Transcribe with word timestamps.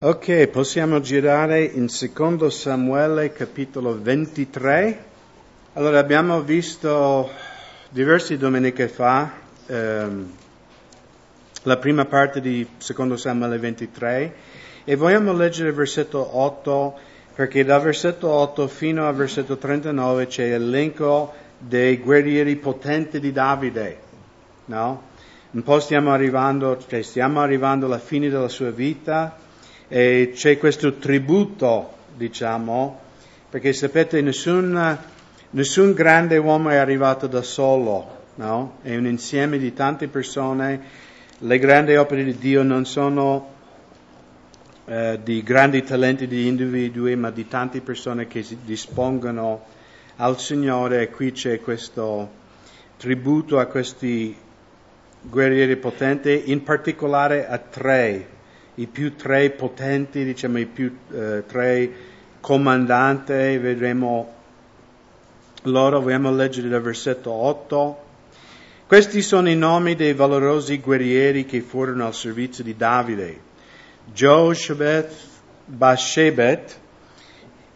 Ok, 0.00 0.46
possiamo 0.46 1.00
girare 1.00 1.64
in 1.64 1.88
secondo 1.88 2.50
Samuele 2.50 3.32
capitolo 3.32 4.00
23. 4.00 5.04
Allora 5.72 5.98
abbiamo 5.98 6.40
visto 6.42 7.28
diverse 7.90 8.36
domeniche 8.36 8.86
fa 8.86 9.28
ehm, 9.66 10.32
la 11.64 11.76
prima 11.78 12.04
parte 12.04 12.40
di 12.40 12.64
secondo 12.76 13.16
Samuele 13.16 13.58
23 13.58 14.34
e 14.84 14.94
vogliamo 14.94 15.32
leggere 15.32 15.70
il 15.70 15.74
versetto 15.74 16.38
8 16.38 16.98
perché 17.34 17.64
dal 17.64 17.82
versetto 17.82 18.28
8 18.28 18.68
fino 18.68 19.08
al 19.08 19.16
versetto 19.16 19.56
39 19.56 20.28
c'è 20.28 20.56
l'elenco 20.56 21.34
dei 21.58 21.98
guerrieri 21.98 22.54
potenti 22.54 23.18
di 23.18 23.32
Davide, 23.32 23.98
no? 24.66 25.02
Un 25.50 25.62
po' 25.64 25.80
stiamo 25.80 26.12
arrivando, 26.12 26.78
cioè 26.86 27.02
stiamo 27.02 27.40
arrivando 27.40 27.86
alla 27.86 27.98
fine 27.98 28.28
della 28.28 28.48
sua 28.48 28.70
vita 28.70 29.46
e 29.88 30.32
c'è 30.34 30.58
questo 30.58 30.94
tributo, 30.94 31.94
diciamo, 32.14 33.00
perché 33.48 33.72
sapete 33.72 34.20
nessun, 34.20 34.98
nessun 35.50 35.92
grande 35.94 36.36
uomo 36.36 36.68
è 36.68 36.76
arrivato 36.76 37.26
da 37.26 37.42
solo, 37.42 38.16
no? 38.34 38.78
È 38.82 38.94
un 38.94 39.06
insieme 39.06 39.58
di 39.58 39.72
tante 39.72 40.08
persone, 40.08 41.06
le 41.38 41.58
grandi 41.58 41.96
opere 41.96 42.24
di 42.24 42.36
Dio 42.36 42.62
non 42.62 42.84
sono 42.84 43.56
eh, 44.84 45.20
di 45.22 45.42
grandi 45.42 45.82
talenti 45.82 46.26
di 46.26 46.46
individui, 46.46 47.16
ma 47.16 47.30
di 47.30 47.48
tante 47.48 47.80
persone 47.80 48.26
che 48.26 48.42
si 48.42 48.58
dispongono 48.64 49.64
al 50.16 50.38
Signore. 50.38 51.02
E 51.02 51.10
qui 51.10 51.32
c'è 51.32 51.60
questo 51.60 52.30
tributo 52.96 53.58
a 53.58 53.66
questi 53.66 54.36
guerrieri 55.22 55.76
potenti, 55.76 56.50
in 56.50 56.62
particolare 56.62 57.46
a 57.46 57.58
tre 57.58 58.36
i 58.78 58.86
più 58.86 59.16
tre 59.16 59.50
potenti, 59.50 60.24
diciamo 60.24 60.58
i 60.58 60.66
più 60.66 60.96
eh, 61.12 61.42
tre 61.46 61.90
comandanti, 62.40 63.58
vedremo 63.58 64.34
loro, 65.62 66.00
vogliamo 66.00 66.32
leggere 66.32 66.68
dal 66.68 66.80
versetto 66.80 67.32
8. 67.32 68.06
Questi 68.86 69.20
sono 69.20 69.50
i 69.50 69.56
nomi 69.56 69.96
dei 69.96 70.14
valorosi 70.14 70.78
guerrieri 70.78 71.44
che 71.44 71.60
furono 71.60 72.06
al 72.06 72.14
servizio 72.14 72.62
di 72.62 72.76
Davide. 72.76 73.46
Joshebet 74.12 75.12
Bashebet, 75.66 76.80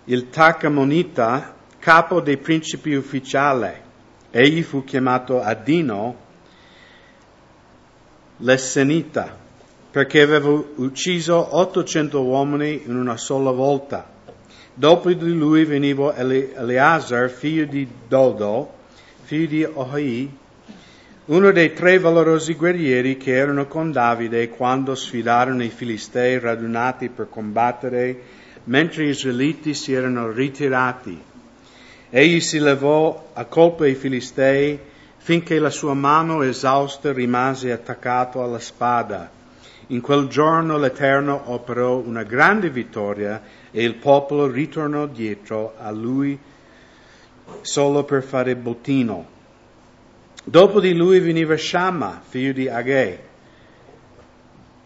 il 0.05 0.31
Takamonita, 0.31 1.55
capo 1.81 2.20
dei 2.20 2.37
principi 2.37 2.94
ufficiali. 2.94 3.72
Egli 4.31 4.62
fu 4.62 4.84
chiamato 4.84 5.42
Adino, 5.42 6.16
l'Essenita 8.39 9.42
perché 9.93 10.23
aveva 10.23 10.48
ucciso 10.48 11.55
800 11.55 12.23
uomini 12.23 12.83
in 12.87 12.97
una 12.97 13.19
sola 13.19 13.51
volta. 13.51 14.09
Dopo 14.73 15.12
di 15.12 15.33
lui 15.34 15.67
veniva 15.67 16.17
Eleazar, 16.17 17.29
figlio 17.29 17.67
di 17.67 17.87
Dodo, 18.09 18.73
figlio 19.25 19.47
di 19.47 19.65
Ohai, 19.65 20.34
uno 21.27 21.53
dei 21.53 21.75
tre 21.75 21.99
valorosi 21.99 22.55
guerrieri 22.55 23.19
che 23.19 23.33
erano 23.34 23.67
con 23.67 23.93
Davide 23.93 24.49
quando 24.49 24.95
sfidarono 24.95 25.62
i 25.62 25.69
Filistei 25.69 26.39
radunati 26.39 27.11
per 27.11 27.29
combattere, 27.29 28.19
mentre 28.65 29.05
gli 29.05 29.09
israeliti 29.09 29.75
si 29.75 29.93
erano 29.93 30.31
ritirati. 30.31 31.23
Egli 32.09 32.41
si 32.41 32.59
levò 32.59 33.29
a 33.34 33.45
colpo 33.45 33.83
ai 33.83 33.95
Filistei 33.95 34.79
finché 35.19 35.59
la 35.59 35.71
sua 35.71 35.93
mano 35.93 36.41
esausta 36.41 37.12
rimase 37.12 37.73
attaccato 37.73 38.43
alla 38.43 38.59
spada. 38.59 39.41
In 39.93 40.01
quel 40.01 40.27
giorno 40.29 40.79
l'Eterno 40.79 41.51
operò 41.53 41.98
una 41.98 42.23
grande 42.23 42.71
vittoria 42.71 43.43
e 43.71 43.85
il 43.85 43.97
popolo 43.97 44.47
ritornò 44.47 45.05
dietro 45.05 45.75
a 45.77 45.91
lui 45.91 46.39
solo 47.61 48.03
per 48.05 48.23
fare 48.23 48.57
bottino. 48.57 49.27
Dopo 50.44 50.81
di 50.81 50.94
lui 50.94 51.21
veniva 51.21 51.59
Shamma, 51.59 52.22
figlio 52.27 52.53
di 52.53 52.69
Agei. 52.71 53.19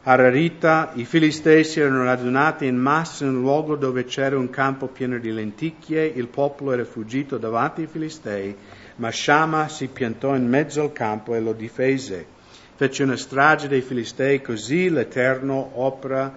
Hararita, 0.02 0.90
i 0.94 1.04
filistei 1.04 1.62
si 1.62 1.78
erano 1.78 2.02
radunati 2.02 2.66
in 2.66 2.76
massa 2.76 3.24
in 3.24 3.36
un 3.36 3.40
luogo 3.42 3.76
dove 3.76 4.06
c'era 4.06 4.36
un 4.36 4.50
campo 4.50 4.88
pieno 4.88 5.18
di 5.18 5.30
lenticchie, 5.30 6.04
il 6.04 6.26
popolo 6.26 6.72
era 6.72 6.84
fuggito 6.84 7.38
davanti 7.38 7.82
ai 7.82 7.86
filistei, 7.86 8.56
ma 8.96 9.12
Shamma 9.12 9.68
si 9.68 9.86
piantò 9.86 10.34
in 10.34 10.48
mezzo 10.48 10.82
al 10.82 10.92
campo 10.92 11.36
e 11.36 11.40
lo 11.40 11.52
difese 11.52 12.34
fece 12.76 13.02
una 13.02 13.16
strage 13.16 13.68
dei 13.68 13.80
Filistei, 13.80 14.42
così 14.42 14.90
l'Eterno 14.90 15.72
opera, 15.74 16.32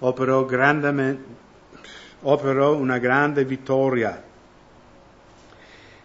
operò, 0.00 0.46
operò 2.20 2.76
una 2.76 2.98
grande 2.98 3.44
vittoria. 3.44 4.22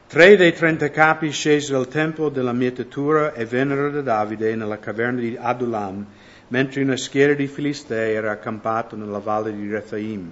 Tre 0.07 0.35
dei 0.37 0.53
trenta 0.53 0.91
capi 0.91 1.31
scesero 1.31 1.79
al 1.79 1.87
tempo 1.87 2.29
della 2.29 2.53
mietitura 2.53 3.33
e 3.33 3.45
vennero 3.45 3.89
da 3.89 4.01
Davide 4.01 4.55
nella 4.55 4.77
caverna 4.77 5.19
di 5.19 5.35
Adulam, 5.39 6.05
mentre 6.49 6.83
una 6.83 6.95
schiera 6.95 7.33
di 7.33 7.47
Filistei 7.47 8.13
era 8.13 8.29
accampata 8.29 8.95
nella 8.95 9.17
valle 9.17 9.55
di 9.55 9.67
Rephaim. 9.67 10.31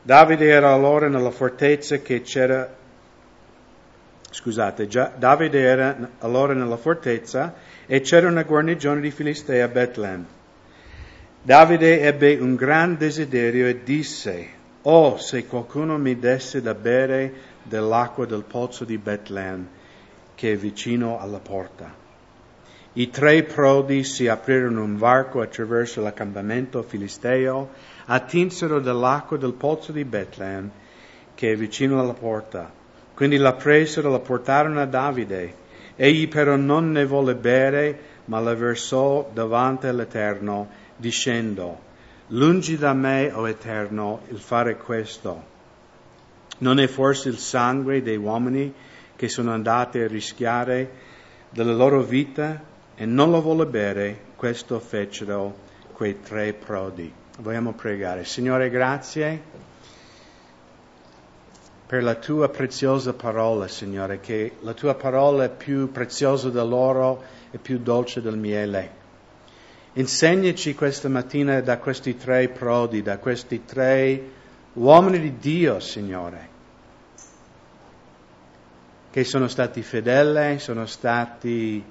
Davide 0.00 0.48
era 0.48 0.72
allora 0.72 1.06
nella 1.08 1.30
fortezza 1.30 1.98
che 1.98 2.22
c'era 2.22 2.80
scusate, 4.30 4.88
Davide 5.18 5.60
era 5.60 5.96
allora 6.20 6.54
nella 6.54 6.78
fortezza 6.78 7.54
e 7.86 8.00
c'era 8.00 8.28
una 8.28 8.42
guarnigione 8.42 9.00
di 9.00 9.10
Filistei 9.10 9.60
a 9.60 9.68
Betlem. 9.68 10.24
Davide 11.42 12.02
ebbe 12.02 12.36
un 12.36 12.54
gran 12.54 12.96
desiderio 12.96 13.66
e 13.66 13.82
disse, 13.82 14.60
Oh, 14.82 15.16
se 15.18 15.46
qualcuno 15.46 15.98
mi 15.98 16.18
desse 16.18 16.60
da 16.62 16.74
bere 16.74 17.32
dell'acqua 17.62 18.26
del 18.26 18.44
pozzo 18.44 18.84
di 18.84 18.98
Betlem, 18.98 19.68
che 20.34 20.52
è 20.52 20.56
vicino 20.56 21.18
alla 21.18 21.38
porta. 21.38 21.92
I 22.94 23.10
tre 23.10 23.42
prodi 23.44 24.04
si 24.04 24.28
aprirono 24.28 24.82
un 24.82 24.96
varco 24.96 25.40
attraverso 25.40 26.00
l'accampamento 26.00 26.82
filisteo, 26.82 27.70
attinsero 28.06 28.80
dell'acqua 28.80 29.36
del 29.36 29.54
pozzo 29.54 29.92
di 29.92 30.04
Betlem, 30.04 30.70
che 31.34 31.52
è 31.52 31.56
vicino 31.56 31.98
alla 31.98 32.12
porta. 32.12 32.70
Quindi 33.14 33.36
la 33.36 33.54
presero, 33.54 34.10
la 34.10 34.18
portarono 34.18 34.80
a 34.80 34.86
Davide 34.86 35.60
Egli 35.96 36.28
però 36.28 36.56
non 36.56 36.90
ne 36.92 37.04
volle 37.04 37.34
bere, 37.34 37.98
ma 38.26 38.40
la 38.40 38.54
versò 38.54 39.30
davanti 39.32 39.86
all'Eterno, 39.86 40.68
dicendo, 40.96 41.90
Lungi 42.28 42.78
da 42.78 42.94
me, 42.94 43.30
o 43.32 43.46
Eterno, 43.46 44.20
il 44.28 44.38
fare 44.38 44.76
questo. 44.76 45.50
Non 46.58 46.78
è 46.78 46.86
forse 46.86 47.28
il 47.28 47.36
sangue 47.36 48.00
dei 48.02 48.16
uomini 48.16 48.72
che 49.16 49.28
sono 49.28 49.52
andati 49.52 49.98
a 49.98 50.06
rischiare 50.06 50.90
della 51.50 51.74
loro 51.74 52.02
vita 52.02 52.62
e 52.94 53.04
non 53.04 53.30
lo 53.30 53.42
volle 53.42 53.66
bere, 53.66 54.18
questo 54.36 54.78
fecero 54.80 55.54
quei 55.92 56.20
tre 56.20 56.54
prodi. 56.54 57.12
Vogliamo 57.40 57.72
pregare. 57.72 58.24
Signore, 58.24 58.70
grazie 58.70 59.42
per 61.92 62.02
la 62.02 62.14
tua 62.14 62.48
preziosa 62.48 63.12
parola, 63.12 63.68
Signore, 63.68 64.18
che 64.18 64.52
la 64.60 64.72
tua 64.72 64.94
parola 64.94 65.44
è 65.44 65.50
più 65.50 65.92
preziosa 65.92 66.48
dell'oro 66.48 67.22
e 67.50 67.58
più 67.58 67.80
dolce 67.80 68.22
del 68.22 68.38
miele. 68.38 68.90
Insegnaci 69.92 70.74
questa 70.74 71.10
mattina 71.10 71.60
da 71.60 71.76
questi 71.76 72.16
tre 72.16 72.48
prodi, 72.48 73.02
da 73.02 73.18
questi 73.18 73.66
tre 73.66 74.22
uomini 74.72 75.20
di 75.20 75.36
Dio, 75.36 75.80
Signore, 75.80 76.48
che 79.10 79.24
sono 79.24 79.46
stati 79.48 79.82
fedeli, 79.82 80.60
sono 80.60 80.86
stati 80.86 81.84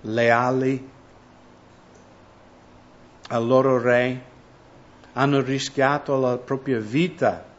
leali 0.00 0.90
al 3.28 3.46
loro 3.46 3.78
re, 3.78 4.22
hanno 5.12 5.42
rischiato 5.42 6.18
la 6.18 6.38
propria 6.38 6.78
vita 6.78 7.55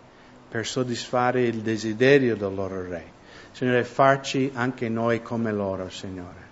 per 0.49 0.65
soddisfare 0.65 1.43
il 1.43 1.61
desiderio 1.61 2.35
del 2.35 2.53
loro 2.53 2.87
Re. 2.87 3.15
Signore, 3.51 3.83
farci 3.83 4.51
anche 4.53 4.87
noi 4.87 5.21
come 5.21 5.51
loro, 5.51 5.89
Signore. 5.89 6.45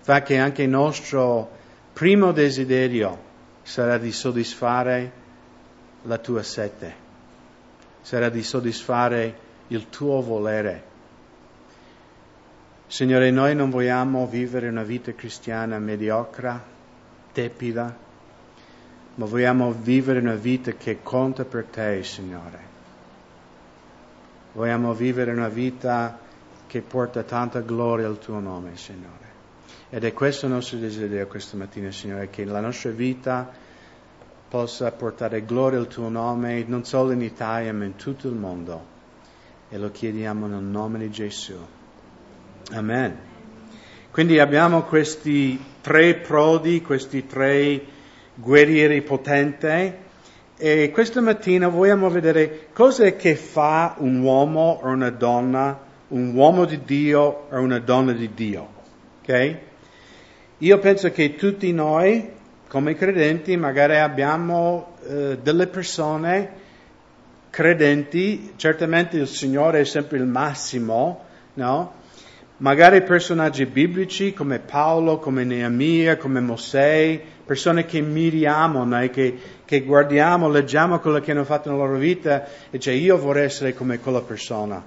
Fa 0.00 0.22
che 0.22 0.38
anche 0.38 0.62
il 0.62 0.68
nostro 0.68 1.50
primo 1.92 2.32
desiderio 2.32 3.18
sarà 3.62 3.98
di 3.98 4.12
soddisfare 4.12 5.12
la 6.02 6.18
tua 6.18 6.42
sete, 6.42 6.94
sarà 8.02 8.28
di 8.28 8.42
soddisfare 8.42 9.34
il 9.68 9.88
tuo 9.88 10.20
volere. 10.20 10.84
Signore, 12.86 13.32
noi 13.32 13.56
non 13.56 13.70
vogliamo 13.70 14.26
vivere 14.28 14.68
una 14.68 14.84
vita 14.84 15.12
cristiana 15.12 15.80
mediocre, 15.80 16.60
tepida, 17.32 17.96
ma 19.16 19.24
vogliamo 19.24 19.72
vivere 19.72 20.20
una 20.20 20.34
vita 20.34 20.70
che 20.72 21.02
conta 21.02 21.44
per 21.44 21.64
te, 21.64 22.04
Signore. 22.04 22.75
Vogliamo 24.56 24.94
vivere 24.94 25.32
una 25.32 25.50
vita 25.50 26.18
che 26.66 26.80
porta 26.80 27.22
tanta 27.24 27.60
gloria 27.60 28.06
al 28.06 28.18
tuo 28.18 28.40
nome, 28.40 28.74
Signore. 28.78 29.24
Ed 29.90 30.02
è 30.02 30.14
questo 30.14 30.46
il 30.46 30.52
nostro 30.52 30.78
desiderio 30.78 31.26
questa 31.26 31.58
mattina, 31.58 31.90
Signore, 31.90 32.30
che 32.30 32.46
la 32.46 32.60
nostra 32.60 32.90
vita 32.90 33.52
possa 34.48 34.90
portare 34.92 35.44
gloria 35.44 35.78
al 35.78 35.88
tuo 35.88 36.08
nome 36.08 36.64
non 36.66 36.86
solo 36.86 37.12
in 37.12 37.20
Italia 37.20 37.74
ma 37.74 37.84
in 37.84 37.96
tutto 37.96 38.28
il 38.28 38.34
mondo. 38.34 38.82
E 39.68 39.76
lo 39.76 39.90
chiediamo 39.90 40.46
nel 40.46 40.62
nome 40.62 41.00
di 41.00 41.10
Gesù. 41.10 41.58
Amen. 42.72 43.14
Quindi 44.10 44.38
abbiamo 44.38 44.84
questi 44.84 45.62
tre 45.82 46.14
prodi, 46.14 46.80
questi 46.80 47.26
tre 47.26 47.84
guerrieri 48.32 49.02
potenti 49.02 50.04
e 50.58 50.90
questa 50.90 51.20
mattina 51.20 51.68
vogliamo 51.68 52.08
vedere 52.08 52.68
cosa 52.72 53.10
che 53.12 53.36
fa 53.36 53.96
un 53.98 54.20
uomo 54.20 54.80
o 54.82 54.88
una 54.88 55.10
donna, 55.10 55.78
un 56.08 56.32
uomo 56.34 56.64
di 56.64 56.82
Dio 56.82 57.46
o 57.50 57.60
una 57.60 57.78
donna 57.78 58.12
di 58.12 58.30
Dio. 58.32 58.68
Ok? 59.20 59.56
Io 60.58 60.78
penso 60.78 61.10
che 61.10 61.34
tutti 61.34 61.70
noi, 61.72 62.30
come 62.68 62.94
credenti, 62.94 63.54
magari 63.58 63.96
abbiamo 63.96 64.94
eh, 65.06 65.38
delle 65.42 65.66
persone 65.66 66.50
credenti, 67.50 68.54
certamente 68.56 69.18
il 69.18 69.26
Signore 69.26 69.80
è 69.80 69.84
sempre 69.84 70.16
il 70.16 70.24
massimo, 70.24 71.24
no? 71.54 71.95
Magari 72.58 73.02
personaggi 73.02 73.66
biblici 73.66 74.32
come 74.32 74.60
Paolo, 74.60 75.18
come 75.18 75.44
Neemia, 75.44 76.16
come 76.16 76.40
Mosè, 76.40 77.20
persone 77.44 77.84
che 77.84 78.00
miriamo, 78.00 78.82
noi, 78.82 79.10
che, 79.10 79.38
che 79.62 79.82
guardiamo, 79.82 80.48
leggiamo 80.48 80.98
quello 80.98 81.20
che 81.20 81.32
hanno 81.32 81.44
fatto 81.44 81.70
nella 81.70 81.84
loro 81.84 81.98
vita 81.98 82.46
e 82.70 82.78
cioè 82.78 82.94
io 82.94 83.18
vorrei 83.18 83.44
essere 83.44 83.74
come 83.74 83.98
quella 83.98 84.22
persona. 84.22 84.82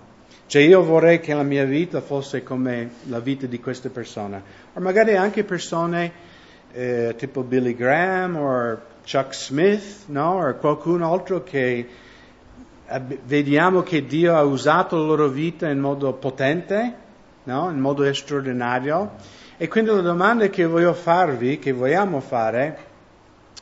Cioè 0.48 0.63
io 0.63 0.81
vorrei 0.81 1.19
che 1.19 1.36
la 1.36 1.44
mia 1.44 1.63
vita 1.63 2.01
fosse 2.01 2.42
come 2.42 2.89
la 3.04 3.19
vita 3.19 3.45
di 3.45 3.60
queste 3.60 3.89
persone. 3.89 4.42
O 4.74 4.80
magari 4.80 5.15
anche 5.15 5.44
persone 5.44 6.12
eh, 6.72 7.13
tipo 7.19 7.44
Billy 7.44 7.75
Graham 7.75 8.36
o 8.36 8.80
Chuck 9.07 9.36
Smith, 9.36 10.07
no? 10.07 10.48
O 10.48 10.56
qualcun 10.56 11.04
altro 11.04 11.44
che 11.44 11.88
vediamo 13.25 13.83
che 13.83 14.07
Dio 14.07 14.36
ha 14.36 14.42
usato 14.42 14.98
la 14.98 15.04
loro 15.04 15.27
vita 15.27 15.69
in 15.69 15.77
modo 15.77 16.13
potente, 16.13 17.07
no? 17.50 17.69
in 17.69 17.80
modo 17.80 18.12
straordinario. 18.13 19.12
E 19.57 19.68
quindi 19.68 19.90
la 19.90 20.01
domanda 20.01 20.48
che 20.48 20.66
voglio 20.66 20.94
farvi, 20.94 21.60
che 21.60 21.72
vogliamo 21.72 22.19
fare, 22.22 22.78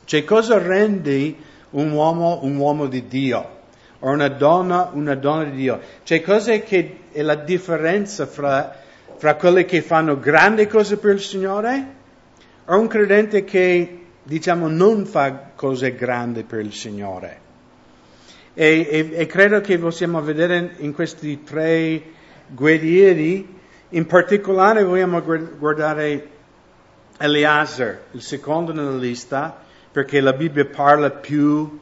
cioè 0.06 0.24
cosa 0.24 0.57
rende 0.57 1.36
un 1.72 1.92
uomo 1.92 2.39
un 2.44 2.56
uomo 2.56 2.88
di 2.88 3.07
Dio? 3.07 3.56
o 4.00 4.10
una 4.12 4.28
donna 4.28 4.92
una 4.94 5.16
donna 5.16 5.45
di 5.45 5.56
Dio. 5.56 5.80
Cioè, 6.04 6.22
cos'è 6.22 6.63
che 6.63 6.98
è 7.12 7.22
la 7.22 7.36
differenza 7.36 8.25
fra, 8.25 8.75
fra 9.16 9.36
quelli 9.36 9.66
che 9.66 9.81
fanno 9.81 10.19
grandi 10.19 10.68
cose 10.68 10.98
per 10.98 11.16
il 11.16 11.22
Signore 11.22 11.95
o 12.66 12.80
un 12.80 12.88
credente 12.88 13.44
che, 13.44 14.00
diciamo, 14.24 14.68
non 14.68 15.06
fa 15.06 15.51
cose 15.56 15.95
grandi 15.95 16.44
per 16.44 16.60
il 16.60 16.74
Signore? 16.74 17.45
E, 18.54 18.88
e, 18.89 19.10
e 19.13 19.25
credo 19.25 19.62
che 19.62 19.78
possiamo 19.78 20.22
vedere 20.22 20.75
in 20.78 20.94
questi 20.94 21.44
tre 21.44 22.01
guerrieri, 22.48 23.56
in 23.89 24.06
particolare 24.06 24.84
vogliamo 24.84 25.22
guardare 25.22 26.30
Eleazar, 27.18 28.00
il 28.12 28.22
secondo 28.22 28.74
nella 28.74 28.98
lista, 28.98 29.56
perché 29.92 30.19
la 30.19 30.34
Bibbia 30.34 30.66
parla 30.66 31.10
più, 31.10 31.80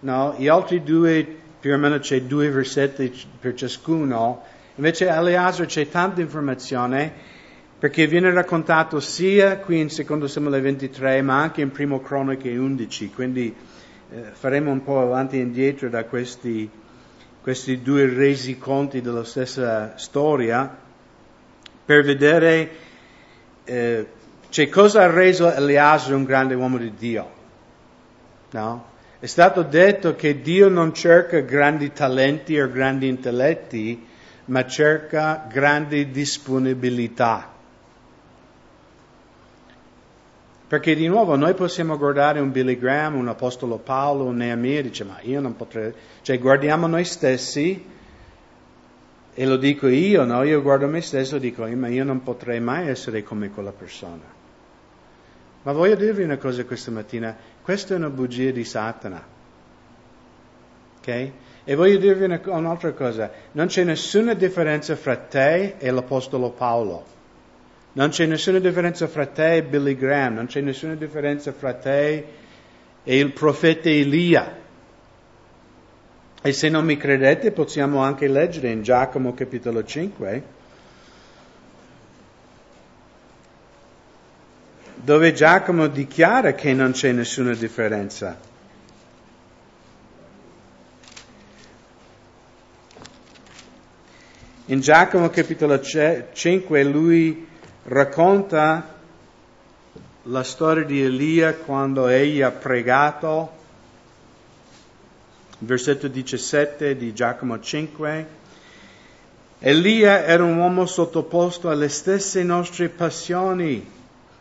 no? 0.00 0.34
Gli 0.36 0.48
altri 0.48 0.82
due 0.82 1.26
più 1.58 1.72
o 1.72 1.78
meno 1.78 1.98
c'è 1.98 2.22
due 2.22 2.50
versetti 2.50 3.12
per 3.40 3.54
ciascuno, 3.54 4.42
invece 4.74 5.08
Eleazar 5.08 5.66
c'è 5.66 5.88
tanta 5.88 6.20
informazione 6.20 7.34
perché 7.78 8.06
viene 8.06 8.30
raccontato 8.30 9.00
sia 9.00 9.58
qui 9.58 9.80
in 9.80 9.90
secondo 9.90 10.28
Samuele 10.28 10.60
23 10.60 11.20
ma 11.22 11.40
anche 11.40 11.62
in 11.62 11.70
primo 11.72 12.00
Croniche 12.00 12.56
11, 12.56 13.10
quindi 13.10 13.54
eh, 14.10 14.22
faremo 14.32 14.70
un 14.70 14.82
po' 14.82 15.00
avanti 15.00 15.38
e 15.38 15.40
indietro 15.42 15.88
da 15.88 16.04
questi, 16.04 16.70
questi 17.40 17.82
due 17.82 18.06
resi 18.06 18.58
conti 18.58 19.00
della 19.00 19.24
stessa 19.24 19.94
storia 19.96 20.84
per 21.86 22.04
vedere 22.04 22.70
eh, 23.64 24.06
cioè, 24.48 24.68
cosa 24.68 25.02
ha 25.02 25.10
reso 25.10 25.52
Eleazar 25.52 26.14
un 26.14 26.24
grande 26.24 26.54
uomo 26.54 26.78
di 26.78 26.92
Dio. 26.94 27.30
No? 28.50 28.86
È 29.18 29.26
stato 29.26 29.62
detto 29.62 30.14
che 30.14 30.40
Dio 30.40 30.68
non 30.68 30.92
cerca 30.92 31.40
grandi 31.40 31.92
talenti 31.92 32.58
o 32.60 32.70
grandi 32.70 33.08
intelletti, 33.08 34.06
ma 34.46 34.66
cerca 34.66 35.46
grandi 35.48 36.10
disponibilità. 36.10 37.52
Perché 40.68 40.94
di 40.94 41.06
nuovo 41.06 41.36
noi 41.36 41.54
possiamo 41.54 41.96
guardare 41.96 42.40
un 42.40 42.50
Billy 42.50 42.76
Graham, 42.76 43.16
un 43.16 43.28
Apostolo 43.28 43.78
Paolo, 43.78 44.24
un 44.24 44.36
Neemia 44.36 44.80
e 44.80 44.82
dice 44.82 45.04
ma 45.04 45.18
io 45.22 45.40
non 45.40 45.54
potrei... 45.54 45.92
Cioè 46.22 46.38
guardiamo 46.38 46.86
noi 46.86 47.04
stessi 47.04 47.94
e 49.38 49.44
lo 49.44 49.58
dico 49.58 49.86
io, 49.86 50.24
no? 50.24 50.42
Io 50.44 50.62
guardo 50.62 50.88
me 50.88 51.02
stesso 51.02 51.36
e 51.36 51.40
dico 51.40 51.66
ma 51.66 51.88
io 51.88 52.04
non 52.04 52.22
potrei 52.22 52.58
mai 52.58 52.88
essere 52.88 53.22
come 53.22 53.50
quella 53.50 53.70
persona. 53.70 54.22
Ma 55.62 55.72
voglio 55.72 55.94
dirvi 55.94 56.22
una 56.22 56.38
cosa 56.38 56.64
questa 56.64 56.90
mattina, 56.90 57.36
questa 57.60 57.92
è 57.92 57.96
una 57.98 58.08
bugia 58.08 58.50
di 58.50 58.64
Satana. 58.64 59.22
Ok? 60.96 61.30
E 61.64 61.74
voglio 61.74 61.98
dirvi 61.98 62.24
una, 62.24 62.40
un'altra 62.46 62.92
cosa, 62.92 63.30
non 63.52 63.66
c'è 63.66 63.84
nessuna 63.84 64.32
differenza 64.32 64.96
fra 64.96 65.16
te 65.16 65.74
e 65.76 65.90
l'Apostolo 65.90 66.52
Paolo. 66.52 67.04
Non 67.92 68.08
c'è 68.08 68.24
nessuna 68.24 68.58
differenza 68.58 69.06
fra 69.06 69.26
te 69.26 69.56
e 69.56 69.62
Billy 69.64 69.96
Graham, 69.96 70.36
non 70.36 70.46
c'è 70.46 70.62
nessuna 70.62 70.94
differenza 70.94 71.52
fra 71.52 71.74
te 71.74 72.24
e 73.02 73.18
il 73.18 73.32
profeta 73.32 73.90
Elia. 73.90 74.64
E 76.46 76.52
se 76.52 76.68
non 76.68 76.84
mi 76.84 76.96
credete 76.96 77.50
possiamo 77.50 78.04
anche 78.04 78.28
leggere 78.28 78.70
in 78.70 78.84
Giacomo 78.84 79.34
capitolo 79.34 79.82
5 79.82 80.42
dove 84.94 85.32
Giacomo 85.32 85.88
dichiara 85.88 86.54
che 86.54 86.72
non 86.72 86.92
c'è 86.92 87.10
nessuna 87.10 87.52
differenza. 87.52 88.38
In 94.66 94.78
Giacomo 94.78 95.28
capitolo 95.30 95.80
5 95.80 96.84
lui 96.84 97.44
racconta 97.86 98.94
la 100.22 100.44
storia 100.44 100.84
di 100.84 101.02
Elia 101.02 101.54
quando 101.54 102.06
egli 102.06 102.40
ha 102.40 102.52
pregato, 102.52 103.55
versetto 105.58 106.08
17 106.08 106.96
di 106.96 107.12
Giacomo 107.12 107.60
5. 107.60 108.26
Elia 109.58 110.24
era 110.24 110.44
un 110.44 110.56
uomo 110.56 110.86
sottoposto 110.86 111.70
alle 111.70 111.88
stesse 111.88 112.42
nostre 112.42 112.88
passioni 112.88 113.94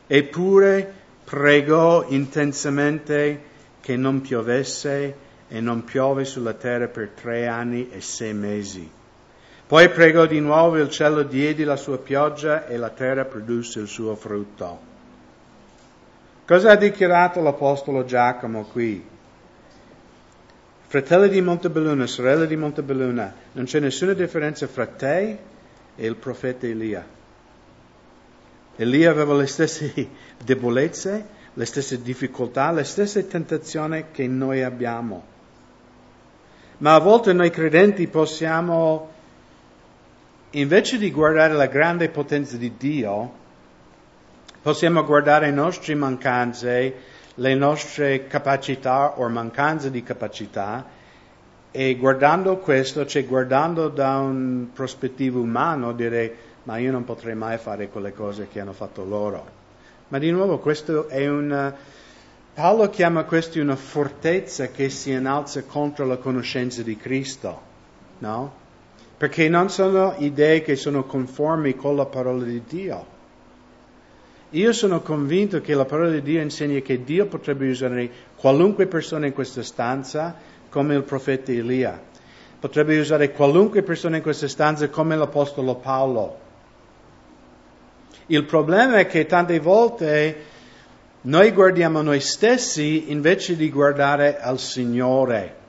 Eppure 0.07 0.93
pregò 1.24 2.05
intensamente 2.10 3.53
che 3.81 3.95
non 3.95 4.22
piovesse 4.22 5.24
e 5.48 5.60
non 5.60 5.84
piove 5.84 6.25
sulla 6.25 6.53
terra 6.53 6.88
per 6.88 7.10
tre 7.10 7.48
anni 7.48 7.89
e 7.89 8.01
sei 8.01 8.34
mesi. 8.34 8.88
Poi 9.67 9.89
pregò 9.89 10.27
di 10.27 10.39
nuovo, 10.39 10.77
il 10.77 10.89
cielo 10.89 11.24
diede 11.24 11.65
la 11.65 11.75
sua 11.75 11.98
pioggia 11.98 12.67
e 12.67 12.77
la 12.77 12.89
terra 12.89 13.25
produsse 13.25 13.79
il 13.79 13.88
suo 13.88 14.15
frutto. 14.15 14.93
Cosa 16.45 16.72
ha 16.72 16.75
dichiarato 16.75 17.41
l'Apostolo 17.41 18.05
Giacomo 18.05 18.65
qui? 18.65 19.13
Fratelli 20.88 21.30
di 21.30 21.42
Montebelluna, 21.42 22.06
sorelle 22.06 22.46
di 22.46 22.56
Montebelluna, 22.56 23.34
non 23.54 23.65
c'è 23.65 23.80
nessuna 23.80 24.13
differenza 24.13 24.68
fra 24.68 24.86
te 24.86 25.38
e 25.96 26.06
il 26.06 26.15
profeta 26.15 26.68
Elia. 26.68 27.06
Elia 28.75 29.10
aveva 29.10 29.34
le 29.34 29.48
stesse 29.48 29.94
debolezze, 30.44 31.25
le 31.54 31.65
stesse 31.65 32.01
difficoltà, 32.01 32.72
le 32.72 32.84
stesse 32.84 33.27
tentazioni 33.27 34.06
che 34.12 34.27
noi 34.27 34.62
abbiamo. 34.62 35.34
Ma 36.77 36.94
a 36.94 37.00
volte 37.00 37.34
noi 37.34 37.50
credenti 37.50 38.08
possiamo, 38.08 39.12
invece 40.51 40.98
di 40.98 41.10
guardare 41.10 41.54
la 41.54 41.68
grande 41.68 42.10
potenza 42.10 42.58
di 42.58 42.74
Dio, 42.77 43.44
possiamo 44.62 45.04
guardare 45.04 45.48
le 45.48 45.54
nostre 45.54 45.96
mancanze, 45.96 46.94
le 47.36 47.56
nostre 47.56 48.27
capacità 48.27 49.20
o 49.20 49.27
mancanze 49.30 49.92
di 49.92 50.04
capacità 50.04 50.86
e 51.72 51.96
guardando 51.98 52.58
questo, 52.58 53.06
cioè 53.06 53.25
guardando 53.25 53.89
da 53.89 54.18
un 54.18 54.68
prospettivo 54.74 55.42
umano, 55.42 55.92
dire 55.92 56.36
ma 56.63 56.77
io 56.77 56.92
non 56.92 57.04
potrei 57.04 57.36
mai 57.36 57.58
fare 57.58 57.89
quelle 57.89 58.13
cose 58.13 58.48
che 58.51 58.60
hanno 58.60 58.74
fatto 58.74 59.04
loro. 59.04 59.46
Ma 60.08 60.20
di 60.20 60.32
nuovo 60.32 60.60
questo 60.60 61.08
è 61.08 61.27
un... 61.27 61.74
Paolo 62.54 62.89
chiama 62.89 63.25
questo 63.25 63.60
una 63.60 63.75
fortezza 63.75 64.68
che 64.68 64.89
si 64.89 65.12
innalza 65.12 65.63
contro 65.63 66.06
la 66.06 66.15
conoscenza 66.15 66.82
di 66.84 66.96
Cristo, 66.96 67.62
no? 68.20 68.54
Perché 69.18 69.50
non 69.50 69.70
sono 69.70 70.15
idee 70.20 70.62
che 70.62 70.77
sono 70.77 71.04
conformi 71.04 71.75
con 71.75 71.98
la 71.98 72.06
parola 72.06 72.46
di 72.46 72.63
Dio. 72.65 73.06
Io 74.55 74.71
sono 74.71 75.01
convinto 75.01 75.59
che 75.59 75.74
la 75.74 75.83
parola 75.83 76.12
di 76.12 76.21
Dio 76.21 76.41
insegna 76.41 76.79
che 76.79 77.03
Dio 77.03 77.25
potrebbe 77.25 77.69
usare 77.69 78.09
qualunque 78.38 78.88
persona 78.88 79.25
in 79.25 79.33
questa 79.33 79.62
stanza 79.62 80.33
come 80.69 80.95
il 80.95 81.03
profeta 81.03 81.51
Elia. 81.51 82.01
Potrebbe 82.57 82.97
usare 82.97 83.31
qualunque 83.31 83.83
persona 83.83 84.15
in 84.15 84.21
questa 84.21 84.47
stanza 84.47 84.88
come 84.88 85.17
l'Apostolo 85.17 85.75
Paolo. 85.75 86.39
Il 88.27 88.45
problema 88.45 88.95
è 88.95 89.07
che 89.07 89.25
tante 89.25 89.59
volte 89.59 90.43
noi 91.21 91.51
guardiamo 91.51 92.01
noi 92.01 92.21
stessi 92.21 93.12
invece 93.12 93.57
di 93.57 93.69
guardare 93.69 94.39
al 94.39 94.57
Signore. 94.57 95.63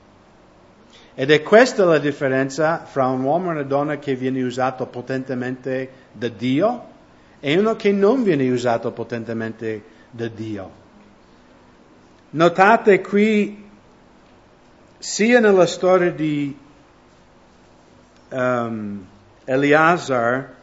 Ed 1.13 1.29
è 1.29 1.43
questa 1.43 1.83
la 1.83 1.99
differenza 1.99 2.85
fra 2.85 3.07
un 3.07 3.21
uomo 3.21 3.49
e 3.49 3.51
una 3.51 3.63
donna 3.63 3.97
che 3.97 4.15
viene 4.15 4.41
usato 4.43 4.85
potentemente 4.85 5.89
da 6.13 6.29
Dio 6.29 6.95
e 7.39 7.57
uno 7.57 7.75
che 7.75 7.91
non 7.91 8.23
viene 8.23 8.49
usato 8.49 8.91
potentemente 8.91 9.83
da 10.09 10.27
Dio. 10.27 10.85
Notate 12.31 13.01
qui, 13.01 13.65
sia 14.97 15.39
nella 15.39 15.65
storia 15.65 16.11
di 16.11 16.57
um, 18.29 19.05
Eleazar 19.45 20.55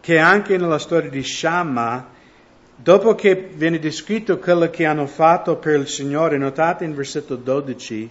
che 0.00 0.18
anche 0.18 0.56
nella 0.56 0.78
storia 0.78 1.10
di 1.10 1.22
Shamma, 1.22 2.08
dopo 2.74 3.14
che 3.14 3.34
viene 3.34 3.78
descritto 3.78 4.38
quello 4.38 4.70
che 4.70 4.86
hanno 4.86 5.06
fatto 5.06 5.56
per 5.56 5.80
il 5.80 5.88
Signore, 5.88 6.38
notate 6.38 6.84
in 6.84 6.94
versetto 6.94 7.36
12, 7.36 8.10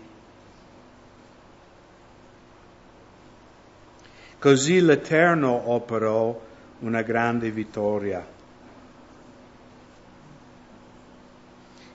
Così 4.40 4.82
l'Eterno 4.82 5.72
operò 5.72 6.40
una 6.80 7.02
grande 7.02 7.50
vittoria. 7.52 8.26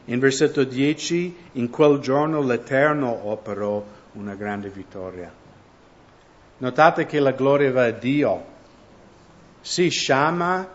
In 0.07 0.19
versetto 0.19 0.65
10, 0.65 1.37
in 1.53 1.71
quel 1.71 2.01
giorno 2.01 2.43
l'Eterno 2.43 3.29
operò 3.29 3.85
una 4.13 4.35
grande 4.35 4.69
vittoria. 4.69 5.33
Notate 6.59 7.07
che 7.07 7.21
la 7.21 7.31
gloria 7.33 7.71
va 7.71 7.85
a 7.85 7.91
Dio. 7.91 8.45
Sì, 9.61 9.91
Shama 9.91 10.69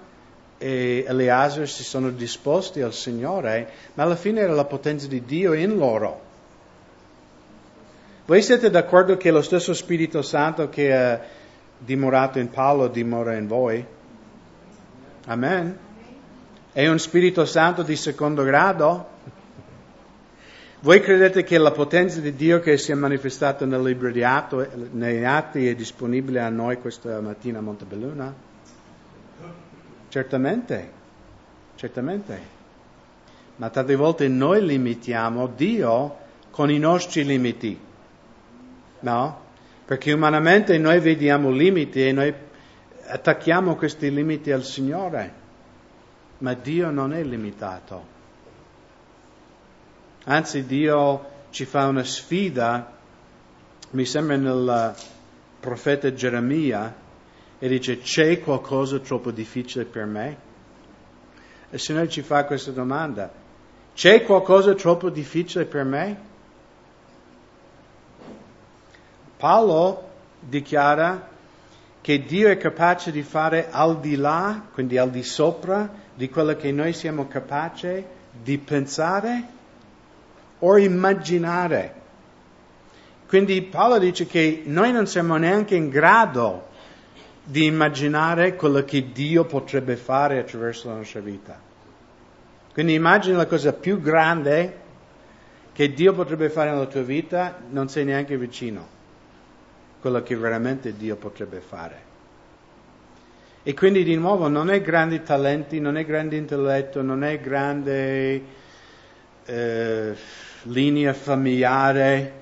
e 0.58 1.04
Eleazar 1.06 1.68
si 1.68 1.84
sono 1.84 2.10
disposti 2.10 2.82
al 2.82 2.94
Signore, 2.94 3.70
ma 3.96 4.04
alla 4.04 4.16
fine 4.16 4.42
era 4.42 4.54
la 4.54 4.66
potenza 4.66 5.08
di 5.08 5.24
Dio 5.26 5.54
in 5.54 5.76
loro. 5.76 6.22
Voi 8.26 8.42
siete 8.42 8.70
d'accordo 8.70 9.18
che 9.18 9.32
lo 9.32 9.42
stesso 9.42 9.74
Spirito 9.74 10.22
Santo 10.22 10.70
che 10.70 10.96
ha 10.96 11.22
dimorato 11.78 12.40
in 12.40 12.50
Paolo 12.50 12.88
dimora 12.88 13.36
in 13.36 13.48
voi? 13.48 13.86
Amen. 15.29 15.77
È 16.72 16.88
un 16.88 17.00
Spirito 17.00 17.43
Santo 17.43 17.84
di 17.84 17.98
secondo 17.98 18.43
grado? 18.43 19.10
Voi 20.79 21.01
credete 21.01 21.43
che 21.43 21.57
la 21.57 21.72
potenza 21.72 22.22
di 22.22 22.34
Dio 22.34 22.62
che 22.62 22.77
si 22.77 22.93
è 22.93 22.96
manifestata 22.96 23.65
nel 23.65 23.81
libro 23.81 24.10
di 24.10 24.24
Atto, 24.24 24.65
nei 24.91 25.25
Atti 25.25 25.67
è 25.67 25.75
disponibile 25.75 26.39
a 26.39 26.48
noi 26.48 26.79
questa 26.79 27.19
mattina 27.19 27.60
a 27.60 27.62
Montebelluna? 27.62 28.34
Certamente, 30.07 30.91
certamente. 31.75 32.41
Ma 33.57 33.69
tante 33.69 33.96
volte 33.98 34.29
noi 34.29 34.65
limitiamo 34.65 35.48
Dio 35.48 36.17
con 36.51 36.72
i 36.72 36.79
nostri 36.79 37.25
limiti. 37.25 37.77
No? 39.01 39.39
Perché 39.84 40.13
umanamente 40.13 40.77
noi 40.77 41.01
vediamo 41.01 41.50
limiti 41.50 42.07
e 42.07 42.13
noi 42.13 42.34
attacchiamo 43.08 43.76
questi 43.76 44.12
limiti 44.12 44.52
al 44.52 44.64
Signore, 44.64 45.34
ma 46.40 46.54
Dio 46.54 46.90
non 46.92 47.14
è 47.14 47.24
limitato. 47.24 48.16
Anzi, 50.26 50.66
Dio 50.66 51.36
ci 51.50 51.66
fa 51.66 51.88
una 51.88 52.04
sfida, 52.04 52.94
mi 53.92 54.06
sembra 54.06 54.36
nel 54.36 54.96
profeta 55.60 56.14
Geremia, 56.14 57.06
e 57.60 57.68
dice 57.68 58.00
c'è 58.00 58.42
qualcosa 58.42 59.00
troppo 59.00 59.32
difficile 59.32 59.86
per 59.86 60.06
me? 60.06 60.38
Il 61.70 61.80
Signore 61.80 62.10
ci 62.10 62.22
fa 62.22 62.44
questa 62.46 62.72
domanda, 62.72 63.32
c'è 63.94 64.24
qualcosa 64.24 64.74
troppo 64.74 65.10
difficile 65.10 65.66
per 65.66 65.84
me? 65.86 66.26
Paolo 69.38 70.10
dichiara 70.40 71.36
che 72.08 72.24
Dio 72.24 72.48
è 72.48 72.56
capace 72.56 73.12
di 73.12 73.22
fare 73.22 73.68
al 73.70 74.00
di 74.00 74.16
là, 74.16 74.70
quindi 74.72 74.98
al 74.98 75.10
di 75.10 75.24
sopra 75.24 75.92
di 76.16 76.30
quello 76.30 76.56
che 76.56 76.72
noi 76.72 76.94
siamo 76.94 77.28
capaci 77.28 78.02
di 78.32 78.58
pensare 78.60 79.44
o 80.60 80.78
immaginare. 80.78 81.94
Quindi 83.28 83.62
Paolo 83.62 83.98
dice 83.98 84.26
che 84.26 84.64
noi 84.68 84.94
non 84.94 85.06
siamo 85.06 85.36
neanche 85.36 85.76
in 85.76 85.90
grado 85.90 86.68
di 87.44 87.66
immaginare 87.66 88.56
quello 88.56 88.86
che 88.86 89.12
Dio 89.12 89.44
potrebbe 89.44 89.98
fare 89.98 90.40
attraverso 90.40 90.88
la 90.88 90.96
nostra 90.96 91.20
vita. 91.20 91.60
Quindi 92.72 92.94
immagina 92.94 93.36
la 93.36 93.48
cosa 93.48 93.74
più 93.74 94.00
grande 94.00 94.78
che 95.74 95.92
Dio 95.92 96.14
potrebbe 96.14 96.50
fare 96.50 96.70
nella 96.70 96.86
tua 96.86 97.02
vita, 97.02 97.58
non 97.70 97.90
sei 97.90 98.06
neanche 98.06 98.38
vicino 98.38 98.96
quello 100.08 100.24
che 100.24 100.38
veramente 100.38 100.96
Dio 100.96 101.18
potrebbe 101.18 101.60
fare. 101.60 102.06
E 103.64 103.74
quindi 103.74 104.04
di 104.06 104.16
nuovo 104.16 104.48
non 104.48 104.70
è 104.70 104.82
grandi 104.82 105.22
talenti, 105.22 105.82
non 105.82 105.98
è 105.98 106.06
grande 106.06 106.38
intelletto, 106.38 107.02
non 107.02 107.26
è 107.26 107.38
grande 107.42 108.42
eh, 109.44 110.16
linea 110.64 111.14
familiare, 111.14 112.34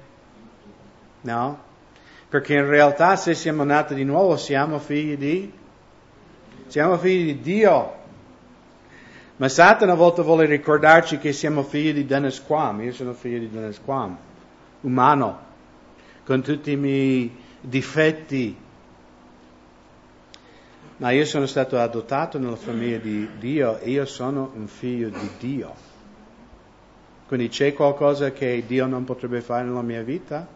no? 1.22 1.64
Perché 2.30 2.54
in 2.54 2.68
realtà 2.68 3.16
se 3.16 3.34
siamo 3.34 3.64
nati 3.64 3.96
di 3.96 4.04
nuovo 4.04 4.38
siamo 4.38 4.78
figli 4.78 5.18
di, 5.18 5.52
siamo 6.68 6.98
figli 7.00 7.34
di 7.34 7.42
Dio. 7.42 7.94
Ma 9.38 9.50
Satana 9.50 9.94
a 9.94 9.96
volte 9.96 10.22
vuole 10.22 10.46
ricordarci 10.46 11.18
che 11.18 11.34
siamo 11.34 11.64
figli 11.64 11.94
di 11.94 12.06
Dennis 12.06 12.42
Quam, 12.44 12.82
io 12.82 12.94
sono 12.94 13.14
figlio 13.14 13.40
di 13.40 13.50
Dennis 13.50 13.82
Quam, 13.84 14.16
umano, 14.82 15.40
con 16.24 16.44
tutti 16.44 16.72
i 16.72 16.76
miei 16.76 17.44
difetti. 17.68 18.56
Ma 20.98 21.12
io 21.12 21.26
sono 21.26 21.46
stato 21.46 21.78
adottato 21.78 22.40
nella 22.40 22.56
famiglia 22.56 22.98
di 22.98 23.28
Dio 23.38 23.80
e 23.80 23.90
io 23.90 24.06
sono 24.06 24.52
un 24.56 24.68
figlio 24.68 25.10
di 25.10 25.30
Dio. 25.40 25.74
Quindi 27.28 27.50
c'è 27.50 27.74
qualcosa 27.74 28.32
che 28.32 28.64
Dio 28.66 28.86
non 28.86 29.04
potrebbe 29.04 29.42
fare 29.42 29.66
nella 29.66 29.82
mia 29.82 30.04
vita? 30.04 30.48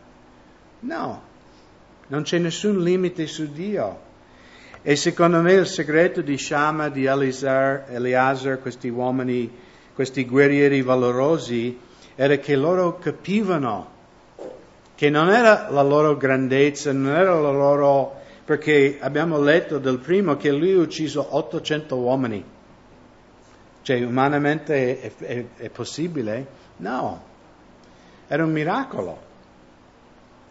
No, 0.82 1.22
non 2.08 2.22
c'è 2.22 2.38
nessun 2.38 2.82
limite 2.82 3.28
su 3.28 3.52
Dio. 3.52 4.08
E 4.82 4.96
secondo 4.96 5.42
me 5.42 5.54
il 5.54 5.66
segreto 5.66 6.22
di 6.22 6.38
Shama, 6.38 6.90
di 6.90 7.06
Eliezer, 7.06 7.86
Eleazar, 7.90 8.62
questi 8.62 8.88
uomini, 8.88 9.52
questi 9.94 10.26
guerrieri 10.26 10.82
valorosi, 10.82 11.78
era 12.16 12.38
che 12.38 12.56
loro 12.56 12.98
capivano 12.98 13.98
che 15.00 15.10
non 15.10 15.30
era 15.30 15.70
la 15.70 15.82
loro 15.82 16.18
grandezza, 16.18 16.92
non 16.92 17.16
era 17.16 17.34
la 17.40 17.52
loro... 17.52 18.20
perché 18.44 18.98
abbiamo 19.00 19.40
letto 19.40 19.78
del 19.78 19.98
primo 19.98 20.36
che 20.36 20.52
lui 20.52 20.74
ha 20.74 20.80
ucciso 20.80 21.38
800 21.38 21.96
uomini. 21.96 22.44
Cioè, 23.82 24.04
umanamente 24.04 25.00
è, 25.00 25.12
è, 25.20 25.46
è 25.56 25.70
possibile? 25.70 26.46
No, 26.80 27.24
era 28.28 28.44
un 28.44 28.52
miracolo. 28.52 29.18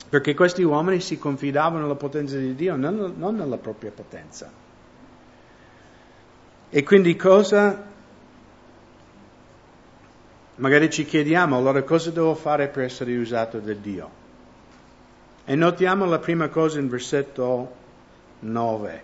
Perché 0.09 0.33
questi 0.33 0.63
uomini 0.63 1.01
si 1.01 1.19
confidavano 1.19 1.83
nella 1.83 1.97
potenza 1.97 2.39
di 2.39 2.55
Dio, 2.55 2.75
non, 2.75 3.17
non 3.19 3.37
nella 3.37 3.59
propria 3.59 3.91
potenza. 3.91 4.51
E 6.71 6.83
quindi 6.85 7.17
cosa 7.17 7.85
magari 10.55 10.89
ci 10.89 11.05
chiediamo 11.05 11.55
allora 11.55 11.83
cosa 11.83 12.11
devo 12.11 12.35
fare 12.35 12.69
per 12.69 12.85
essere 12.85 13.15
usato 13.15 13.59
da 13.59 13.75
Dio? 13.75 14.18
E 15.51 15.55
notiamo 15.55 16.05
la 16.05 16.19
prima 16.19 16.49
cosa 16.49 16.79
in 16.79 16.91
versetto 16.91 17.75
9. 18.41 19.03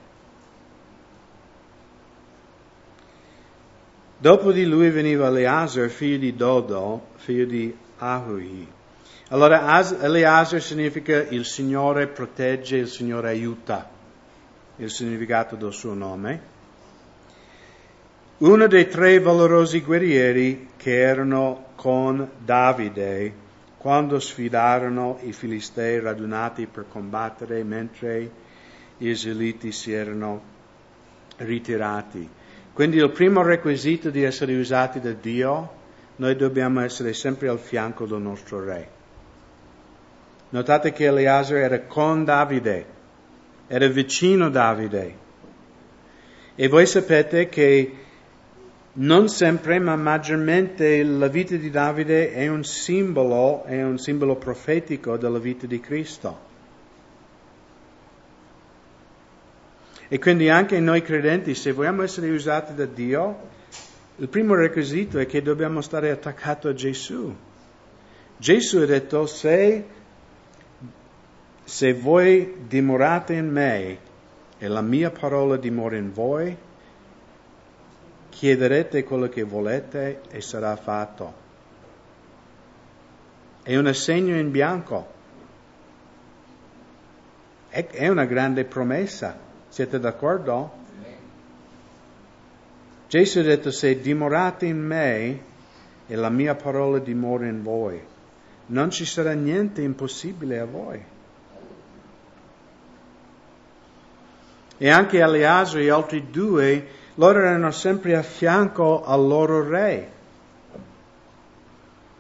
Dopo 4.19 4.53
di 4.53 4.67
lui 4.67 4.91
veniva 4.91 5.29
Eleazar, 5.29 5.89
figlio 5.89 6.19
di 6.19 6.37
Dodo, 6.37 7.07
figlio 7.15 7.47
di 7.47 7.75
Ahui. 7.97 8.71
Allora 9.29 9.81
Eleazar 10.03 10.61
significa 10.61 11.17
il 11.17 11.47
Signore 11.47 12.09
protegge, 12.09 12.77
il 12.77 12.89
Signore 12.89 13.31
aiuta, 13.31 13.89
il 14.77 14.91
significato 14.91 15.57
del 15.57 15.73
suo 15.73 15.95
nome. 15.95 16.43
Uno 18.37 18.67
dei 18.67 18.87
tre 18.89 19.19
valorosi 19.19 19.81
guerrieri 19.81 20.73
che 20.77 20.95
erano 20.95 21.69
con 21.75 22.29
Davide 22.37 23.44
quando 23.85 24.19
sfidarono 24.19 25.19
i 25.25 25.35
filistei 25.35 26.01
radunati 26.01 26.65
per 26.65 26.87
combattere 26.89 27.63
mentre 27.65 28.31
gli 28.97 29.09
israeliti 29.09 29.73
si 29.73 29.93
erano 29.93 30.41
ritirati. 31.37 32.27
Quindi 32.73 32.97
il 32.97 33.11
primo 33.11 33.43
requisito 33.43 34.09
di 34.09 34.23
essere 34.23 34.57
usati 34.57 35.01
da 35.01 35.13
Dio, 35.13 35.71
noi 36.17 36.35
dobbiamo 36.35 36.81
essere 36.81 37.13
sempre 37.13 37.49
al 37.49 37.59
fianco 37.59 38.07
del 38.07 38.23
nostro 38.23 38.65
re. 38.65 38.89
Notate 40.49 40.91
che 40.93 41.05
Eleazar 41.05 41.59
era 41.59 41.81
con 41.81 42.25
Davide, 42.25 42.87
era 43.67 43.87
vicino 43.89 44.47
a 44.47 44.49
Davide. 44.49 45.17
E 46.55 46.69
voi 46.69 46.87
sapete 46.87 47.51
che 47.51 48.04
non 48.97 49.29
sempre, 49.29 49.79
ma 49.79 49.97
maggiormente 49.97 51.03
la 51.03 51.27
vita 51.27 51.57
di 51.57 51.71
Davide 51.71 52.33
è 52.33 52.47
un 52.49 52.63
simbolo, 52.65 53.65
è 53.65 53.83
un 53.83 53.99
simbolo 53.99 54.37
profetico 54.37 55.17
della 55.17 55.39
vita 55.39 55.67
di 55.67 55.81
Cristo. 55.81 56.53
E 60.07 60.19
quindi 60.19 60.49
anche 60.49 60.79
noi 60.79 61.03
credenti, 61.03 61.55
se 61.55 61.73
vogliamo 61.73 62.03
essere 62.03 62.31
usati 62.31 62.75
da 62.75 62.85
Dio, 62.85 63.53
il 64.17 64.29
primo 64.29 64.55
requisito 64.55 65.19
è 65.19 65.27
che 65.27 65.43
dobbiamo 65.43 65.81
stare 65.81 66.11
attaccati 66.11 66.69
a 66.69 66.75
Gesù. 66.75 67.35
Gesù 68.37 68.79
ha 68.79 68.87
detto, 68.87 69.27
se, 69.27 69.85
se 71.65 71.95
voi 71.95 72.59
dimorate 72.69 73.33
in 73.33 73.49
me 73.49 73.99
e 74.59 74.69
la 74.69 74.83
mia 74.83 75.11
parola 75.11 75.57
dimora 75.57 75.97
in 75.97 76.13
voi, 76.13 76.57
chiederete 78.35 79.05
quello 79.05 79.29
che 79.29 79.45
volete 79.45 80.23
e 80.29 80.41
sarà 80.41 80.75
fatto. 80.75 81.43
È 83.63 83.77
un 83.77 83.95
segno 83.95 84.37
in 84.37 84.51
bianco. 84.51 85.13
È, 87.69 88.09
una 88.09 88.25
grande 88.25 88.65
promessa. 88.65 89.39
Siete 89.69 90.01
d'accordo? 90.01 90.83
Gesù 93.07 93.39
ha 93.39 93.43
detto, 93.43 93.71
se 93.71 94.01
dimorate 94.01 94.67
in 94.67 94.81
me 94.81 95.41
e 96.09 96.17
la 96.17 96.29
mia 96.29 96.57
parola 96.57 96.99
dimora 96.99 97.47
in 97.47 97.63
voi, 97.63 98.03
non 98.67 98.91
ci 98.91 99.05
sarà 99.05 99.33
niente 99.33 99.81
impossibile 99.81 100.59
a 100.59 100.65
voi. 100.65 101.05
E 104.77 104.91
anche 104.91 105.19
Eleazar 105.19 105.81
e 105.81 105.91
altri 105.91 106.31
due, 106.31 107.04
loro 107.15 107.41
erano 107.41 107.71
sempre 107.71 108.17
a 108.17 108.23
fianco 108.23 109.05
al 109.05 109.27
loro 109.27 109.69
re. 109.69 110.11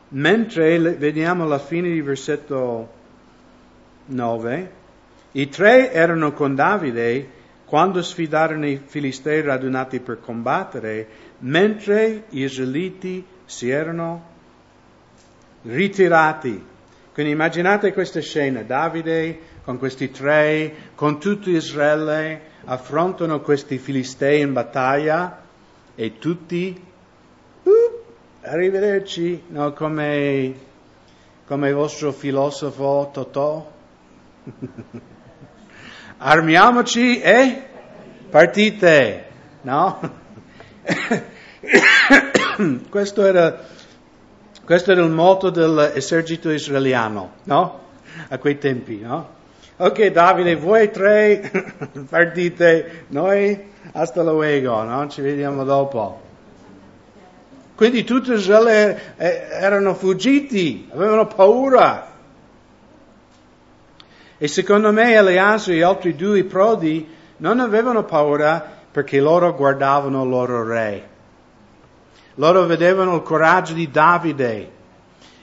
Mentre, 0.09 0.79
vediamo 0.79 1.45
alla 1.45 1.59
fine 1.59 1.91
di 1.91 2.01
versetto 2.01 2.93
9, 4.07 4.71
i 5.33 5.49
tre 5.49 5.93
erano 5.93 6.33
con 6.33 6.55
Davide 6.55 7.29
quando 7.65 8.03
sfidarono 8.03 8.67
i 8.67 8.81
filistei 8.85 9.41
radunati 9.41 9.99
per 9.99 10.21
combattere, 10.21 11.09
mentre 11.39 12.25
gli 12.29 12.43
israeliti 12.43 13.27
si 13.45 13.71
erano 13.71 14.33
ritirati. 15.63 16.65
Quindi 17.13 17.33
immaginate 17.33 17.93
questa 17.93 18.21
scena, 18.21 18.63
Davide 18.63 19.41
con 19.65 19.79
questi 19.79 20.11
tre, 20.11 20.73
con 20.95 21.19
tutto 21.19 21.51
Israele, 21.51 22.53
affrontano 22.64 23.40
questi 23.40 23.78
filistei 23.78 24.40
in 24.40 24.52
battaglia 24.52 25.42
e 25.94 26.18
tutti, 26.18 26.83
uh, 27.62 27.71
arrivederci, 28.42 29.44
no, 29.49 29.73
come, 29.73 30.54
come 31.47 31.68
il 31.68 31.75
vostro 31.75 32.12
filosofo 32.12 33.11
Totò. 33.12 33.73
armiamoci 36.18 37.21
e 37.21 37.62
partite, 38.30 39.25
no? 39.62 40.23
questo, 42.88 43.25
era, 43.25 43.61
questo 44.64 44.92
era 44.92 45.02
il 45.02 45.11
motto 45.11 45.50
dell'esercito 45.50 46.50
israeliano, 46.50 47.33
no? 47.44 47.80
A 48.28 48.38
quei 48.38 48.59
tempi, 48.59 49.00
no? 49.00 49.42
Ok, 49.76 50.07
Davide, 50.12 50.54
voi 50.54 50.89
tre 50.93 51.50
partite, 52.08 53.06
noi 53.08 53.73
hasta 53.91 54.23
luego, 54.23 54.84
no? 54.84 55.08
Ci 55.08 55.21
vediamo 55.21 55.65
dopo. 55.65 56.21
Quindi 57.75 58.04
tutti 58.04 58.32
Israele 58.32 59.17
eh, 59.17 59.49
erano 59.50 59.95
fuggiti, 59.95 60.89
avevano 60.93 61.26
paura. 61.26 62.13
E 64.39 64.47
secondo 64.47 64.93
me 64.93 65.13
Eleazar 65.13 65.75
e 65.75 65.78
gli 65.78 65.82
altri 65.82 66.15
due 66.15 66.45
prodi 66.45 67.13
non 67.39 67.58
avevano 67.58 68.04
paura 68.04 68.65
perché 68.93 69.19
loro 69.19 69.52
guardavano 69.56 70.23
il 70.23 70.28
loro 70.28 70.65
re. 70.65 71.08
Loro 72.37 72.65
vedevano 72.67 73.17
il 73.17 73.23
coraggio 73.23 73.73
di 73.73 73.91
Davide 73.91 74.71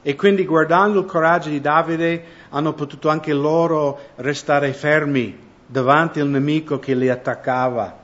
e 0.03 0.15
quindi 0.15 0.45
guardando 0.45 0.99
il 0.99 1.05
coraggio 1.05 1.49
di 1.49 1.61
Davide 1.61 2.23
hanno 2.49 2.73
potuto 2.73 3.09
anche 3.09 3.33
loro 3.33 3.99
restare 4.15 4.73
fermi 4.73 5.37
davanti 5.65 6.19
al 6.19 6.27
nemico 6.27 6.79
che 6.79 6.95
li 6.95 7.09
attaccava. 7.09 7.99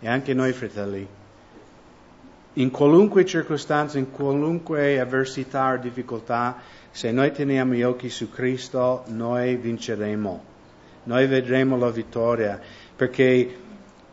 E 0.00 0.08
anche 0.08 0.34
noi, 0.34 0.52
fratelli, 0.52 1.06
in 2.54 2.70
qualunque 2.70 3.24
circostanza, 3.24 3.98
in 3.98 4.10
qualunque 4.10 4.98
avversità 4.98 5.72
o 5.72 5.76
difficoltà, 5.76 6.56
se 6.90 7.12
noi 7.12 7.30
teniamo 7.30 7.74
gli 7.74 7.82
occhi 7.82 8.10
su 8.10 8.30
Cristo, 8.30 9.04
noi 9.08 9.56
vinceremo. 9.56 10.44
Noi 11.04 11.26
vedremo 11.26 11.76
la 11.76 11.90
vittoria. 11.90 12.60
Perché 12.96 13.56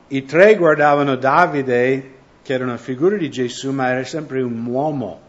i 0.08 0.26
tre 0.26 0.56
guardavano 0.56 1.16
Davide, 1.16 2.12
che 2.42 2.54
era 2.54 2.64
una 2.64 2.78
figura 2.78 3.18
di 3.18 3.30
Gesù, 3.30 3.72
ma 3.72 3.90
era 3.90 4.04
sempre 4.04 4.42
un 4.42 4.66
uomo. 4.66 5.28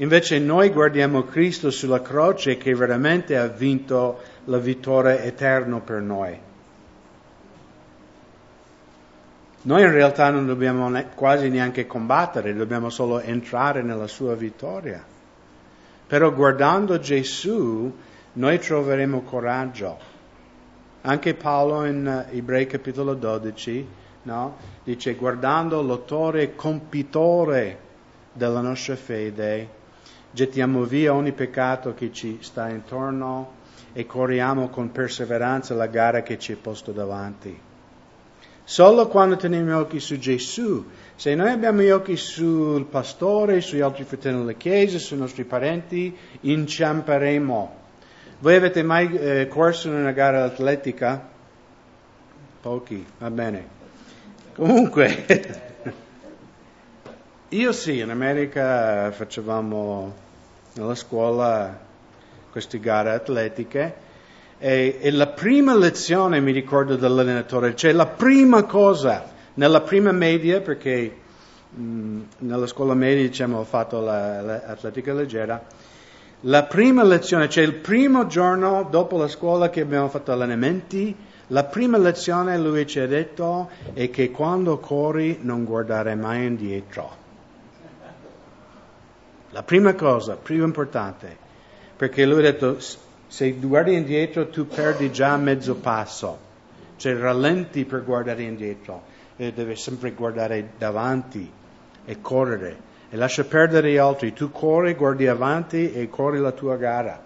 Invece 0.00 0.38
noi 0.38 0.70
guardiamo 0.70 1.24
Cristo 1.24 1.70
sulla 1.70 2.00
croce 2.00 2.56
che 2.56 2.74
veramente 2.74 3.36
ha 3.36 3.46
vinto 3.48 4.20
la 4.44 4.56
vittoria 4.56 5.20
eterna 5.20 5.78
per 5.80 6.00
noi. 6.00 6.38
Noi 9.62 9.82
in 9.82 9.92
realtà 9.92 10.30
non 10.30 10.46
dobbiamo 10.46 10.90
quasi 11.14 11.50
neanche 11.50 11.86
combattere, 11.86 12.54
dobbiamo 12.54 12.88
solo 12.88 13.20
entrare 13.20 13.82
nella 13.82 14.06
sua 14.06 14.34
vittoria. 14.34 15.04
Però 16.06 16.32
guardando 16.32 16.98
Gesù 16.98 17.94
noi 18.32 18.58
troveremo 18.58 19.20
coraggio. 19.20 19.98
Anche 21.02 21.34
Paolo 21.34 21.84
in 21.84 22.06
eh, 22.06 22.38
Ebrei 22.38 22.66
capitolo 22.66 23.12
12 23.12 23.86
no? 24.22 24.56
dice 24.82 25.14
guardando 25.14 25.82
l'autore 25.82 26.54
compitore 26.54 27.88
della 28.32 28.60
nostra 28.60 28.96
fede, 28.96 29.78
gettiamo 30.30 30.84
via 30.84 31.14
ogni 31.14 31.32
peccato 31.32 31.94
che 31.94 32.12
ci 32.12 32.38
sta 32.40 32.68
intorno 32.68 33.58
e 33.92 34.06
corriamo 34.06 34.68
con 34.68 34.92
perseveranza 34.92 35.74
la 35.74 35.86
gara 35.86 36.22
che 36.22 36.38
ci 36.38 36.52
è 36.52 36.56
posto 36.56 36.92
davanti. 36.92 37.58
Solo 38.64 39.08
quando 39.08 39.36
teniamo 39.36 39.68
gli 39.68 39.72
occhi 39.72 40.00
su 40.00 40.18
Gesù 40.18 40.86
se 41.20 41.34
noi 41.34 41.50
abbiamo 41.50 41.82
gli 41.82 41.90
occhi 41.90 42.16
sul 42.16 42.86
pastore, 42.86 43.60
sugli 43.60 43.82
altri 43.82 44.04
fratelli 44.04 44.38
della 44.38 44.52
Chiesa, 44.52 44.98
sui 44.98 45.18
nostri 45.18 45.44
parenti, 45.44 46.16
inciamperemo. 46.40 47.76
Voi 48.38 48.54
avete 48.54 48.82
mai 48.82 49.14
eh, 49.14 49.46
corso 49.46 49.88
in 49.88 49.96
una 49.96 50.12
gara 50.12 50.44
atletica? 50.44 51.28
Pochi, 52.62 53.04
va 53.18 53.30
bene. 53.30 53.66
Comunque, 54.54 55.26
io 57.52 57.72
sì, 57.72 57.98
in 57.98 58.10
America 58.10 59.10
facevamo 59.10 60.14
nella 60.74 60.94
scuola 60.94 61.76
queste 62.52 62.78
gare 62.78 63.10
atletiche 63.10 63.94
e, 64.58 64.98
e 65.00 65.10
la 65.10 65.26
prima 65.26 65.74
lezione 65.74 66.40
mi 66.40 66.52
ricordo 66.52 66.94
dell'allenatore, 66.94 67.74
cioè 67.74 67.90
la 67.90 68.06
prima 68.06 68.62
cosa 68.62 69.24
nella 69.54 69.80
prima 69.80 70.12
media, 70.12 70.60
perché 70.60 71.16
mh, 71.70 71.82
mm, 71.82 72.22
nella 72.38 72.68
scuola 72.68 72.94
media 72.94 73.26
diciamo, 73.26 73.58
ho 73.58 73.64
fatto 73.64 74.00
l'atletica 74.00 75.12
leggera, 75.12 75.60
la 76.42 76.62
prima 76.62 77.02
lezione, 77.02 77.48
cioè 77.48 77.64
il 77.64 77.74
primo 77.74 78.28
giorno 78.28 78.86
dopo 78.88 79.18
la 79.18 79.28
scuola 79.28 79.70
che 79.70 79.80
abbiamo 79.80 80.08
fatto 80.08 80.30
allenamenti, 80.30 81.16
la 81.48 81.64
prima 81.64 81.98
lezione 81.98 82.56
lui 82.58 82.86
ci 82.86 83.00
ha 83.00 83.08
detto 83.08 83.70
è 83.92 84.08
che 84.08 84.30
quando 84.30 84.78
corri 84.78 85.38
non 85.40 85.64
guardare 85.64 86.14
mai 86.14 86.46
indietro. 86.46 87.19
La 89.50 89.62
prima 89.62 89.94
cosa, 89.94 90.36
più 90.36 90.64
importante, 90.64 91.36
perché 91.96 92.24
lui 92.24 92.38
ha 92.38 92.52
detto 92.52 92.78
se 93.26 93.52
guardi 93.52 93.94
indietro 93.94 94.48
tu 94.48 94.66
perdi 94.66 95.10
già 95.10 95.36
mezzo 95.36 95.74
passo, 95.74 96.38
cioè 96.96 97.16
rallenti 97.16 97.84
per 97.84 98.04
guardare 98.04 98.42
indietro 98.42 99.02
e 99.36 99.52
deve 99.52 99.74
sempre 99.74 100.12
guardare 100.12 100.70
davanti 100.78 101.50
e 102.04 102.20
correre 102.20 102.88
e 103.10 103.16
lascia 103.16 103.44
perdere 103.44 103.90
gli 103.90 103.96
altri. 103.96 104.32
Tu 104.32 104.50
corri, 104.52 104.94
guardi 104.94 105.26
avanti 105.26 105.92
e 105.92 106.08
corri 106.08 106.38
la 106.38 106.52
tua 106.52 106.76
gara. 106.76 107.20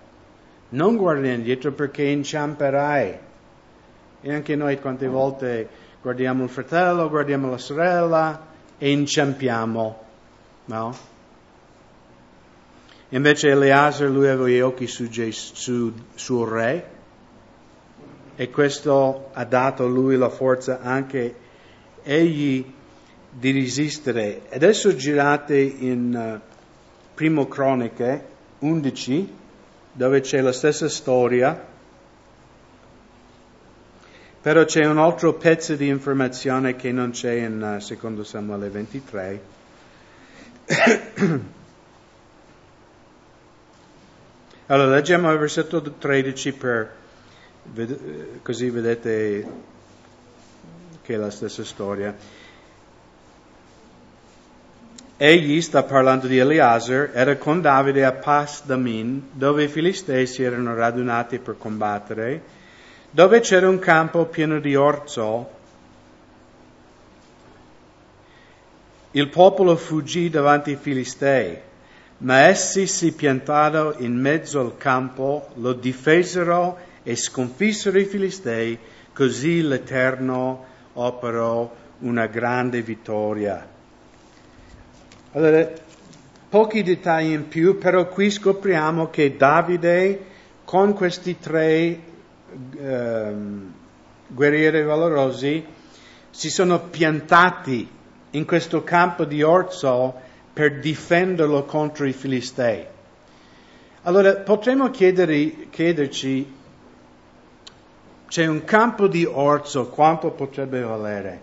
Non 0.70 0.96
guardi 0.96 1.30
indietro 1.30 1.72
perché 1.72 2.04
inciamperai. 2.04 3.18
E 4.22 4.32
anche 4.32 4.56
noi 4.56 4.80
quante 4.80 5.06
volte 5.08 5.68
guardiamo 6.00 6.44
il 6.44 6.48
fratello, 6.48 7.10
guardiamo 7.10 7.50
la 7.50 7.58
sorella 7.58 8.46
e 8.78 8.90
inciampiamo, 8.90 10.02
no? 10.64 11.12
Invece 13.14 13.50
Eleazar, 13.50 14.08
lui 14.08 14.26
aveva 14.26 14.48
gli 14.48 14.60
occhi 14.60 14.88
su, 14.88 15.08
Gesù, 15.08 15.92
sul 16.14 16.48
re 16.48 16.90
e 18.34 18.50
questo 18.50 19.30
ha 19.32 19.44
dato 19.44 19.84
a 19.84 19.86
lui 19.86 20.16
la 20.16 20.30
forza 20.30 20.80
anche 20.80 21.36
egli 22.02 22.64
di 23.30 23.52
resistere. 23.52 24.42
Adesso 24.50 24.96
girate 24.96 25.56
in 25.60 26.40
uh, 26.40 26.40
Primo 27.14 27.46
Croniche 27.46 28.24
11, 28.58 29.32
dove 29.92 30.20
c'è 30.20 30.40
la 30.40 30.52
stessa 30.52 30.88
storia, 30.88 31.72
però 34.40 34.64
c'è 34.64 34.84
un 34.86 34.98
altro 34.98 35.34
pezzo 35.34 35.76
di 35.76 35.86
informazione 35.86 36.74
che 36.74 36.90
non 36.90 37.10
c'è 37.10 37.34
in 37.34 37.76
uh, 37.76 37.80
secondo 37.80 38.24
Samuele 38.24 38.68
23. 38.70 39.40
allora, 44.66 44.94
leggiamo 44.94 45.30
il 45.30 45.38
versetto 45.38 45.82
13 45.82 46.52
per, 46.54 46.90
così 48.42 48.70
vedete 48.70 49.46
che 51.02 51.14
è 51.14 51.16
la 51.18 51.30
stessa 51.30 51.64
storia. 51.64 52.16
Egli 55.16 55.60
sta 55.60 55.82
parlando 55.82 56.26
di 56.26 56.38
Eleazar, 56.38 57.10
era 57.12 57.36
con 57.36 57.60
Davide 57.60 58.04
a 58.04 58.12
Pas 58.12 58.64
Damin, 58.64 59.28
dove 59.32 59.64
i 59.64 59.68
filistei 59.68 60.26
si 60.26 60.42
erano 60.42 60.74
radunati 60.74 61.38
per 61.38 61.56
combattere, 61.58 62.42
dove 63.10 63.40
c'era 63.40 63.68
un 63.68 63.78
campo 63.78 64.24
pieno 64.24 64.58
di 64.60 64.74
orzo. 64.74 65.50
Il 69.12 69.28
popolo 69.28 69.76
fuggì 69.76 70.30
davanti 70.30 70.70
ai 70.70 70.76
filistei, 70.76 71.58
ma 72.18 72.48
essi 72.48 72.86
si 72.86 73.12
piantarono 73.12 73.94
in 73.98 74.14
mezzo 74.14 74.60
al 74.60 74.76
campo, 74.76 75.48
lo 75.54 75.72
difesero 75.72 76.78
e 77.02 77.16
sconfissero 77.16 77.98
i 77.98 78.04
filistei, 78.04 78.78
così 79.12 79.62
l'Eterno 79.62 80.64
operò 80.94 81.72
una 82.00 82.26
grande 82.26 82.82
vittoria. 82.82 83.66
Allora, 85.32 85.68
pochi 86.48 86.82
dettagli 86.82 87.32
in 87.32 87.48
più, 87.48 87.78
però 87.78 88.08
qui 88.08 88.30
scopriamo 88.30 89.10
che 89.10 89.36
Davide 89.36 90.32
con 90.64 90.94
questi 90.94 91.38
tre 91.38 91.98
ehm, 92.78 93.72
guerrieri 94.28 94.82
valorosi 94.82 95.64
si 96.30 96.50
sono 96.50 96.80
piantati 96.80 97.88
in 98.30 98.44
questo 98.44 98.82
campo 98.82 99.24
di 99.24 99.42
orzo 99.42 100.14
per 100.54 100.78
difenderlo 100.78 101.64
contro 101.64 102.06
i 102.06 102.12
filistei. 102.12 102.86
Allora 104.02 104.36
potremmo 104.36 104.90
chiedere, 104.90 105.68
chiederci, 105.70 106.54
c'è 108.28 108.46
un 108.46 108.64
campo 108.64 109.08
di 109.08 109.24
orzo, 109.24 109.88
quanto 109.88 110.30
potrebbe 110.30 110.80
valere? 110.80 111.40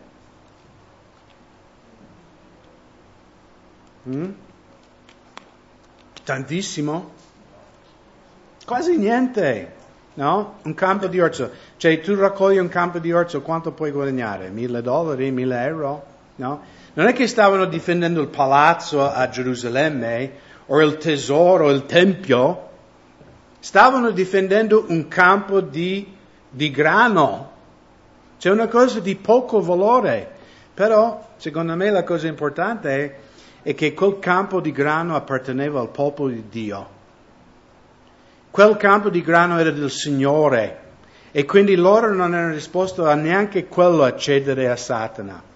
Mm? 4.08 4.32
Tantissimo? 6.24 7.12
Quasi 8.66 8.98
niente, 8.98 9.74
no? 10.14 10.60
Un 10.64 10.74
campo 10.74 11.08
di 11.08 11.20
orzo. 11.20 11.52
Cioè 11.76 12.00
tu 12.00 12.16
raccogli 12.16 12.58
un 12.58 12.70
campo 12.70 13.00
di 13.00 13.12
orzo, 13.12 13.42
quanto 13.42 13.72
puoi 13.72 13.92
guadagnare? 13.92 14.50
Mille 14.50 14.82
dollari, 14.82 15.32
mille 15.32 15.64
euro? 15.66 16.06
No? 16.36 16.62
Non 16.94 17.08
è 17.08 17.14
che 17.14 17.28
stavano 17.28 17.66
difendendo 17.66 18.20
il 18.22 18.28
palazzo 18.28 19.10
a 19.10 19.30
Gerusalemme 19.30 20.32
o 20.66 20.82
il 20.82 20.98
tesoro, 20.98 21.70
il 21.70 21.86
tempio. 21.86 22.70
Stavano 23.60 24.12
difendendo 24.12 24.86
un 24.90 25.08
campo 25.08 25.62
di, 25.62 26.14
di 26.50 26.70
grano. 26.70 27.52
C'è 28.38 28.50
una 28.50 28.68
cosa 28.68 29.00
di 29.00 29.16
poco 29.16 29.62
valore. 29.62 30.30
Però, 30.74 31.30
secondo 31.38 31.76
me, 31.76 31.92
la 31.92 32.04
cosa 32.04 32.28
importante 32.28 33.20
è 33.62 33.74
che 33.74 33.94
quel 33.94 34.20
campo 34.20 34.60
di 34.60 34.72
grano 34.72 35.16
apparteneva 35.16 35.80
al 35.80 35.90
popolo 35.90 36.30
di 36.30 36.44
Dio. 36.50 37.00
Quel 38.50 38.76
campo 38.76 39.10
di 39.10 39.22
grano 39.22 39.60
era 39.60 39.72
del 39.72 39.92
Signore 39.92 40.80
e 41.32 41.46
quindi 41.46 41.76
loro 41.76 42.14
non 42.14 42.34
erano 42.34 42.54
disposti 42.54 43.00
a 43.00 43.14
neanche 43.14 43.68
quello 43.68 44.04
a 44.04 44.16
cedere 44.18 44.70
a 44.70 44.76
Satana. 44.76 45.51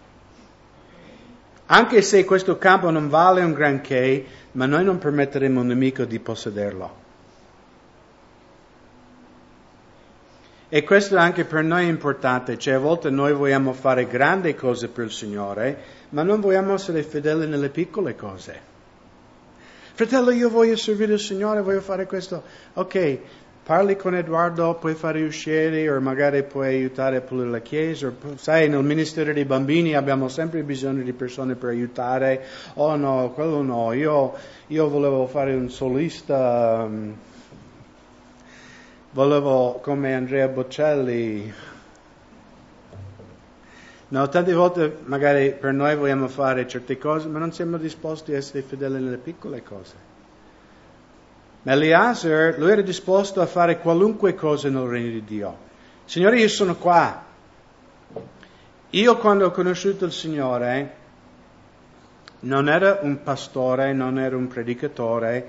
Anche 1.67 2.01
se 2.01 2.25
questo 2.25 2.58
campo 2.58 2.89
non 2.91 3.10
vale 3.10 3.41
un 3.41 3.54
granché, 3.54 4.25
ma 4.51 4.65
noi 4.65 4.84
non 4.84 4.99
permetteremo 4.99 5.60
a 5.60 5.62
un 5.63 5.67
nemico 5.67 6.06
di 6.06 6.19
possederlo. 6.19 7.04
E 10.69 10.84
questo 10.84 11.17
anche 11.17 11.45
per 11.45 11.63
noi 11.63 11.86
è 11.86 11.89
importante, 11.89 12.58
cioè 12.58 12.73
a 12.73 12.80
volte 12.80 13.10
noi 13.10 13.34
vogliamo 13.34 13.73
fare 13.73 14.08
grandi 14.08 14.56
cose 14.56 14.89
per 14.89 15.06
il 15.06 15.12
Signore, 15.12 15.78
ma 16.10 16.23
non 16.23 16.39
vogliamo 16.39 16.73
essere 16.73 17.01
fedeli 17.04 17.47
nelle 17.47 17.69
piccole 17.69 18.15
cose. 18.15 18.73
Fratello, 19.93 20.32
io 20.32 20.49
voglio 20.49 20.75
servire 20.75 21.13
il 21.13 21.19
Signore, 21.19 21.62
voglio 21.62 21.82
fare 21.82 22.06
questo. 22.06 22.43
Ok, 22.73 23.19
parli 23.65 23.95
con 23.95 24.13
Edoardo, 24.13 24.75
puoi 24.75 24.93
fare 24.93 25.23
uscire 25.23 25.89
o 25.89 25.99
magari 25.99 26.43
puoi 26.43 26.67
aiutare 26.67 27.17
a 27.17 27.21
pulire 27.21 27.49
la 27.49 27.60
chiesa. 27.60 28.13
sai, 28.36 28.69
nel 28.69 28.84
ministero 28.84 29.34
dei 29.34 29.43
bambini 29.43 29.95
abbiamo 29.95 30.28
sempre 30.28 30.62
bisogno 30.62 31.01
di 31.01 31.13
persone 31.13 31.56
per 31.56 31.69
aiutare. 31.69 32.45
Oh 32.75 32.95
no, 32.95 33.32
quello 33.34 33.63
no, 33.63 33.91
io, 33.93 34.34
io 34.67 34.88
volevo 34.88 35.25
fare 35.25 35.56
un 35.56 35.71
solista, 35.71 36.84
um, 36.88 37.15
volevo 39.10 39.80
come 39.82 40.13
Andrea 40.13 40.47
Bocelli 40.47 41.51
No, 44.08 44.30
tante 44.30 44.54
volte 44.54 44.99
magari 45.06 45.51
per 45.54 45.73
noi 45.73 45.95
vogliamo 45.95 46.28
fare 46.28 46.67
certe 46.67 46.99
cose, 46.99 47.28
ma 47.28 47.39
non 47.39 47.51
siamo 47.51 47.78
disposti 47.78 48.34
a 48.34 48.38
essere 48.38 48.62
fedeli 48.62 49.04
nelle 49.04 49.17
piccole 49.17 49.63
cose. 49.63 50.14
Ma 51.65 51.71
Eliezer, 51.71 52.60
lui 52.60 52.69
era 52.69 52.82
disposto 52.82 53.41
a 53.41 53.47
fare 53.47 53.80
qualunque 53.80 54.36
cosa 54.36 54.69
nel 54.69 54.84
regno 54.84 55.10
di 55.10 55.23
Dio. 55.23 55.58
Signore, 56.06 56.39
io 56.39 56.47
sono 56.47 56.75
qua. 56.75 57.25
Io 58.91 59.17
quando 59.17 59.47
ho 59.47 59.51
conosciuto 59.51 60.06
il 60.06 60.12
Signore 60.12 60.93
non 62.41 62.69
era 62.69 62.99
un 63.01 63.23
pastore, 63.23 63.93
non 63.93 64.19
era 64.19 64.38
un 64.38 64.45
predicatore, 64.45 65.47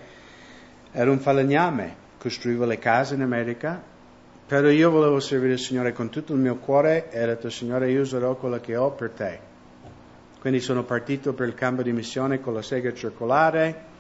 era 0.90 1.10
un 1.10 1.18
falegname, 1.18 1.94
costruiva 2.16 2.64
le 2.64 2.78
case 2.78 3.14
in 3.14 3.20
America, 3.20 3.82
però 4.46 4.70
io 4.70 4.90
volevo 4.90 5.20
servire 5.20 5.52
il 5.52 5.58
Signore 5.58 5.92
con 5.92 6.08
tutto 6.08 6.32
il 6.32 6.38
mio 6.38 6.56
cuore 6.56 7.10
e 7.10 7.22
ho 7.22 7.26
detto, 7.26 7.50
Signore, 7.50 7.90
io 7.90 8.00
userò 8.00 8.36
quello 8.36 8.58
che 8.58 8.74
ho 8.74 8.90
per 8.92 9.10
te. 9.10 9.38
Quindi 10.40 10.60
sono 10.60 10.82
partito 10.82 11.34
per 11.34 11.46
il 11.46 11.54
cambio 11.54 11.84
di 11.84 11.92
missione 11.92 12.40
con 12.40 12.54
la 12.54 12.62
sega 12.62 12.94
circolare, 12.94 13.94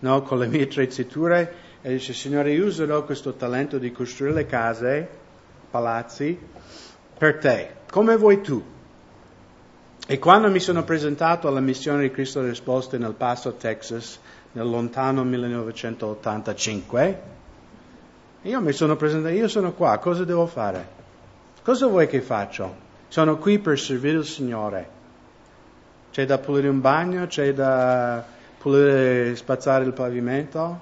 no, 0.00 0.22
con 0.22 0.38
le 0.38 0.46
mie 0.46 0.64
attrezzature, 0.64 1.64
e 1.82 1.92
dice, 1.92 2.12
Signore, 2.12 2.52
io 2.52 2.66
userò 2.66 3.04
questo 3.04 3.34
talento 3.34 3.78
di 3.78 3.92
costruire 3.92 4.34
le 4.34 4.46
case, 4.46 5.08
palazzi, 5.70 6.38
per 7.16 7.38
te, 7.38 7.74
come 7.90 8.16
vuoi 8.16 8.40
tu. 8.40 8.60
E 10.08 10.18
quando 10.18 10.50
mi 10.50 10.60
sono 10.60 10.84
presentato 10.84 11.48
alla 11.48 11.60
missione 11.60 12.02
di 12.02 12.10
Cristo 12.10 12.42
Risposte 12.42 12.98
nel 12.98 13.14
Paso, 13.14 13.54
Texas, 13.54 14.18
nel 14.52 14.68
lontano 14.68 15.24
1985, 15.24 17.20
io 18.42 18.60
mi 18.60 18.72
sono 18.72 18.96
presentato, 18.96 19.34
io 19.34 19.48
sono 19.48 19.72
qua, 19.72 19.98
cosa 19.98 20.24
devo 20.24 20.46
fare? 20.46 20.94
Cosa 21.62 21.86
vuoi 21.86 22.06
che 22.06 22.20
faccio? 22.20 22.84
Sono 23.08 23.38
qui 23.38 23.58
per 23.58 23.78
servire 23.78 24.18
il 24.18 24.24
Signore. 24.24 24.88
C'è 26.12 26.24
da 26.26 26.38
pulire 26.38 26.68
un 26.68 26.80
bagno, 26.80 27.26
c'è 27.26 27.52
da 27.52 28.24
pulire, 28.66 29.36
spazzare 29.36 29.84
il 29.84 29.92
pavimento. 29.92 30.80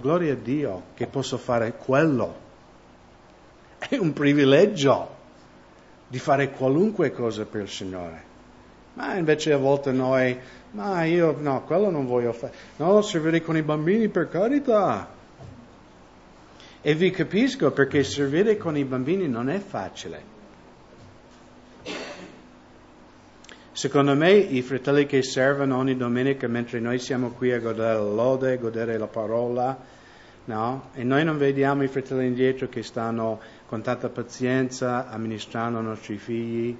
Gloria 0.00 0.32
a 0.32 0.36
Dio 0.36 0.82
che 0.94 1.06
posso 1.06 1.38
fare 1.38 1.74
quello. 1.76 2.40
È 3.78 3.96
un 3.96 4.12
privilegio 4.12 5.20
di 6.08 6.18
fare 6.18 6.50
qualunque 6.50 7.12
cosa 7.12 7.44
per 7.44 7.62
il 7.62 7.68
Signore. 7.68 8.30
Ma 8.94 9.14
invece 9.14 9.52
a 9.52 9.56
volte 9.56 9.92
noi, 9.92 10.36
ma 10.72 11.04
io 11.04 11.36
no, 11.38 11.62
quello 11.62 11.90
non 11.90 12.06
voglio 12.06 12.32
fare. 12.32 12.52
No, 12.76 13.00
servire 13.02 13.40
con 13.40 13.56
i 13.56 13.62
bambini 13.62 14.08
per 14.08 14.28
carità. 14.28 15.08
E 16.80 16.94
vi 16.94 17.12
capisco 17.12 17.70
perché 17.70 18.02
servire 18.02 18.56
con 18.56 18.76
i 18.76 18.84
bambini 18.84 19.28
non 19.28 19.48
è 19.48 19.60
facile. 19.60 20.31
Secondo 23.72 24.14
me 24.14 24.32
i 24.32 24.62
fratelli 24.62 25.06
che 25.06 25.22
servono 25.22 25.76
ogni 25.76 25.96
domenica 25.96 26.46
mentre 26.46 26.78
noi 26.78 26.98
siamo 26.98 27.30
qui 27.30 27.52
a 27.52 27.58
godere 27.58 27.94
la 27.94 28.00
lode, 28.00 28.58
godere 28.58 28.98
la 28.98 29.06
parola, 29.06 29.76
no? 30.44 30.90
E 30.94 31.04
noi 31.04 31.24
non 31.24 31.38
vediamo 31.38 31.82
i 31.82 31.88
fratelli 31.88 32.26
indietro 32.26 32.68
che 32.68 32.82
stanno 32.82 33.40
con 33.66 33.82
tanta 33.82 34.08
pazienza 34.08 35.08
amministrando 35.08 35.80
i 35.80 35.84
nostri 35.84 36.18
figli, 36.18 36.76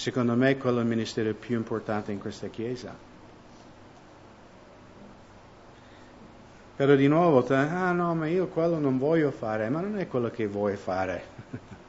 Secondo 0.00 0.34
me 0.34 0.56
quello 0.56 0.78
è 0.78 0.80
il 0.80 0.88
ministero 0.88 1.34
più 1.34 1.56
importante 1.56 2.10
in 2.10 2.18
questa 2.18 2.48
Chiesa. 2.48 2.96
Però 6.74 6.94
di 6.94 7.06
nuovo, 7.06 7.46
ah 7.46 7.92
no, 7.92 8.14
ma 8.14 8.26
io 8.26 8.46
quello 8.46 8.78
non 8.78 8.96
voglio 8.96 9.30
fare, 9.30 9.68
ma 9.68 9.80
non 9.80 9.98
è 9.98 10.08
quello 10.08 10.30
che 10.30 10.46
vuoi 10.46 10.76
fare. 10.76 11.22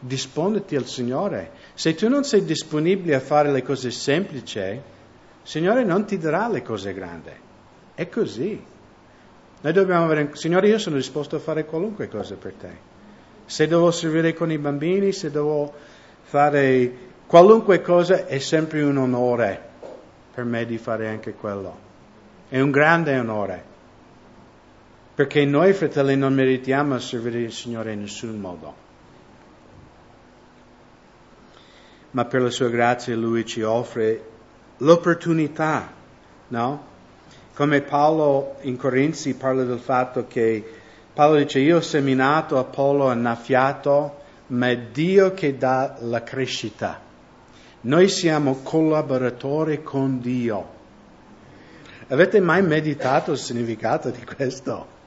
Disponiti 0.00 0.76
al 0.76 0.86
Signore. 0.86 1.50
Se 1.74 1.94
tu 1.94 2.08
non 2.08 2.24
sei 2.24 2.44
disponibile 2.44 3.14
a 3.14 3.20
fare 3.20 3.52
le 3.52 3.62
cose 3.62 3.90
semplici, 3.90 4.58
il 4.58 4.80
Signore 5.42 5.84
non 5.84 6.06
ti 6.06 6.16
darà 6.16 6.48
le 6.48 6.62
cose 6.62 6.94
grandi. 6.94 7.30
È 7.94 8.08
così. 8.08 8.60
Noi 9.62 9.72
dobbiamo 9.72 10.04
avere, 10.04 10.30
Signore, 10.32 10.68
io 10.68 10.78
sono 10.78 10.96
disposto 10.96 11.36
a 11.36 11.38
fare 11.38 11.66
qualunque 11.66 12.08
cosa 12.08 12.34
per 12.34 12.54
te. 12.54 12.88
Se 13.44 13.66
devo 13.66 13.90
servire 13.90 14.32
con 14.32 14.50
i 14.50 14.56
bambini, 14.56 15.12
se 15.12 15.30
devo 15.30 15.72
fare 16.22 16.92
qualunque 17.26 17.82
cosa, 17.82 18.26
è 18.26 18.38
sempre 18.38 18.82
un 18.82 18.96
onore 18.96 19.68
per 20.32 20.44
me 20.44 20.64
di 20.64 20.78
fare 20.78 21.08
anche 21.08 21.34
quello. 21.34 21.88
È 22.48 22.58
un 22.58 22.70
grande 22.70 23.18
onore. 23.18 23.64
Perché 25.14 25.44
noi, 25.44 25.74
fratelli, 25.74 26.16
non 26.16 26.32
meritiamo 26.32 26.98
servire 26.98 27.40
il 27.40 27.52
Signore 27.52 27.92
in 27.92 28.00
nessun 28.00 28.38
modo. 28.38 28.88
Ma 32.12 32.24
per 32.24 32.42
la 32.42 32.50
sua 32.50 32.68
grazia 32.68 33.14
Lui 33.16 33.44
ci 33.44 33.62
offre 33.62 34.24
l'opportunità, 34.78 35.92
no? 36.48 36.88
Come 37.54 37.82
Paolo 37.82 38.56
in 38.62 38.76
Corinzi 38.76 39.34
parla 39.34 39.64
del 39.64 39.78
fatto 39.78 40.26
che 40.26 40.64
Paolo 41.12 41.38
dice 41.38 41.58
io 41.58 41.76
ho 41.76 41.82
seminato, 41.82 42.58
Apollo 42.58 43.08
ha 43.08 43.12
annaffiato, 43.12 44.18
ma 44.48 44.70
è 44.70 44.78
Dio 44.78 45.34
che 45.34 45.56
dà 45.56 45.96
la 46.00 46.22
crescita. 46.22 47.00
Noi 47.82 48.08
siamo 48.08 48.60
collaboratori 48.62 49.82
con 49.82 50.20
Dio. 50.20 50.78
Avete 52.08 52.40
mai 52.40 52.62
meditato 52.62 53.32
il 53.32 53.38
significato 53.38 54.10
di 54.10 54.24
questo? 54.24 54.98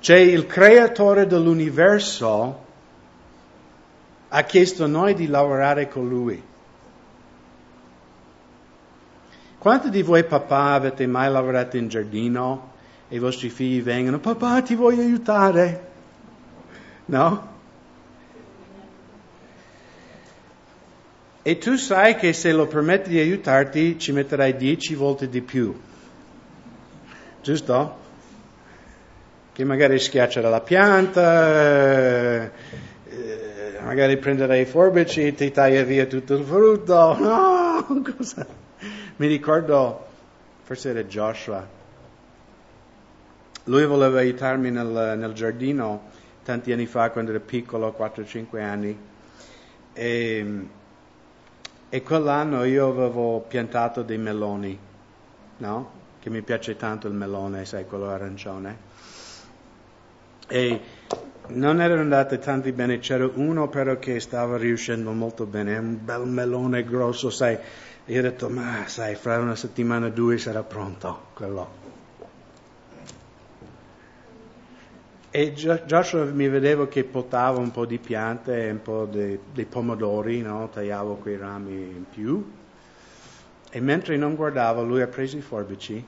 Cioè 0.00 0.16
il 0.16 0.46
creatore 0.46 1.26
dell'universo 1.26 2.66
ha 4.32 4.42
chiesto 4.44 4.84
a 4.84 4.86
noi 4.86 5.14
di 5.14 5.26
lavorare 5.26 5.88
con 5.88 6.08
lui. 6.08 6.42
Quanti 9.58 9.90
di 9.90 10.02
voi 10.02 10.24
papà 10.24 10.72
avete 10.72 11.06
mai 11.06 11.30
lavorato 11.30 11.76
in 11.76 11.88
giardino 11.88 12.72
e 13.08 13.16
i 13.16 13.18
vostri 13.18 13.50
figli 13.50 13.82
vengono, 13.82 14.18
papà 14.18 14.62
ti 14.62 14.74
voglio 14.74 15.02
aiutare? 15.02 15.88
No? 17.06 17.48
E 21.42 21.58
tu 21.58 21.76
sai 21.76 22.14
che 22.16 22.32
se 22.32 22.52
lo 22.52 22.66
permetti 22.66 23.10
di 23.10 23.18
aiutarti 23.18 23.98
ci 23.98 24.12
metterai 24.12 24.56
dieci 24.56 24.94
volte 24.94 25.28
di 25.28 25.40
più. 25.40 25.78
Giusto? 27.42 28.00
che 29.60 29.66
magari 29.66 29.98
schiaccerà 29.98 30.48
la 30.48 30.62
pianta, 30.62 32.50
magari 33.90 34.18
prenderà 34.18 34.54
i 34.54 34.66
forbici 34.66 35.26
e 35.26 35.34
ti 35.34 35.50
taglia 35.50 35.82
via 35.82 36.06
tutto 36.06 36.34
il 36.34 36.44
frutto. 36.44 37.16
No, 37.18 38.02
cosa? 38.16 38.46
Mi 39.16 39.26
ricordo, 39.26 40.06
forse 40.62 40.90
era 40.90 41.02
Joshua, 41.02 41.66
lui 43.64 43.86
voleva 43.86 44.20
aiutarmi 44.20 44.70
nel, 44.70 45.14
nel 45.18 45.32
giardino 45.32 46.08
tanti 46.44 46.70
anni 46.70 46.86
fa 46.86 47.10
quando 47.10 47.32
ero 47.32 47.40
piccolo, 47.40 47.92
4-5 47.98 48.60
anni. 48.62 48.96
E, 49.92 50.66
e 51.88 52.02
quell'anno 52.02 52.62
io 52.62 52.88
avevo 52.88 53.40
piantato 53.40 54.02
dei 54.02 54.18
meloni, 54.18 54.78
no? 55.56 55.90
Che 56.20 56.30
mi 56.30 56.42
piace 56.42 56.76
tanto 56.76 57.08
il 57.08 57.14
melone, 57.14 57.64
sai, 57.64 57.86
quello 57.86 58.08
arancione. 58.08 58.78
E 60.46 60.80
non 61.52 61.80
erano 61.80 62.00
andate 62.00 62.38
tanti 62.38 62.72
bene, 62.72 62.98
c'era 62.98 63.28
uno 63.34 63.68
però 63.68 63.98
che 63.98 64.20
stava 64.20 64.56
riuscendo 64.56 65.12
molto 65.12 65.46
bene, 65.46 65.76
un 65.78 65.98
bel 66.02 66.26
melone 66.26 66.84
grosso, 66.84 67.30
sai. 67.30 67.58
Io 68.06 68.18
ho 68.18 68.22
detto, 68.22 68.48
ma 68.48 68.84
sai, 68.86 69.14
fra 69.14 69.38
una 69.38 69.54
settimana 69.54 70.06
o 70.06 70.10
due 70.10 70.38
sarà 70.38 70.62
pronto 70.62 71.26
quello. 71.34 71.88
E 75.32 75.52
Joshua 75.52 76.24
mi 76.24 76.48
vedevo 76.48 76.88
che 76.88 77.04
potava 77.04 77.60
un 77.60 77.70
po' 77.70 77.86
di 77.86 77.98
piante 77.98 78.66
e 78.66 78.70
un 78.70 78.82
po' 78.82 79.04
dei, 79.04 79.38
dei 79.52 79.64
pomodori, 79.64 80.42
no? 80.42 80.68
tagliavo 80.72 81.14
quei 81.16 81.36
rami 81.36 81.72
in 81.72 82.04
più. 82.10 82.50
E 83.70 83.80
mentre 83.80 84.16
non 84.16 84.34
guardavo, 84.34 84.82
lui 84.82 85.02
ha 85.02 85.06
preso 85.06 85.36
i 85.36 85.40
forbici, 85.40 86.04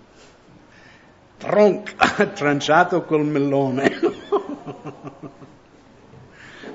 tronc, 1.39 1.95
ha 1.97 2.27
tranciato 2.35 3.03
quel 3.03 3.25
melone. 3.25 4.12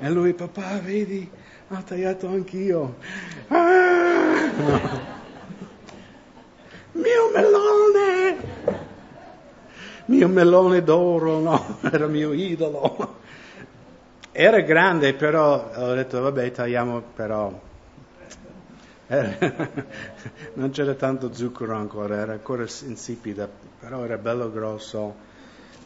E 0.00 0.10
lui, 0.10 0.32
papà, 0.32 0.78
vedi, 0.78 1.28
ho 1.68 1.82
tagliato 1.82 2.28
anch'io. 2.28 2.96
Ah! 3.48 4.50
Mio 6.92 7.30
melone! 7.34 8.36
Mio 10.04 10.28
melone 10.28 10.82
d'oro, 10.84 11.40
no, 11.40 11.78
era 11.90 12.06
mio 12.06 12.32
idolo. 12.32 13.16
Era 14.30 14.60
grande, 14.60 15.14
però 15.14 15.70
ho 15.74 15.94
detto, 15.94 16.20
vabbè, 16.20 16.52
tagliamo, 16.52 17.02
però... 17.14 17.66
non 20.54 20.70
c'era 20.70 20.94
tanto 20.94 21.32
zucchero 21.32 21.74
ancora, 21.74 22.16
era 22.16 22.32
ancora 22.32 22.62
insipida, 22.62 23.48
però 23.80 24.04
era 24.04 24.16
bello 24.16 24.50
grosso. 24.52 25.26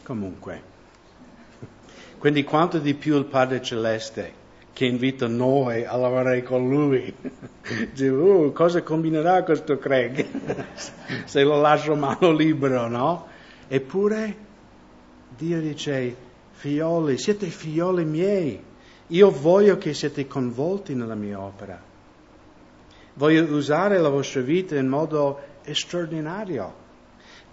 Comunque. 0.03 0.72
Quindi 2.23 2.45
quanto 2.45 2.79
di 2.79 2.93
più 2.93 3.17
il 3.17 3.25
Padre 3.25 3.61
Celeste 3.61 4.31
che 4.71 4.85
invita 4.85 5.27
noi 5.27 5.83
a 5.83 5.97
lavorare 5.97 6.41
con 6.41 6.69
Lui. 6.69 7.13
Dice, 7.91 8.07
uh, 8.07 8.53
cosa 8.53 8.81
combinerà 8.81 9.43
questo 9.43 9.77
Craig 9.77 10.25
se 11.25 11.43
lo 11.43 11.59
lascio 11.59 11.95
mano 11.95 12.31
libero, 12.31 12.87
no? 12.87 13.27
Eppure 13.67 14.35
Dio 15.35 15.59
dice, 15.59 16.15
figlioli, 16.51 17.17
siete 17.17 17.47
figlioli 17.47 18.05
miei, 18.05 18.63
io 19.07 19.29
voglio 19.29 19.77
che 19.77 19.93
siete 19.93 20.25
coinvolti 20.25 20.95
nella 20.95 21.15
mia 21.15 21.41
opera. 21.41 21.77
Voglio 23.15 23.53
usare 23.53 23.99
la 23.99 24.07
vostra 24.07 24.39
vita 24.39 24.77
in 24.77 24.87
modo 24.87 25.41
straordinario. 25.69 26.82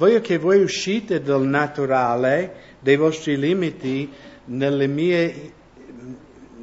Voglio 0.00 0.22
che 0.22 0.38
voi 0.38 0.62
uscite 0.62 1.20
dal 1.20 1.42
naturale, 1.42 2.76
dei 2.80 2.96
vostri 2.96 3.36
limiti, 3.36 4.10
nelle 4.46 4.86
mie, 4.86 5.52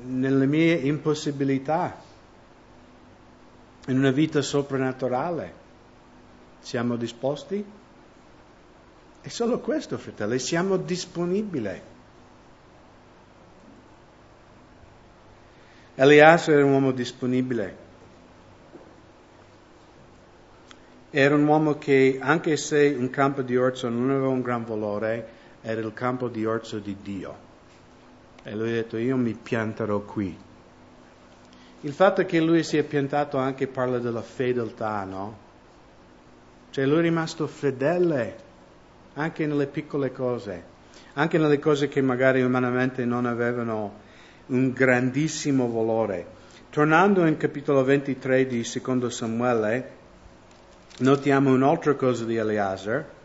nelle 0.06 0.48
mie 0.48 0.74
impossibilità, 0.74 2.02
in 3.86 3.98
una 4.00 4.10
vita 4.10 4.42
soprannaturale. 4.42 5.54
Siamo 6.62 6.96
disposti? 6.96 7.64
È 9.22 9.28
solo 9.28 9.60
questo, 9.60 10.00
fratelli, 10.00 10.40
siamo 10.40 10.78
disponibili. 10.78 11.82
Elias 15.94 16.48
era 16.48 16.66
un 16.66 16.72
uomo 16.72 16.92
disponibile. 16.92 17.87
Era 21.10 21.36
un 21.36 21.46
uomo 21.48 21.78
che, 21.78 22.20
anche 22.22 22.58
se 22.58 22.96
un 22.98 23.10
campo 23.10 23.42
di 23.42 23.56
orzo 23.56 23.88
non 23.88 24.10
aveva 24.10 24.28
un 24.28 24.42
gran 24.42 24.66
valore, 24.66 25.28
era 25.62 25.80
il 25.80 25.94
campo 25.94 26.28
di 26.28 26.46
orzo 26.46 26.80
di 26.80 26.98
Dio. 27.02 27.36
E 28.44 28.56
lui 28.56 28.70
ha 28.70 28.74
detto, 28.74 28.98
io 28.98 29.16
mi 29.16 29.34
pianterò 29.34 30.00
qui. 30.02 30.38
Il 31.82 31.94
fatto 31.94 32.26
che 32.26 32.40
lui 32.40 32.64
sia 32.64 32.84
piantato 32.84 33.38
anche 33.38 33.68
parla 33.68 34.00
della 34.00 34.22
fedeltà, 34.22 35.04
no? 35.04 35.38
Cioè 36.72 36.86
lui 36.86 37.00
è 37.00 37.02
rimasto 37.02 37.48
fedele 37.48 38.46
anche 39.14 39.46
nelle 39.46 39.68
piccole 39.68 40.12
cose, 40.12 40.64
anche 41.14 41.38
nelle 41.38 41.60
cose 41.60 41.88
che 41.88 42.02
magari 42.02 42.42
umanamente 42.44 43.06
non 43.06 43.26
avevano 43.26 44.00
un 44.48 44.72
grandissimo 44.74 45.72
valore. 45.72 46.26
Tornando 46.70 47.26
in 47.26 47.38
capitolo 47.38 47.84
23 47.84 48.46
di 48.46 48.64
Secondo 48.64 49.10
Samuele, 49.10 49.97
notiamo 51.00 51.52
un'altra 51.52 51.96
cosa 51.96 52.26
di 52.26 52.36
Eleazar. 52.36 53.16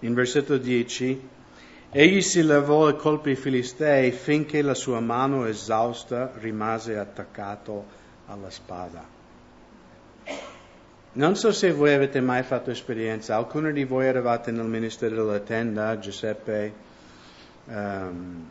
in 0.00 0.14
versetto 0.14 0.56
10, 0.56 1.28
egli 1.90 2.20
si 2.20 2.42
levò 2.42 2.88
e 2.88 2.96
colpì 2.96 3.30
i 3.30 3.36
filistei 3.36 4.12
finché 4.12 4.62
la 4.62 4.74
sua 4.74 5.00
mano 5.00 5.46
esausta 5.46 6.32
rimase 6.36 6.96
attaccato 6.96 7.84
alla 8.26 8.50
spada. 8.50 9.15
Non 11.16 11.34
so 11.34 11.50
se 11.50 11.72
voi 11.72 11.94
avete 11.94 12.20
mai 12.20 12.42
fatto 12.42 12.70
esperienza, 12.70 13.36
alcuni 13.36 13.72
di 13.72 13.84
voi 13.84 14.04
eravate 14.04 14.50
nel 14.50 14.66
ministero 14.66 15.14
della 15.24 15.38
tenda, 15.38 15.98
Giuseppe, 15.98 16.74
um, 17.64 18.46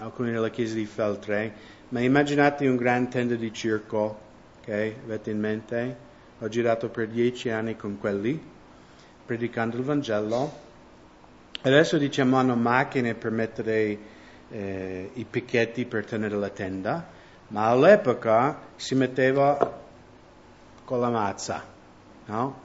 alcuni 0.00 0.30
nella 0.30 0.50
chiesa 0.50 0.74
di 0.74 0.84
Feltre, 0.84 1.54
ma 1.88 2.00
immaginate 2.00 2.68
un 2.68 2.76
gran 2.76 3.08
tenda 3.08 3.36
di 3.36 3.50
circo, 3.54 4.18
ok? 4.60 4.94
Avete 5.04 5.30
in 5.30 5.40
mente? 5.40 5.96
Ho 6.40 6.48
girato 6.48 6.90
per 6.90 7.08
dieci 7.08 7.48
anni 7.48 7.74
con 7.74 7.98
quelli, 7.98 8.38
predicando 9.24 9.78
il 9.78 9.84
Vangelo. 9.84 10.52
Adesso 11.62 11.96
diciamo 11.96 12.36
hanno 12.36 12.54
macchine 12.54 13.14
per 13.14 13.30
mettere 13.30 13.98
eh, 14.50 15.10
i 15.14 15.24
picchetti 15.24 15.86
per 15.86 16.04
tenere 16.04 16.36
la 16.36 16.50
tenda, 16.50 17.08
ma 17.48 17.68
all'epoca 17.68 18.60
si 18.76 18.94
metteva 18.94 19.80
con 20.84 21.00
la 21.00 21.08
mazza 21.08 21.72
no? 22.26 22.62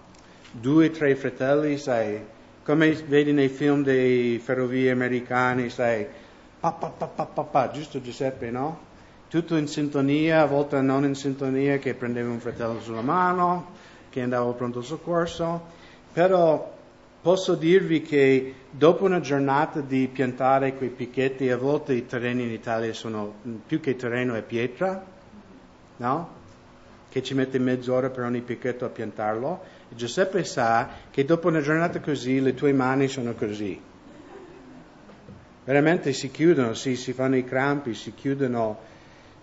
Due 0.51 0.89
tre 0.91 1.15
fratelli, 1.15 1.77
sai, 1.77 2.19
come 2.63 2.91
vedi 3.07 3.31
nei 3.31 3.49
film 3.49 3.83
dei 3.83 4.39
ferrovie 4.39 4.91
americani, 4.91 5.69
sai, 5.69 6.05
pa, 6.59 6.71
pa, 6.71 6.87
pa, 6.89 7.07
pa, 7.07 7.25
pa, 7.25 7.43
pa, 7.43 7.71
giusto 7.71 8.01
Giuseppe, 8.01 8.49
no? 8.51 8.87
Tutto 9.27 9.55
in 9.55 9.67
sintonia, 9.67 10.41
a 10.41 10.45
volte 10.45 10.81
non 10.81 11.03
in 11.03 11.15
sintonia, 11.15 11.77
che 11.77 11.93
prendeva 11.93 12.29
un 12.29 12.39
fratello 12.39 12.79
sulla 12.81 13.01
mano, 13.01 13.73
che 14.09 14.21
andava 14.21 14.47
al 14.47 14.55
pronto 14.55 14.81
soccorso, 14.81 15.61
però 16.11 16.75
posso 17.21 17.53
dirvi 17.53 18.01
che 18.01 18.55
dopo 18.71 19.05
una 19.05 19.19
giornata 19.19 19.81
di 19.81 20.07
piantare 20.11 20.75
quei 20.75 20.89
picchetti, 20.89 21.49
a 21.49 21.57
volte 21.57 21.93
i 21.93 22.07
terreni 22.07 22.43
in 22.43 22.51
Italia 22.51 22.93
sono 22.93 23.33
più 23.67 23.79
che 23.79 23.95
terreno 23.95 24.33
è 24.33 24.41
pietra, 24.41 25.03
no? 25.97 26.37
Che 27.09 27.23
ci 27.23 27.33
mette 27.33 27.59
mezz'ora 27.59 28.09
per 28.09 28.23
ogni 28.23 28.41
picchetto 28.41 28.85
a 28.85 28.89
piantarlo. 28.89 29.63
E 29.89 29.95
Giuseppe 29.95 30.43
sa 30.43 30.89
che 31.09 31.25
dopo 31.25 31.47
una 31.47 31.61
giornata 31.61 31.99
così 31.99 32.39
le 32.39 32.53
tue 32.53 32.71
mani 32.71 33.07
sono 33.07 33.33
così. 33.33 33.81
Veramente 35.63 36.13
si 36.13 36.31
chiudono, 36.31 36.73
si, 36.73 36.95
si 36.95 37.13
fanno 37.13 37.35
i 37.35 37.43
crampi, 37.43 37.93
si 37.93 38.13
chiudono, 38.13 38.79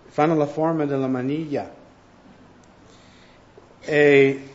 fanno 0.07 0.35
la 0.35 0.47
forma 0.47 0.85
della 0.85 1.07
maniglia. 1.07 1.73
E, 3.79 4.49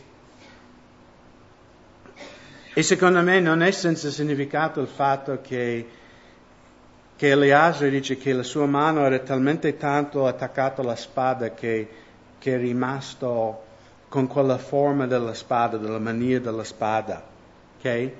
e 2.73 2.83
secondo 2.83 3.21
me 3.21 3.39
non 3.39 3.61
è 3.61 3.71
senza 3.71 4.09
significato 4.09 4.81
il 4.81 4.87
fatto 4.87 5.39
che 5.41 5.87
che 7.15 7.29
Eleazar 7.29 7.89
dice 7.89 8.17
che 8.17 8.33
la 8.33 8.43
sua 8.43 8.65
mano 8.65 9.05
era 9.05 9.19
talmente 9.19 9.77
tanto 9.77 10.25
attaccata 10.27 10.81
alla 10.81 10.97
spada 10.97 11.53
che 11.53 11.87
che 12.43 12.55
è 12.55 12.57
rimasto 12.57 13.63
con 14.09 14.27
quella 14.27 14.57
forma 14.57 15.07
della 15.07 15.33
spada, 15.33 15.77
della 15.77 15.97
mania 15.97 16.41
della 16.41 16.65
spada. 16.65 17.25
Ok? 17.77 18.11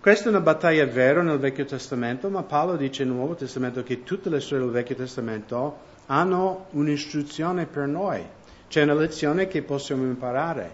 Questa 0.00 0.24
è 0.24 0.28
una 0.30 0.40
battaglia 0.40 0.84
vera 0.86 1.22
nel 1.22 1.38
Vecchio 1.38 1.64
Testamento, 1.64 2.28
ma 2.28 2.42
Paolo 2.42 2.74
dice 2.74 3.04
nel 3.04 3.12
Nuovo 3.12 3.36
Testamento 3.36 3.84
che 3.84 4.02
tutte 4.02 4.30
le 4.30 4.40
storie 4.40 4.64
del 4.64 4.72
Vecchio 4.72 4.96
Testamento 4.96 5.78
hanno 6.06 6.66
un'istruzione 6.70 7.66
per 7.66 7.86
noi, 7.86 8.20
c'è 8.66 8.82
una 8.82 8.94
lezione 8.94 9.46
che 9.46 9.62
possiamo 9.62 10.02
imparare. 10.02 10.72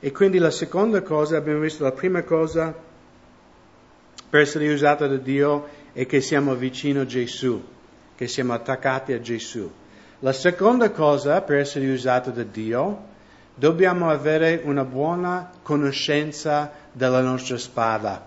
E 0.00 0.10
quindi 0.10 0.38
la 0.38 0.50
seconda 0.50 1.02
cosa, 1.02 1.36
abbiamo 1.36 1.60
visto 1.60 1.82
la 1.82 1.92
prima 1.92 2.22
cosa 2.22 2.74
per 4.30 4.40
essere 4.40 4.72
usata 4.72 5.06
da 5.06 5.16
Dio 5.16 5.68
è 5.92 6.06
che 6.06 6.22
siamo 6.22 6.54
vicino 6.54 7.02
a 7.02 7.06
Gesù, 7.06 7.62
che 8.16 8.26
siamo 8.26 8.54
attaccati 8.54 9.12
a 9.12 9.20
Gesù. 9.20 9.70
La 10.24 10.32
seconda 10.32 10.90
cosa, 10.90 11.42
per 11.42 11.58
essere 11.58 11.92
usato 11.92 12.30
da 12.30 12.44
Dio, 12.44 12.98
dobbiamo 13.54 14.08
avere 14.08 14.62
una 14.64 14.82
buona 14.82 15.50
conoscenza 15.60 16.72
della 16.92 17.20
nostra 17.20 17.58
spada. 17.58 18.24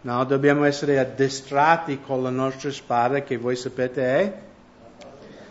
No, 0.00 0.24
dobbiamo 0.24 0.64
essere 0.64 0.98
addestrati 0.98 2.00
con 2.00 2.24
la 2.24 2.30
nostra 2.30 2.72
spada, 2.72 3.22
che 3.22 3.36
voi 3.36 3.54
sapete 3.54 4.02
è 4.02 4.38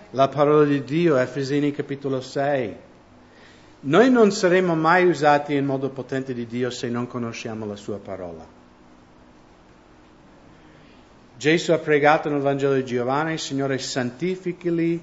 la 0.09 0.27
parola 0.27 0.65
di 0.65 0.83
Dio, 0.83 1.15
Efesini 1.15 1.71
capitolo 1.71 2.19
6. 2.19 2.75
Noi 3.79 4.11
non 4.11 4.29
saremo 4.33 4.75
mai 4.75 5.07
usati 5.07 5.55
in 5.55 5.63
modo 5.63 5.87
potente 5.87 6.33
di 6.33 6.45
Dio 6.45 6.69
se 6.69 6.89
non 6.89 7.07
conosciamo 7.07 7.65
la 7.65 7.77
sua 7.77 7.97
parola. 7.97 8.58
Gesù 11.39 11.71
ha 11.71 11.77
pregato 11.77 12.29
nel 12.29 12.41
Vangelo 12.41 12.73
di 12.73 12.83
Giovanni, 12.83 13.37
Signore, 13.37 13.77
santificali 13.77 15.01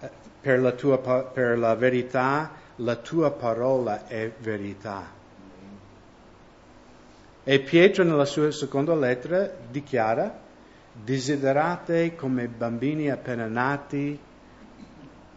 eh, 0.00 0.10
per 0.40 0.58
la, 0.58 0.72
tua, 0.72 0.98
per 0.98 1.56
la 1.56 1.76
verità, 1.76 2.50
la 2.76 2.96
tua 2.96 3.30
parola 3.30 4.08
è 4.08 4.28
verità. 4.40 5.08
E 7.44 7.60
Pietro 7.60 8.02
nella 8.02 8.24
sua 8.24 8.50
seconda 8.50 8.92
lettera 8.96 9.48
dichiara, 9.70 10.36
desiderate 10.92 12.16
come 12.16 12.48
bambini 12.48 13.08
appena 13.08 13.46
nati, 13.46 14.18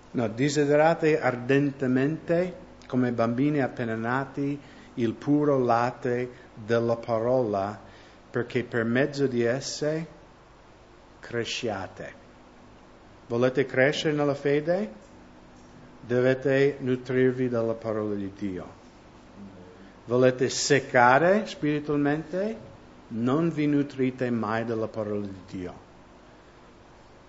no, 0.10 0.28
desiderate 0.28 1.22
ardentemente 1.22 2.56
come 2.88 3.12
bambini 3.12 3.62
appena 3.62 3.94
nati 3.94 4.60
il 4.96 5.14
puro 5.14 5.60
latte 5.60 6.32
della 6.56 6.96
parola, 6.96 7.80
perché 8.32 8.64
per 8.64 8.86
mezzo 8.86 9.28
di 9.28 9.44
esse 9.44 10.14
cresciate. 11.26 12.14
Volete 13.28 13.66
crescere 13.66 14.14
nella 14.14 14.36
fede? 14.36 15.04
Dovete 16.02 16.78
nutrirvi 16.80 17.50
dalla 17.50 17.74
parola 17.74 18.14
di 18.14 18.32
Dio. 18.38 18.84
Volete 20.06 20.50
seccare 20.50 21.48
spiritualmente? 21.48 22.74
Non 23.08 23.50
vi 23.50 23.66
nutrite 23.66 24.30
mai 24.30 24.66
della 24.66 24.88
parola 24.88 25.26
di 25.26 25.58
Dio. 25.58 25.74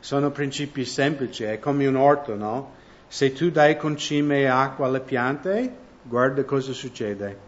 Sono 0.01 0.31
principi 0.31 0.85
semplici, 0.85 1.45
è 1.45 1.59
come 1.59 1.87
un 1.87 1.97
orto, 1.97 2.35
no? 2.35 2.75
Se 3.09 3.33
tu 3.33 3.51
dai 3.51 3.79
concime 3.79 4.41
e 4.41 4.47
acqua 4.47 4.89
alle 4.89 5.01
piante, 5.01 5.75
guarda 6.03 6.45
cosa 6.45 6.75
succede. 6.75 7.39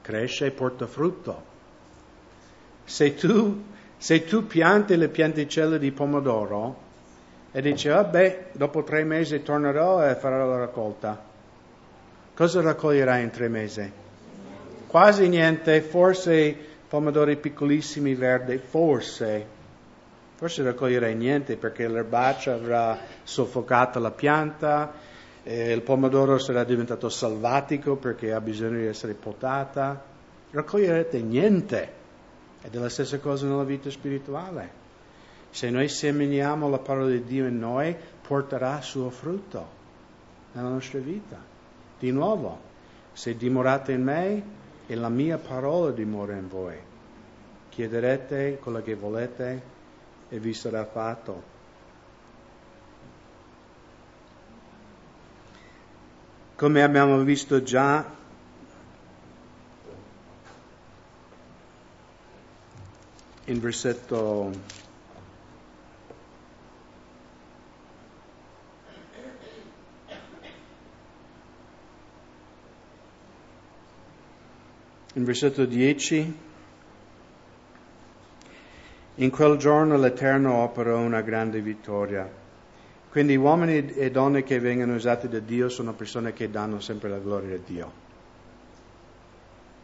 Cresce 0.00 0.46
e 0.46 0.50
porta 0.52 0.86
frutto. 0.86 1.50
Se 2.84 3.14
tu 3.14 3.70
se 4.02 4.24
tu 4.24 4.48
pianti 4.48 4.96
le 4.96 5.06
pianticelle 5.06 5.78
di 5.78 5.92
pomodoro 5.92 6.76
e 7.52 7.62
dici, 7.62 7.86
vabbè, 7.86 8.48
dopo 8.50 8.82
tre 8.82 9.04
mesi 9.04 9.44
tornerò 9.44 10.04
e 10.04 10.16
farò 10.16 10.44
la 10.44 10.56
raccolta, 10.56 11.22
cosa 12.34 12.60
raccoglierai 12.62 13.22
in 13.22 13.30
tre 13.30 13.46
mesi? 13.46 13.92
Quasi 14.88 15.28
niente, 15.28 15.80
forse 15.82 16.52
pomodori 16.88 17.36
piccolissimi 17.36 18.16
verdi, 18.16 18.58
forse. 18.58 19.46
Forse 20.34 20.64
raccoglierai 20.64 21.14
niente 21.14 21.56
perché 21.56 21.86
l'erbaccia 21.86 22.54
avrà 22.54 22.98
soffocato 23.22 24.00
la 24.00 24.10
pianta, 24.10 24.94
il 25.44 25.82
pomodoro 25.82 26.38
sarà 26.38 26.64
diventato 26.64 27.08
salvatico 27.08 27.94
perché 27.94 28.32
ha 28.32 28.40
bisogno 28.40 28.78
di 28.78 28.86
essere 28.86 29.14
potata. 29.14 30.02
Raccoglierete 30.50 31.20
niente. 31.22 32.00
Ed 32.62 32.74
è 32.74 32.78
la 32.78 32.88
stessa 32.88 33.18
cosa 33.18 33.46
nella 33.46 33.64
vita 33.64 33.90
spirituale. 33.90 34.80
Se 35.50 35.68
noi 35.68 35.88
seminiamo 35.88 36.68
la 36.68 36.78
parola 36.78 37.10
di 37.10 37.24
Dio 37.24 37.46
in 37.46 37.58
noi, 37.58 37.94
porterà 38.26 38.80
suo 38.80 39.10
frutto 39.10 39.66
nella 40.52 40.68
nostra 40.68 41.00
vita. 41.00 41.38
Di 41.98 42.10
nuovo, 42.10 42.58
se 43.12 43.36
dimorate 43.36 43.92
in 43.92 44.02
me 44.02 44.42
e 44.86 44.94
la 44.94 45.08
mia 45.08 45.38
parola 45.38 45.90
dimora 45.90 46.34
in 46.34 46.48
voi, 46.48 46.76
chiederete 47.68 48.58
quello 48.62 48.80
che 48.80 48.94
volete 48.94 49.62
e 50.28 50.38
vi 50.38 50.54
sarà 50.54 50.84
fatto. 50.84 51.50
Come 56.56 56.82
abbiamo 56.82 57.18
visto 57.22 57.62
già 57.62 58.20
in 63.46 63.60
versetto 63.60 64.50
in 75.14 75.24
versetto 75.24 75.64
10 75.64 76.50
in 79.16 79.30
quel 79.30 79.56
giorno 79.58 79.96
l'Eterno 79.98 80.54
operò 80.62 80.98
una 80.98 81.20
grande 81.20 81.60
vittoria. 81.60 82.28
Quindi 83.10 83.36
uomini 83.36 83.92
e 83.92 84.10
donne 84.10 84.42
che 84.42 84.58
vengono 84.58 84.94
usati 84.94 85.28
da 85.28 85.38
Dio 85.38 85.68
sono 85.68 85.92
persone 85.92 86.32
che 86.32 86.50
danno 86.50 86.80
sempre 86.80 87.10
la 87.10 87.18
gloria 87.18 87.56
a 87.56 87.60
Dio. 87.64 87.92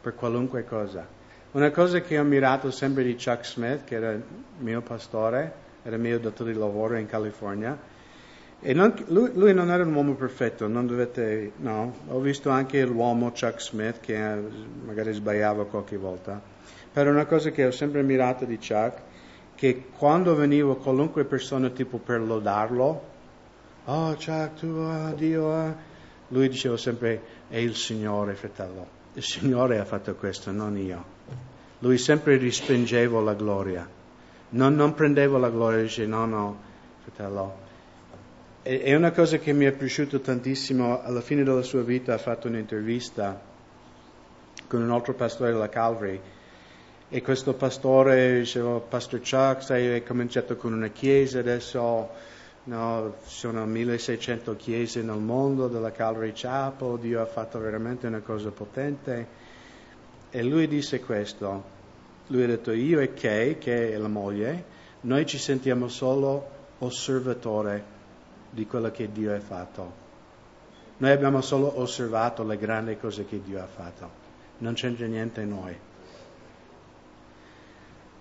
Per 0.00 0.14
qualunque 0.14 0.64
cosa. 0.64 1.17
Una 1.50 1.70
cosa 1.70 2.00
che 2.02 2.18
ho 2.18 2.20
ammirato 2.20 2.70
sempre 2.70 3.04
di 3.04 3.14
Chuck 3.14 3.42
Smith, 3.46 3.84
che 3.84 3.94
era 3.94 4.14
mio 4.58 4.82
pastore, 4.82 5.50
era 5.82 5.96
mio 5.96 6.18
datore 6.18 6.52
di 6.52 6.58
lavoro 6.58 6.98
in 6.98 7.06
California, 7.06 7.76
E 8.60 8.74
non, 8.74 8.92
lui, 9.06 9.30
lui, 9.34 9.54
non 9.54 9.70
era 9.70 9.84
un 9.84 9.94
uomo 9.94 10.14
perfetto, 10.14 10.66
non 10.66 10.86
dovete, 10.86 11.52
no. 11.58 11.94
Ho 12.08 12.18
visto 12.18 12.50
anche 12.50 12.84
l'uomo 12.84 13.30
Chuck 13.30 13.62
Smith 13.62 14.00
che 14.00 14.14
eh, 14.14 14.42
magari 14.84 15.12
sbagliava 15.12 15.64
qualche 15.64 15.96
volta. 15.96 16.38
Però 16.92 17.08
una 17.10 17.24
cosa 17.24 17.50
che 17.50 17.64
ho 17.64 17.70
sempre 17.70 18.00
ammirato 18.00 18.44
di 18.44 18.56
Chuck, 18.56 19.00
che 19.54 19.84
quando 19.96 20.34
venivo 20.34 20.76
qualunque 20.76 21.24
persona 21.24 21.70
tipo 21.70 21.98
per 21.98 22.20
lodarlo, 22.20 23.02
oh 23.84 24.14
Chuck, 24.14 24.54
tu, 24.54 24.66
oh, 24.66 25.12
Dio, 25.14 25.44
oh, 25.44 25.76
lui 26.28 26.48
diceva 26.48 26.76
sempre, 26.76 27.22
è 27.48 27.56
il 27.56 27.74
Signore, 27.74 28.34
fratello. 28.34 28.86
Il 29.14 29.22
Signore 29.22 29.78
ha 29.78 29.84
fatto 29.84 30.14
questo, 30.16 30.50
non 30.50 30.76
io. 30.76 31.17
Lui 31.80 31.98
sempre 31.98 32.36
rispingeva 32.36 33.20
la 33.20 33.34
gloria. 33.34 33.88
Non, 34.50 34.74
non 34.74 34.94
prendeva 34.94 35.38
la 35.38 35.50
gloria 35.50 35.78
e 35.78 35.82
diceva, 35.82 36.16
no, 36.16 36.26
no, 36.26 36.60
fratello, 37.02 37.66
è 38.62 38.94
una 38.94 39.12
cosa 39.12 39.38
che 39.38 39.52
mi 39.52 39.64
è 39.64 39.72
piaciuta 39.72 40.18
tantissimo, 40.18 41.02
alla 41.02 41.20
fine 41.20 41.42
della 41.42 41.62
sua 41.62 41.82
vita 41.82 42.14
ha 42.14 42.18
fatto 42.18 42.48
un'intervista 42.48 43.40
con 44.66 44.82
un 44.82 44.90
altro 44.90 45.14
pastore 45.14 45.52
della 45.52 45.68
Calvary 45.68 46.20
e 47.08 47.22
questo 47.22 47.54
pastore 47.54 48.40
diceva, 48.40 48.78
Pastor 48.80 49.20
Chuck, 49.20 49.62
sai, 49.62 49.86
hai 49.86 50.02
cominciato 50.02 50.56
con 50.56 50.74
una 50.74 50.88
chiesa, 50.88 51.38
adesso 51.38 52.10
no, 52.64 53.14
sono 53.24 53.64
1600 53.64 54.56
chiese 54.56 55.00
nel 55.00 55.16
mondo 55.16 55.68
della 55.68 55.90
Calvary 55.90 56.32
Chapel, 56.34 56.98
Dio 56.98 57.22
ha 57.22 57.26
fatto 57.26 57.58
veramente 57.58 58.06
una 58.06 58.20
cosa 58.20 58.50
potente. 58.50 59.46
E 60.30 60.42
lui 60.42 60.68
disse 60.68 61.00
questo, 61.00 61.76
lui 62.26 62.42
ha 62.42 62.46
detto, 62.46 62.72
io 62.72 63.00
e 63.00 63.14
Kay, 63.14 63.58
che 63.58 63.92
è 63.92 63.96
la 63.96 64.08
moglie, 64.08 64.64
noi 65.02 65.24
ci 65.26 65.38
sentiamo 65.38 65.88
solo 65.88 66.56
osservatore 66.78 67.96
di 68.50 68.66
quello 68.66 68.90
che 68.90 69.10
Dio 69.10 69.34
ha 69.34 69.40
fatto. 69.40 70.06
Noi 70.98 71.10
abbiamo 71.10 71.40
solo 71.40 71.78
osservato 71.80 72.42
le 72.44 72.56
grandi 72.56 72.96
cose 72.96 73.24
che 73.24 73.40
Dio 73.42 73.62
ha 73.62 73.66
fatto, 73.66 74.10
non 74.58 74.74
c'entra 74.74 75.06
niente 75.06 75.40
in 75.40 75.48
noi. 75.48 75.76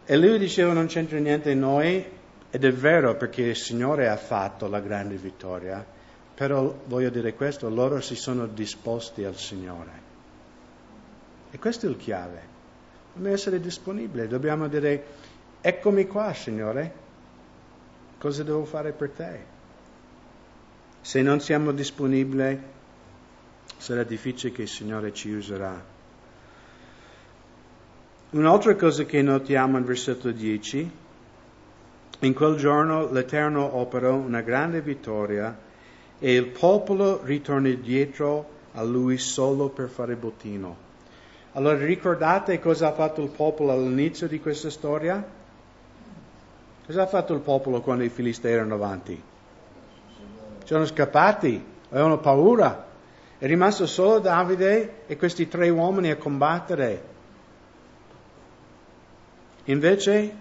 E 0.06 0.18
lui 0.18 0.38
diceva 0.38 0.74
non 0.74 0.86
c'entra 0.86 1.18
niente 1.18 1.52
in 1.52 1.60
noi, 1.60 2.06
ed 2.50 2.64
è 2.64 2.72
vero 2.72 3.16
perché 3.16 3.42
il 3.42 3.56
Signore 3.56 4.08
ha 4.08 4.16
fatto 4.16 4.68
la 4.68 4.80
grande 4.80 5.16
vittoria, 5.16 5.86
però 6.34 6.74
voglio 6.86 7.10
dire 7.10 7.34
questo, 7.34 7.68
loro 7.68 8.00
si 8.00 8.16
sono 8.16 8.46
disposti 8.46 9.24
al 9.26 9.36
Signore. 9.36 10.06
E 11.58 11.60
questo 11.60 11.88
è 11.88 11.90
il 11.90 11.98
chiave. 11.98 12.40
Dobbiamo 13.14 13.34
essere 13.34 13.60
disponibili, 13.60 14.28
dobbiamo 14.28 14.68
dire, 14.68 15.06
eccomi 15.60 16.06
qua, 16.06 16.32
Signore, 16.32 16.94
cosa 18.20 18.44
devo 18.44 18.64
fare 18.64 18.92
per 18.92 19.10
te? 19.10 19.40
Se 21.02 21.20
non 21.24 21.40
siamo 21.40 21.72
disponibili, 21.72 22.62
sarà 23.76 24.04
difficile 24.04 24.54
che 24.54 24.62
il 24.62 24.68
Signore 24.68 25.12
ci 25.14 25.32
userà. 25.32 25.84
Un'altra 28.30 28.76
cosa 28.76 29.06
che 29.06 29.24
notiamo 29.24 29.80
in 29.80 29.86
versetto 29.86 30.30
10, 30.30 30.92
in 32.20 32.34
quel 32.36 32.56
giorno 32.58 33.12
l'Eterno 33.12 33.78
operò 33.78 34.14
una 34.14 34.42
grande 34.42 34.82
vittoria 34.82 35.58
e 36.20 36.36
il 36.36 36.50
popolo 36.50 37.24
ritorna 37.24 37.72
dietro 37.72 38.48
a 38.74 38.84
lui 38.84 39.18
solo 39.18 39.70
per 39.70 39.90
fare 39.90 40.16
bottino. 40.16 40.86
Allora 41.58 41.76
ricordate 41.78 42.60
cosa 42.60 42.90
ha 42.90 42.92
fatto 42.92 43.24
il 43.24 43.30
popolo 43.30 43.72
all'inizio 43.72 44.28
di 44.28 44.40
questa 44.40 44.70
storia? 44.70 45.26
Cosa 46.86 47.02
ha 47.02 47.08
fatto 47.08 47.34
il 47.34 47.40
popolo 47.40 47.82
quando 47.82 48.04
i 48.04 48.10
filistei 48.10 48.54
erano 48.54 48.76
avanti? 48.76 49.20
sono 50.64 50.86
scappati, 50.86 51.64
avevano 51.90 52.20
paura. 52.20 52.86
È 53.40 53.48
rimasto 53.48 53.88
solo 53.88 54.20
Davide 54.20 55.06
e 55.08 55.18
questi 55.18 55.48
tre 55.48 55.70
uomini 55.70 56.12
a 56.12 56.18
combattere. 56.18 57.04
Invece 59.66 60.36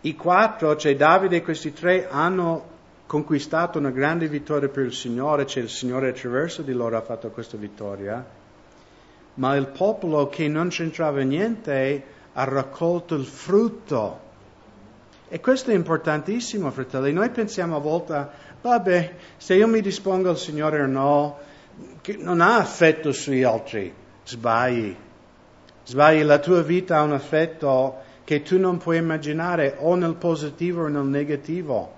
i 0.00 0.16
quattro, 0.16 0.74
cioè 0.74 0.96
Davide 0.96 1.36
e 1.36 1.42
questi 1.42 1.72
tre, 1.72 2.08
hanno 2.08 2.70
conquistato 3.06 3.78
una 3.78 3.90
grande 3.90 4.26
vittoria 4.26 4.68
per 4.68 4.86
il 4.86 4.92
Signore, 4.92 5.46
cioè 5.46 5.62
il 5.62 5.68
Signore 5.68 6.08
attraverso 6.08 6.62
di 6.62 6.72
loro 6.72 6.96
ha 6.96 7.02
fatto 7.02 7.30
questa 7.30 7.56
vittoria, 7.56 8.40
ma 9.34 9.56
il 9.56 9.68
popolo 9.68 10.28
che 10.28 10.48
non 10.48 10.68
c'entrava 10.68 11.20
niente 11.22 12.04
ha 12.32 12.44
raccolto 12.44 13.14
il 13.14 13.24
frutto. 13.24 14.20
E 15.28 15.40
questo 15.40 15.70
è 15.70 15.74
importantissimo, 15.74 16.70
fratelli. 16.70 17.12
Noi 17.12 17.30
pensiamo 17.30 17.76
a 17.76 17.80
volte 17.80 18.28
Vabbè, 18.62 19.14
se 19.38 19.54
io 19.56 19.66
mi 19.66 19.80
dispongo 19.80 20.30
al 20.30 20.38
Signore 20.38 20.82
o 20.82 20.86
no, 20.86 21.38
non 22.18 22.40
ha 22.40 22.60
effetto 22.60 23.10
sugli 23.10 23.42
altri, 23.42 23.92
sbagli. 24.24 24.94
Sbagli, 25.82 26.22
la 26.22 26.38
tua 26.38 26.62
vita 26.62 26.98
ha 26.98 27.02
un 27.02 27.12
effetto 27.12 27.96
che 28.22 28.42
tu 28.42 28.60
non 28.60 28.78
puoi 28.78 28.98
immaginare 28.98 29.74
o 29.78 29.96
nel 29.96 30.14
positivo 30.14 30.84
o 30.84 30.86
nel 30.86 31.06
negativo. 31.06 31.92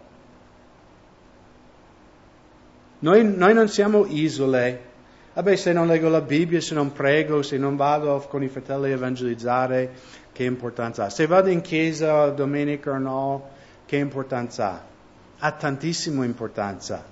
Noi, 3.00 3.24
noi 3.24 3.52
non 3.52 3.68
siamo 3.68 4.06
isole. 4.06 4.92
Vabbè, 5.34 5.56
se 5.56 5.72
non 5.72 5.86
leggo 5.86 6.08
la 6.08 6.20
Bibbia, 6.20 6.60
se 6.60 6.74
non 6.74 6.92
prego, 6.92 7.42
se 7.42 7.58
non 7.58 7.76
vado 7.76 8.24
con 8.28 8.42
i 8.42 8.48
fratelli 8.48 8.90
a 8.90 8.94
evangelizzare, 8.94 9.92
che 10.32 10.44
importanza 10.44 11.04
ha? 11.04 11.10
Se 11.10 11.26
vado 11.26 11.50
in 11.50 11.60
chiesa 11.60 12.28
domenica 12.30 12.92
o 12.92 12.98
no, 12.98 13.48
che 13.84 13.96
importanza 13.96 14.70
ha? 14.70 14.92
ha 15.38 15.52
tantissima 15.52 16.24
importanza. 16.24 17.04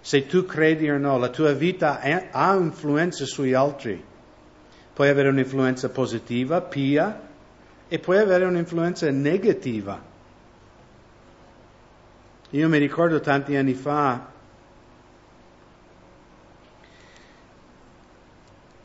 Se 0.00 0.26
tu 0.26 0.44
credi 0.44 0.90
o 0.90 0.98
no, 0.98 1.16
la 1.16 1.28
tua 1.28 1.52
vita 1.52 2.00
ha 2.00 2.54
influenza 2.54 3.24
sugli 3.24 3.54
altri. 3.54 4.04
Puoi 4.92 5.08
avere 5.08 5.28
un'influenza 5.28 5.88
positiva, 5.88 6.60
pia, 6.60 7.20
e 7.88 7.98
puoi 7.98 8.18
avere 8.18 8.44
un'influenza 8.44 9.10
negativa. 9.10 10.00
Io 12.50 12.68
mi 12.68 12.78
ricordo 12.78 13.20
tanti 13.20 13.56
anni 13.56 13.74
fa, 13.74 14.26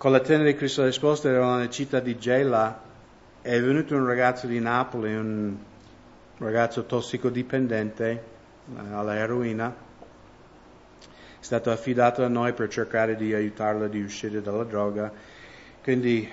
con 0.04 0.12
la 0.12 0.20
tenda 0.20 0.44
di 0.44 0.54
Cristo 0.54 0.84
risposta 0.84 1.30
ero 1.30 1.50
nella 1.50 1.70
città 1.70 2.02
di 2.02 2.18
Gela, 2.18 2.78
è 3.42 3.62
venuto 3.62 3.96
un 3.96 4.06
ragazzo 4.06 4.48
di 4.48 4.60
Napoli, 4.60 5.16
un 5.16 5.56
ragazzo 6.40 6.84
tossicodipendente 6.84 8.10
eh, 8.12 8.80
alla 8.92 9.16
eroina, 9.16 9.74
è 11.00 11.06
stato 11.40 11.72
affidato 11.72 12.22
a 12.22 12.28
noi 12.28 12.52
per 12.52 12.68
cercare 12.68 13.16
di 13.16 13.34
aiutarlo 13.34 13.86
ad 13.86 13.96
uscire 13.96 14.42
dalla 14.42 14.66
droga. 14.66 15.10
Quindi 15.82 16.30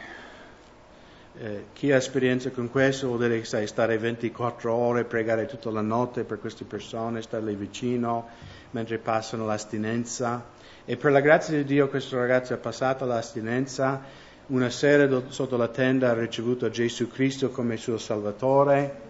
eh, 1.39 1.67
chi 1.73 1.93
ha 1.93 1.97
esperienza 1.97 2.51
con 2.51 2.71
questo 2.71 3.07
vuol 3.07 3.21
dire 3.21 3.39
che 3.39 3.45
sai 3.45 3.69
stare 3.69 3.99
24 3.99 4.75
ore, 4.75 5.05
pregare 5.05 5.47
tutta 5.47 5.71
la 5.71 5.81
notte 5.81 6.25
per 6.25 6.41
queste 6.41 6.65
persone, 6.65 7.23
stare 7.23 7.55
vicino 7.55 8.31
mentre 8.73 8.99
passano 8.99 9.47
l'astinenza. 9.47 10.59
E 10.91 10.97
per 10.97 11.13
la 11.13 11.21
grazia 11.21 11.57
di 11.57 11.63
Dio 11.63 11.87
questo 11.87 12.19
ragazzo 12.19 12.53
ha 12.53 12.57
passato 12.57 13.05
l'astinenza, 13.05 14.03
una 14.49 14.71
sera 14.71 15.07
do, 15.07 15.23
sotto 15.29 15.57
la 15.57 15.69
tenda 15.69 16.11
ha 16.11 16.15
ricevuto 16.15 16.69
Gesù 16.69 17.07
Cristo 17.07 17.51
come 17.51 17.77
suo 17.77 17.97
Salvatore 17.97 19.09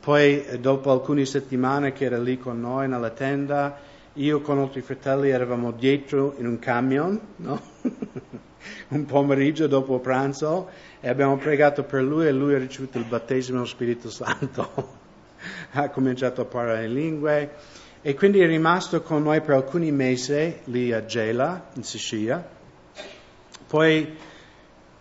poi, 0.00 0.44
eh, 0.44 0.58
dopo 0.58 0.90
alcune 0.90 1.24
settimane 1.24 1.92
che 1.92 2.06
era 2.06 2.18
lì 2.18 2.38
con 2.38 2.60
noi 2.60 2.88
nella 2.88 3.10
tenda, 3.10 3.78
io 4.14 4.40
con 4.40 4.58
altri 4.58 4.80
fratelli 4.80 5.30
eravamo 5.30 5.70
dietro 5.70 6.34
in 6.38 6.46
un 6.46 6.58
camion, 6.58 7.20
no? 7.36 7.60
un 8.88 9.04
pomeriggio 9.04 9.68
dopo 9.68 10.00
pranzo, 10.00 10.68
e 11.00 11.08
abbiamo 11.08 11.36
pregato 11.36 11.84
per 11.84 12.02
lui 12.02 12.26
e 12.26 12.32
lui 12.32 12.54
ha 12.54 12.58
ricevuto 12.58 12.98
il 12.98 13.04
battesimo 13.04 13.58
dello 13.58 13.68
Spirito 13.68 14.10
Santo. 14.10 15.04
ha 15.70 15.88
cominciato 15.90 16.40
a 16.40 16.44
parlare 16.46 16.86
in 16.86 16.94
lingue 16.94 17.50
e 18.06 18.14
quindi 18.14 18.38
è 18.38 18.46
rimasto 18.46 19.02
con 19.02 19.24
noi 19.24 19.40
per 19.40 19.56
alcuni 19.56 19.90
mesi 19.90 20.60
lì 20.66 20.92
a 20.92 21.04
Gela, 21.04 21.70
in 21.74 21.82
Sicilia. 21.82 22.46
Poi 23.66 24.16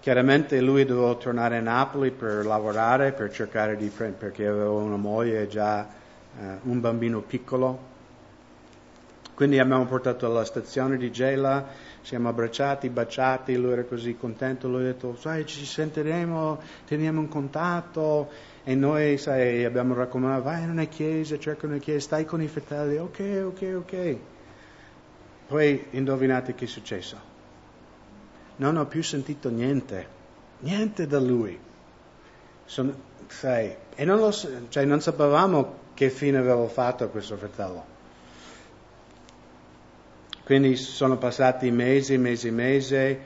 Chiaramente 0.06 0.62
lui 0.62 0.86
doveva 0.86 1.16
tornare 1.16 1.58
a 1.58 1.62
Napoli 1.62 2.12
per 2.12 2.46
lavorare, 2.46 3.12
per 3.12 3.32
cercare 3.32 3.76
di 3.76 3.88
prendere, 3.88 4.20
perché 4.20 4.46
aveva 4.46 4.70
una 4.70 4.98
moglie 4.98 5.42
e 5.42 5.48
già 5.48 5.88
uh, 6.38 6.70
un 6.70 6.80
bambino 6.80 7.22
piccolo. 7.22 7.80
Quindi 9.34 9.58
abbiamo 9.58 9.88
portato 9.88 10.28
alla 10.28 10.46
stazione 10.46 10.98
di 10.98 11.10
Gela, 11.10 11.66
siamo 12.06 12.30
abbracciati, 12.30 12.88
baciati, 12.90 13.58
lui 13.58 13.74
era 13.74 13.84
così 13.84 14.16
contento, 14.16 14.70
lui 14.70 14.84
ha 14.84 14.86
detto, 14.86 15.18
sai, 15.18 15.46
ci 15.46 15.66
sentiremo, 15.66 16.62
teniamo 16.86 17.20
un 17.20 17.28
contatto, 17.28 18.30
e 18.64 18.76
noi, 18.76 19.18
sai, 19.18 19.66
abbiamo 19.66 19.94
raccomandato, 19.94 20.44
vai 20.44 20.64
in 20.64 20.70
una 20.70 20.86
chiesa, 20.86 21.38
cerca 21.38 21.66
una 21.66 21.80
chiesa, 21.80 22.00
stai 22.00 22.26
con 22.26 22.42
i 22.42 22.48
fratelli, 22.48 22.98
ok, 22.98 23.44
ok, 23.48 23.74
ok. 23.76 24.18
Poi 25.48 25.86
indovinate 25.92 26.56
che 26.56 26.66
è 26.66 26.68
successo? 26.68 27.34
non 28.58 28.78
ho 28.78 28.86
più 28.86 29.04
sentito 29.04 29.50
niente, 29.50 30.08
niente 30.60 31.08
da 31.08 31.20
lui. 31.20 31.60
Sono, 32.66 32.94
sai, 33.28 33.76
e 33.96 34.06
non, 34.06 34.20
lo, 34.20 34.32
cioè, 34.32 34.86
non 34.86 35.02
sapevamo 35.02 35.84
che 35.94 36.10
fine 36.10 36.38
aveva 36.38 36.68
fatto 36.68 37.10
questo 37.10 37.36
fratello. 37.38 37.94
Quindi 40.46 40.76
sono 40.76 41.18
passati 41.18 41.72
mesi, 41.72 42.20
mesi, 42.20 42.52
mesi. 42.52 43.18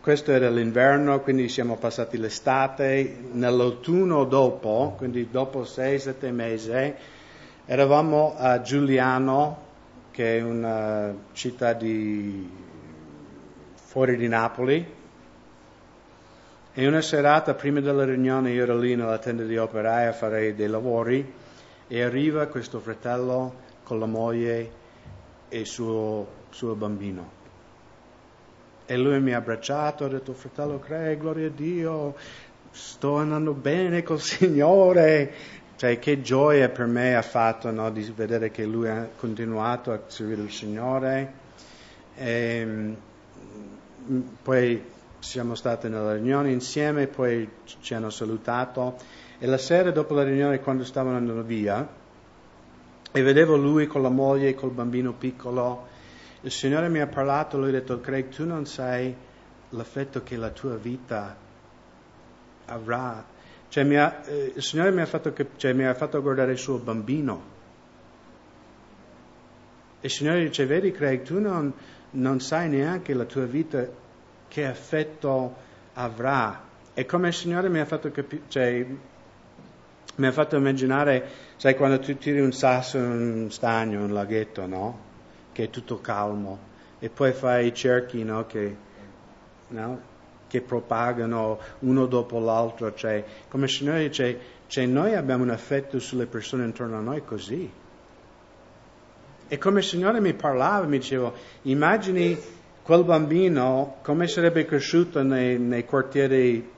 Questo 0.00 0.32
era 0.32 0.50
l'inverno, 0.50 1.20
quindi 1.20 1.48
siamo 1.48 1.76
passati 1.76 2.18
l'estate. 2.18 3.18
Nell'autunno 3.30 4.24
dopo, 4.24 4.94
quindi 4.96 5.28
dopo 5.30 5.62
sei, 5.62 6.00
sette 6.00 6.32
mesi, 6.32 6.92
eravamo 7.66 8.34
a 8.36 8.60
Giuliano, 8.62 9.58
che 10.10 10.38
è 10.38 10.42
una 10.42 11.14
città 11.34 11.72
di, 11.72 12.50
fuori 13.74 14.16
di 14.16 14.26
Napoli, 14.26 14.84
e 16.74 16.86
una 16.88 17.00
serata 17.00 17.54
prima 17.54 17.78
della 17.78 18.04
riunione 18.04 18.50
io 18.50 18.64
ero 18.64 18.76
lì 18.76 18.96
nella 18.96 19.18
tenda 19.18 19.44
di 19.44 19.56
operai 19.56 20.08
a 20.08 20.12
fare 20.12 20.52
dei 20.56 20.66
lavori 20.66 21.32
e 21.86 22.02
arriva 22.02 22.46
questo 22.46 22.80
fratello 22.80 23.54
con 23.84 24.00
la 24.00 24.06
moglie 24.06 24.80
e 25.52 25.58
il 25.58 25.66
suo, 25.66 26.26
suo 26.48 26.74
bambino. 26.74 27.40
E 28.86 28.96
lui 28.96 29.20
mi 29.20 29.34
ha 29.34 29.36
abbracciato, 29.36 30.06
ha 30.06 30.08
detto 30.08 30.32
fratello 30.32 30.78
Craig, 30.78 31.18
gloria 31.18 31.48
a 31.48 31.50
Dio, 31.50 32.14
sto 32.70 33.16
andando 33.16 33.52
bene 33.52 34.02
col 34.02 34.18
Signore. 34.18 35.60
Cioè 35.76 35.98
che 35.98 36.22
gioia 36.22 36.70
per 36.70 36.86
me 36.86 37.16
ha 37.16 37.22
fatto 37.22 37.70
no, 37.70 37.90
di 37.90 38.02
vedere 38.16 38.50
che 38.50 38.64
lui 38.64 38.88
ha 38.88 39.10
continuato 39.14 39.92
a 39.92 40.00
servire 40.06 40.40
il 40.40 40.50
Signore. 40.50 41.32
E, 42.14 42.64
mm, 42.64 44.20
poi 44.42 44.82
siamo 45.18 45.54
stati 45.54 45.90
nella 45.90 46.14
riunione 46.14 46.50
insieme, 46.50 47.08
poi 47.08 47.46
ci 47.80 47.92
hanno 47.92 48.08
salutato 48.08 48.96
e 49.38 49.46
la 49.46 49.58
sera 49.58 49.90
dopo 49.90 50.14
la 50.14 50.22
riunione 50.22 50.60
quando 50.60 50.82
stavano 50.84 51.18
andando 51.18 51.42
via 51.42 52.00
e 53.12 53.22
vedevo 53.22 53.56
lui 53.56 53.86
con 53.86 54.02
la 54.02 54.08
moglie 54.08 54.48
e 54.48 54.54
col 54.54 54.70
bambino 54.70 55.12
piccolo, 55.12 55.88
il 56.40 56.50
Signore 56.50 56.88
mi 56.88 57.00
ha 57.00 57.06
parlato, 57.06 57.58
lui 57.58 57.68
ha 57.68 57.72
detto 57.72 58.00
Craig 58.00 58.28
tu 58.28 58.44
non 58.46 58.66
sai 58.66 59.14
l'effetto 59.68 60.22
che 60.22 60.36
la 60.36 60.50
tua 60.50 60.76
vita 60.76 61.36
avrà. 62.66 63.24
Cioè, 63.68 63.96
ha, 63.96 64.22
eh, 64.26 64.52
il 64.56 64.62
Signore 64.62 64.90
mi 64.90 65.02
ha, 65.02 65.06
fatto, 65.06 65.32
cioè, 65.56 65.72
mi 65.72 65.84
ha 65.84 65.94
fatto 65.94 66.20
guardare 66.20 66.52
il 66.52 66.58
suo 66.58 66.78
bambino. 66.78 67.50
E 70.00 70.06
il 70.06 70.10
Signore 70.10 70.40
dice, 70.44 70.66
vedi 70.66 70.90
Craig, 70.90 71.22
tu 71.22 71.38
non, 71.38 71.72
non 72.10 72.40
sai 72.40 72.68
neanche 72.68 73.14
la 73.14 73.24
tua 73.24 73.44
vita 73.44 73.86
che 74.48 74.68
effetto 74.68 75.54
avrà. 75.94 76.70
E 76.92 77.06
come 77.06 77.28
il 77.28 77.34
Signore 77.34 77.68
mi 77.68 77.78
ha 77.78 77.84
fatto 77.84 78.10
capire, 78.10 78.42
cioè, 78.48 78.86
mi 80.16 80.26
ha 80.26 80.32
fatto 80.32 80.56
immaginare, 80.56 81.28
sai, 81.56 81.74
quando 81.74 81.98
tu 81.98 82.16
tiri 82.16 82.40
un 82.40 82.52
sasso 82.52 82.98
in 82.98 83.42
un 83.44 83.50
stagno, 83.50 84.04
un 84.04 84.12
laghetto, 84.12 84.66
no? 84.66 85.10
Che 85.52 85.64
è 85.64 85.70
tutto 85.70 86.00
calmo, 86.00 86.58
e 86.98 87.08
poi 87.08 87.32
fai 87.32 87.66
i 87.66 87.74
cerchi, 87.74 88.22
no? 88.22 88.46
Che, 88.46 88.76
no? 89.68 90.10
che 90.52 90.60
propagano 90.60 91.58
uno 91.78 92.04
dopo 92.04 92.38
l'altro, 92.38 92.92
cioè, 92.92 93.24
come 93.48 93.64
il 93.64 93.70
Signore 93.70 94.06
dice, 94.08 94.38
cioè, 94.66 94.84
noi 94.84 95.14
abbiamo 95.14 95.44
un 95.44 95.50
effetto 95.50 95.98
sulle 95.98 96.26
persone 96.26 96.66
intorno 96.66 96.98
a 96.98 97.00
noi 97.00 97.24
così. 97.24 97.72
E 99.48 99.58
come 99.58 99.78
il 99.78 99.84
Signore 99.86 100.20
mi 100.20 100.34
parlava, 100.34 100.84
mi 100.84 100.98
diceva, 100.98 101.32
immagini 101.62 102.38
quel 102.82 103.02
bambino 103.02 103.96
come 104.02 104.26
sarebbe 104.26 104.66
cresciuto 104.66 105.22
nei, 105.22 105.58
nei 105.58 105.86
quartieri 105.86 106.70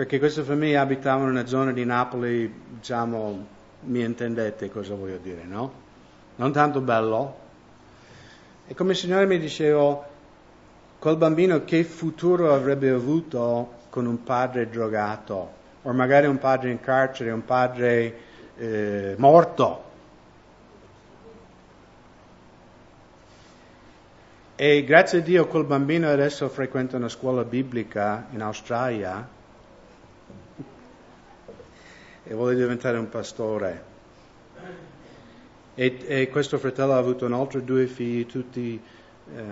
perché 0.00 0.18
questa 0.18 0.42
famiglia 0.42 0.80
abitava 0.80 1.24
in 1.24 1.28
una 1.28 1.44
zona 1.44 1.72
di 1.72 1.84
Napoli, 1.84 2.50
diciamo, 2.70 3.46
mi 3.80 4.00
intendete 4.00 4.70
cosa 4.70 4.94
voglio 4.94 5.18
dire, 5.18 5.44
no? 5.44 5.72
Non 6.36 6.52
tanto 6.52 6.80
bello. 6.80 7.36
E 8.66 8.72
come 8.74 8.92
il 8.92 8.96
Signore 8.96 9.26
mi 9.26 9.38
diceva, 9.38 10.08
quel 10.98 11.16
bambino 11.18 11.64
che 11.64 11.84
futuro 11.84 12.54
avrebbe 12.54 12.88
avuto 12.88 13.72
con 13.90 14.06
un 14.06 14.22
padre 14.24 14.70
drogato, 14.70 15.52
o 15.82 15.92
magari 15.92 16.26
un 16.26 16.38
padre 16.38 16.70
in 16.70 16.80
carcere, 16.80 17.30
un 17.30 17.44
padre 17.44 18.18
eh, 18.56 19.14
morto. 19.18 19.84
E 24.56 24.82
grazie 24.82 25.18
a 25.18 25.20
Dio 25.22 25.46
quel 25.46 25.64
bambino 25.64 26.08
adesso 26.08 26.48
frequenta 26.48 26.96
una 26.96 27.10
scuola 27.10 27.44
biblica 27.44 28.28
in 28.30 28.40
Australia 28.40 29.38
e 32.30 32.34
vuole 32.34 32.54
diventare 32.54 32.96
un 32.96 33.08
pastore. 33.08 33.82
E, 35.74 35.98
e 36.06 36.28
questo 36.28 36.58
fratello 36.58 36.92
ha 36.92 36.96
avuto 36.96 37.26
un 37.26 37.32
altro 37.32 37.60
due 37.60 37.88
figli, 37.88 38.24
tutti 38.24 38.80
eh, 39.34 39.42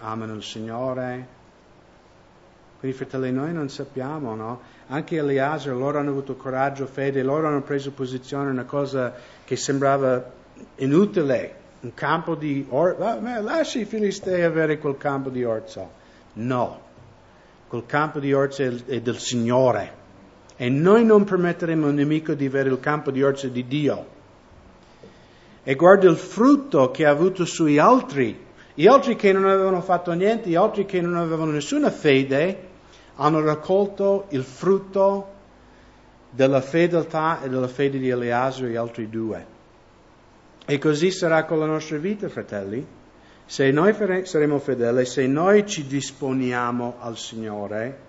amano 0.00 0.34
il 0.34 0.42
Signore. 0.42 1.26
Quindi 2.80 2.96
fratelli, 2.96 3.30
noi 3.30 3.52
non 3.52 3.68
sappiamo, 3.68 4.34
no? 4.34 4.60
Anche 4.88 5.16
Eliezer, 5.16 5.76
loro 5.76 6.00
hanno 6.00 6.10
avuto 6.10 6.34
coraggio, 6.34 6.86
fede, 6.86 7.22
loro 7.22 7.46
hanno 7.46 7.62
preso 7.62 7.92
posizione, 7.92 8.50
una 8.50 8.64
cosa 8.64 9.14
che 9.44 9.54
sembrava 9.54 10.28
inutile, 10.76 11.54
un 11.82 11.94
campo 11.94 12.34
di 12.34 12.66
orzo, 12.68 13.20
lasci 13.42 13.82
i 13.82 13.84
filistei 13.84 14.42
avere 14.42 14.78
quel 14.78 14.96
campo 14.96 15.30
di 15.30 15.44
orzo. 15.44 15.88
No, 16.32 16.80
quel 17.68 17.86
campo 17.86 18.18
di 18.18 18.32
orzo 18.32 18.64
è 18.86 19.00
del 19.00 19.18
Signore 19.18 19.97
e 20.60 20.68
noi 20.68 21.04
non 21.04 21.22
permetteremo 21.22 21.86
a 21.86 21.90
un 21.90 21.94
nemico 21.94 22.34
di 22.34 22.46
avere 22.46 22.68
il 22.68 22.80
campo 22.80 23.12
di 23.12 23.22
orzo 23.22 23.46
di 23.46 23.64
Dio. 23.68 24.06
E 25.62 25.74
guarda 25.76 26.08
il 26.08 26.16
frutto 26.16 26.90
che 26.90 27.06
ha 27.06 27.10
avuto 27.10 27.44
sui 27.44 27.78
altri. 27.78 28.46
Gli 28.74 28.88
altri 28.88 29.14
che 29.14 29.32
non 29.32 29.48
avevano 29.48 29.80
fatto 29.80 30.12
niente, 30.12 30.48
gli 30.48 30.56
altri 30.56 30.84
che 30.84 31.00
non 31.00 31.16
avevano 31.16 31.52
nessuna 31.52 31.92
fede, 31.92 32.66
hanno 33.14 33.40
raccolto 33.40 34.26
il 34.30 34.42
frutto 34.42 35.34
della 36.30 36.60
fedeltà 36.60 37.40
e 37.40 37.48
della 37.48 37.68
fede 37.68 37.98
di 37.98 38.08
Eleazar 38.08 38.64
e 38.64 38.70
gli 38.70 38.76
altri 38.76 39.08
due. 39.08 39.46
E 40.66 40.78
così 40.78 41.12
sarà 41.12 41.44
con 41.44 41.60
la 41.60 41.66
nostra 41.66 41.98
vita, 41.98 42.28
fratelli. 42.28 42.84
Se 43.46 43.70
noi 43.70 43.94
saremo 44.24 44.58
fedeli, 44.58 45.06
se 45.06 45.24
noi 45.28 45.64
ci 45.66 45.86
disponiamo 45.86 46.96
al 46.98 47.16
Signore, 47.16 48.06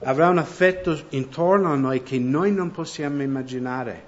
avrà 0.00 0.28
un 0.28 0.38
effetto 0.38 0.98
intorno 1.10 1.72
a 1.72 1.76
noi 1.76 2.02
che 2.02 2.18
noi 2.18 2.52
non 2.52 2.70
possiamo 2.70 3.22
immaginare. 3.22 4.06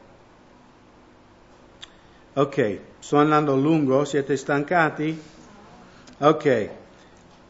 Ok, 2.34 2.78
sto 3.00 3.16
andando 3.16 3.56
lungo, 3.56 4.04
siete 4.04 4.36
stancati? 4.36 5.20
Ok, 6.18 6.68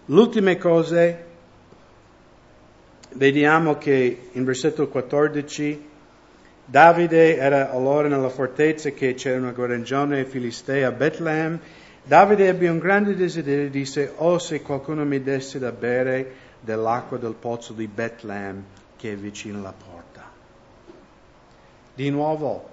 l'ultima 0.07 0.57
cosa, 0.57 1.16
vediamo 3.12 3.76
che 3.76 4.28
in 4.32 4.45
versetto 4.45 4.88
14 4.88 5.88
Davide 6.64 7.36
era 7.36 7.72
allora 7.72 8.07
nella 8.07 8.28
fortezza 8.28 8.91
che 8.91 9.14
c'era 9.14 9.38
una 9.38 9.51
guarnigione 9.51 10.24
filistea 10.24 10.86
a 10.86 10.93
Betlemme. 10.93 11.59
Davide 12.05 12.47
ebbe 12.47 12.68
un 12.68 12.78
grande 12.78 13.16
desiderio 13.16 13.66
e 13.66 13.70
disse, 13.70 14.12
oh 14.16 14.38
se 14.38 14.62
qualcuno 14.62 15.05
mi 15.05 15.20
desse 15.20 15.59
da 15.59 15.72
bere 15.72 16.32
dell'acqua 16.61 17.19
del 17.19 17.35
pozzo 17.35 17.73
di 17.73 17.87
Betlemme 17.87 18.79
che 18.97 19.13
è 19.13 19.17
vicino 19.17 19.59
alla 19.59 19.73
porta. 19.73 20.29
Di 21.95 22.11
nuovo, 22.11 22.69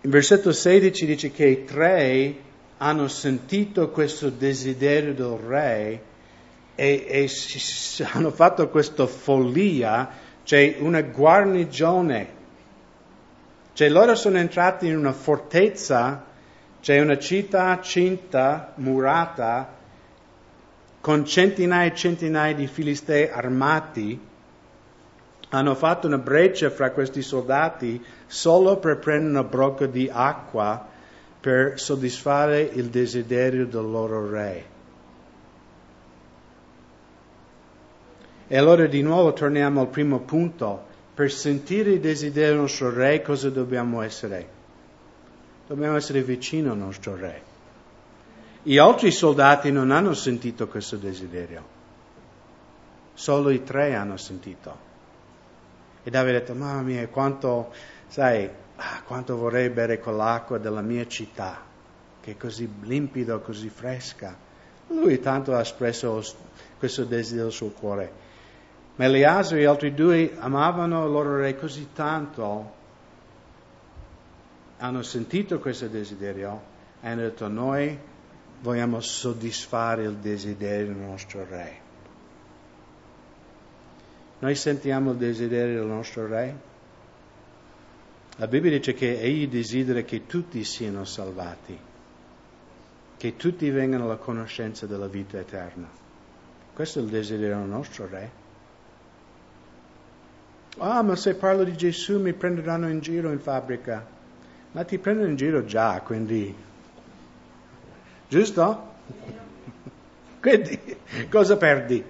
in 0.00 0.10
versetto 0.10 0.52
16 0.52 1.06
dice 1.06 1.30
che 1.30 1.46
i 1.46 1.64
tre 1.64 2.34
hanno 2.78 3.08
sentito 3.08 3.90
questo 3.90 4.30
desiderio 4.30 5.14
del 5.14 5.38
re 5.38 6.02
e, 6.74 7.06
e 7.08 7.30
hanno 8.12 8.30
fatto 8.30 8.68
questa 8.68 9.06
follia, 9.06 10.10
cioè 10.42 10.76
una 10.80 11.02
guarnigione 11.02 12.40
cioè 13.74 13.88
loro 13.88 14.14
sono 14.14 14.36
entrati 14.36 14.86
in 14.86 14.96
una 14.96 15.12
fortezza, 15.12 16.24
cioè 16.80 17.00
una 17.00 17.18
città 17.18 17.80
cinta, 17.80 18.72
murata, 18.76 19.80
con 21.02 21.26
centinaia 21.26 21.90
e 21.90 21.96
centinaia 21.96 22.54
di 22.54 22.68
filistei 22.68 23.28
armati, 23.28 24.18
hanno 25.48 25.74
fatto 25.74 26.06
una 26.06 26.18
breccia 26.18 26.70
fra 26.70 26.92
questi 26.92 27.22
soldati 27.22 28.02
solo 28.26 28.76
per 28.76 28.98
prendere 28.98 29.30
una 29.30 29.44
brocca 29.44 29.86
di 29.86 30.08
acqua 30.10 30.88
per 31.40 31.78
soddisfare 31.80 32.60
il 32.60 32.86
desiderio 32.86 33.66
del 33.66 33.90
loro 33.90 34.30
re. 34.30 34.64
E 38.46 38.56
allora 38.56 38.86
di 38.86 39.02
nuovo 39.02 39.32
torniamo 39.32 39.80
al 39.80 39.88
primo 39.88 40.20
punto 40.20 40.84
per 41.14 41.32
sentire 41.32 41.90
il 41.92 42.00
desiderio 42.00 42.50
del 42.50 42.60
nostro 42.60 42.92
Re, 42.92 43.22
cosa 43.22 43.50
dobbiamo 43.50 44.02
essere? 44.02 44.46
Dobbiamo 45.66 45.96
essere 45.96 46.22
vicino 46.22 46.70
al 46.70 46.78
nostro 46.78 47.16
Re. 47.16 47.51
Gli 48.64 48.78
altri 48.78 49.10
soldati 49.10 49.72
non 49.72 49.90
hanno 49.90 50.14
sentito 50.14 50.68
questo 50.68 50.96
desiderio. 50.96 51.80
Solo 53.12 53.50
i 53.50 53.64
tre 53.64 53.96
hanno 53.96 54.16
sentito. 54.16 54.90
E 56.04 56.10
Davide 56.10 56.36
ha 56.36 56.40
detto, 56.40 56.54
mamma 56.54 56.82
mia, 56.82 57.08
quanto, 57.08 57.72
sai, 58.06 58.48
ah, 58.76 59.02
quanto 59.04 59.36
vorrei 59.36 59.68
bere 59.68 59.98
quell'acqua 59.98 60.58
della 60.58 60.80
mia 60.80 61.04
città, 61.08 61.60
che 62.20 62.30
è 62.30 62.36
così 62.36 62.72
limpido, 62.82 63.40
così 63.40 63.68
fresca. 63.68 64.36
Lui 64.86 65.18
tanto 65.18 65.56
ha 65.56 65.60
espresso 65.60 66.22
questo 66.78 67.04
desiderio 67.04 67.46
del 67.46 67.52
suo 67.52 67.70
cuore. 67.70 68.12
Ma 68.94 69.06
Eliaso 69.06 69.56
e 69.56 69.62
gli 69.62 69.64
altri 69.64 69.92
due 69.92 70.36
amavano 70.38 71.04
il 71.04 71.10
loro 71.10 71.36
re 71.36 71.56
così 71.56 71.88
tanto, 71.92 72.74
hanno 74.78 75.02
sentito 75.02 75.58
questo 75.58 75.88
desiderio 75.88 76.62
e 77.00 77.08
hanno 77.08 77.22
detto 77.22 77.48
noi 77.48 78.10
vogliamo 78.62 79.00
soddisfare 79.00 80.04
il 80.04 80.16
desiderio 80.16 80.94
del 80.94 81.02
nostro 81.02 81.44
re. 81.48 81.80
Noi 84.38 84.54
sentiamo 84.54 85.12
il 85.12 85.18
desiderio 85.18 85.80
del 85.80 85.88
nostro 85.88 86.26
re? 86.26 86.70
La 88.36 88.46
Bibbia 88.46 88.70
dice 88.70 88.94
che 88.94 89.20
egli 89.20 89.46
desidera 89.48 90.00
che 90.02 90.26
tutti 90.26 90.64
siano 90.64 91.04
salvati, 91.04 91.78
che 93.16 93.36
tutti 93.36 93.68
vengano 93.70 94.04
alla 94.04 94.16
conoscenza 94.16 94.86
della 94.86 95.06
vita 95.06 95.38
eterna. 95.38 95.88
Questo 96.72 97.00
è 97.00 97.02
il 97.02 97.08
desiderio 97.08 97.58
del 97.58 97.68
nostro 97.68 98.08
re. 98.08 98.40
Ah, 100.78 101.02
ma 101.02 101.14
se 101.16 101.34
parlo 101.34 101.64
di 101.64 101.76
Gesù 101.76 102.18
mi 102.18 102.32
prenderanno 102.32 102.88
in 102.88 103.00
giro 103.00 103.30
in 103.30 103.40
fabbrica. 103.40 104.06
Ma 104.72 104.84
ti 104.84 104.98
prendono 104.98 105.28
in 105.28 105.36
giro 105.36 105.64
già, 105.64 106.00
quindi... 106.00 106.70
Giusto? 108.32 108.82
Quindi, 110.40 110.96
cosa 111.28 111.58
perdi? 111.58 112.02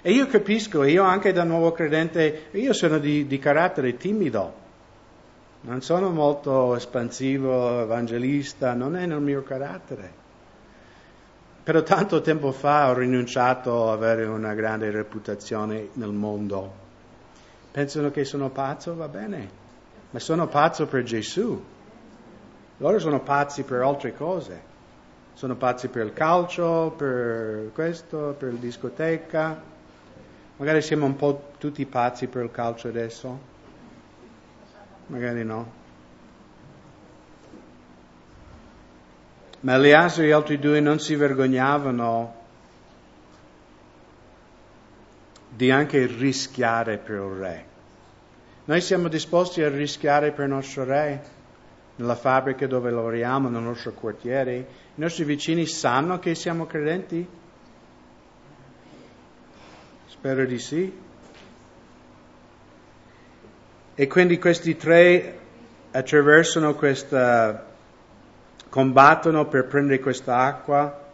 E 0.00 0.10
io 0.10 0.26
capisco, 0.26 0.84
io 0.84 1.02
anche 1.02 1.34
da 1.34 1.44
nuovo 1.44 1.72
credente, 1.72 2.46
io 2.52 2.72
sono 2.72 2.96
di, 2.96 3.26
di 3.26 3.38
carattere 3.38 3.98
timido, 3.98 4.54
non 5.60 5.82
sono 5.82 6.08
molto 6.08 6.74
espansivo, 6.76 7.82
evangelista, 7.82 8.72
non 8.72 8.96
è 8.96 9.04
nel 9.04 9.20
mio 9.20 9.42
carattere. 9.42 10.10
Però 11.62 11.82
tanto 11.82 12.22
tempo 12.22 12.50
fa 12.52 12.88
ho 12.88 12.94
rinunciato 12.94 13.90
ad 13.90 14.02
avere 14.02 14.24
una 14.24 14.54
grande 14.54 14.90
reputazione 14.90 15.90
nel 15.92 16.12
mondo. 16.12 16.72
Pensano 17.70 18.10
che 18.10 18.24
sono 18.24 18.48
pazzo, 18.48 18.94
va 18.94 19.08
bene, 19.08 19.50
ma 20.08 20.18
sono 20.20 20.46
pazzo 20.46 20.86
per 20.86 21.02
Gesù. 21.02 21.62
Loro 22.78 22.98
sono 22.98 23.20
pazzi 23.20 23.62
per 23.62 23.82
altre 23.82 24.14
cose. 24.14 24.74
Sono 25.36 25.54
pazzi 25.54 25.88
per 25.88 26.04
il 26.04 26.12
calcio, 26.12 26.92
per 26.96 27.70
questo, 27.72 28.34
per 28.36 28.52
la 28.52 28.58
discoteca, 28.58 29.74
Magari 30.58 30.80
siamo 30.80 31.04
un 31.04 31.16
po' 31.16 31.50
tutti 31.58 31.84
pazzi 31.84 32.28
per 32.28 32.44
il 32.44 32.50
calcio 32.50 32.88
adesso? 32.88 33.38
Magari 35.08 35.44
no. 35.44 35.84
Ma 39.60 39.74
Eliaso 39.74 40.22
e 40.22 40.28
gli 40.28 40.30
altri 40.30 40.58
due 40.58 40.80
non 40.80 40.98
si 40.98 41.14
vergognavano 41.14 42.34
di 45.50 45.70
anche 45.70 46.06
rischiare 46.06 46.96
per 46.96 47.16
il 47.16 47.38
re. 47.38 47.66
Noi 48.64 48.80
siamo 48.80 49.08
disposti 49.08 49.62
a 49.62 49.68
rischiare 49.68 50.32
per 50.32 50.46
il 50.46 50.52
nostro 50.52 50.84
re, 50.84 51.22
nella 51.96 52.14
fabbrica 52.14 52.66
dove 52.66 52.90
lavoriamo, 52.90 53.48
nel 53.48 53.62
nostro 53.62 53.92
quartiere. 53.92 54.56
I 54.56 55.00
nostri 55.00 55.24
vicini 55.24 55.66
sanno 55.66 56.18
che 56.18 56.34
siamo 56.34 56.66
credenti? 56.66 57.26
Spero 60.06 60.44
di 60.44 60.58
sì. 60.58 61.04
E 63.94 64.06
quindi 64.08 64.38
questi 64.38 64.76
tre 64.76 65.38
attraversano 65.90 66.74
questa, 66.74 67.64
combattono 68.68 69.46
per 69.46 69.66
prendere 69.66 70.00
questa 70.00 70.36
acqua. 70.38 71.04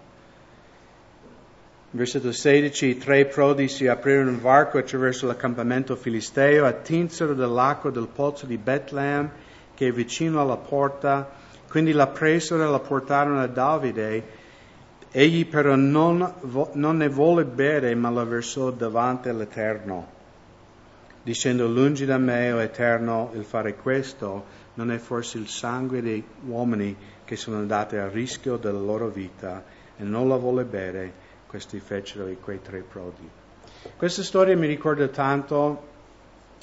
Versetto 1.90 2.32
16, 2.32 2.86
i 2.86 2.96
tre 2.96 3.26
prodi 3.26 3.68
si 3.68 3.86
aprirono 3.86 4.30
un 4.30 4.40
varco 4.40 4.78
attraverso 4.78 5.26
l'accampamento 5.26 5.94
filisteo, 5.94 6.64
attinsero 6.64 7.34
dell'acqua 7.34 7.90
del 7.90 8.08
pozzo 8.08 8.46
di 8.46 8.56
Bethlehem 8.56 9.30
che 9.82 9.88
è 9.88 9.92
vicino 9.92 10.40
alla 10.40 10.56
porta, 10.56 11.28
quindi 11.68 11.90
la 11.90 12.06
presero 12.06 12.62
e 12.62 12.70
la 12.70 12.78
portarono 12.78 13.40
a 13.40 13.48
Davide. 13.48 14.40
Egli 15.10 15.44
però 15.44 15.74
non, 15.74 16.34
non 16.74 16.96
ne 16.98 17.08
volle 17.08 17.44
bere, 17.44 17.92
ma 17.96 18.08
la 18.08 18.22
versò 18.22 18.70
davanti 18.70 19.28
all'Eterno, 19.28 20.06
dicendo 21.24 21.66
lungi 21.66 22.04
da 22.04 22.16
me, 22.16 22.52
o 22.52 22.60
Eterno, 22.60 23.32
il 23.34 23.42
fare 23.42 23.74
questo, 23.74 24.44
non 24.74 24.92
è 24.92 24.98
forse 24.98 25.38
il 25.38 25.48
sangue 25.48 26.00
dei 26.00 26.24
uomini 26.46 26.96
che 27.24 27.34
sono 27.34 27.56
andati 27.56 27.96
a 27.96 28.08
rischio 28.08 28.58
della 28.58 28.78
loro 28.78 29.08
vita. 29.08 29.64
E 29.96 30.04
non 30.04 30.28
la 30.28 30.36
volle 30.36 30.64
bere, 30.64 31.12
questi 31.48 31.80
fecero 31.80 32.32
quei 32.40 32.62
tre 32.62 32.82
prodi. 32.82 33.28
Questa 33.96 34.22
storia 34.22 34.56
mi 34.56 34.68
ricorda 34.68 35.08
tanto 35.08 35.90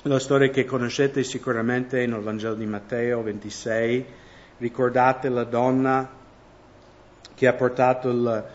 la 0.04 0.20
storia 0.20 0.50
che 0.50 0.64
conoscete 0.64 1.24
sicuramente 1.24 2.06
nel 2.06 2.22
Vangelo 2.22 2.56
di 2.56 2.66
Matteo 2.66 3.22
26, 3.22 4.06
ricordate 4.60 5.28
la 5.28 5.44
donna 5.44 6.10
che 7.36 7.48
ha 7.48 7.54
portato 7.54 8.10
il, 8.10 8.46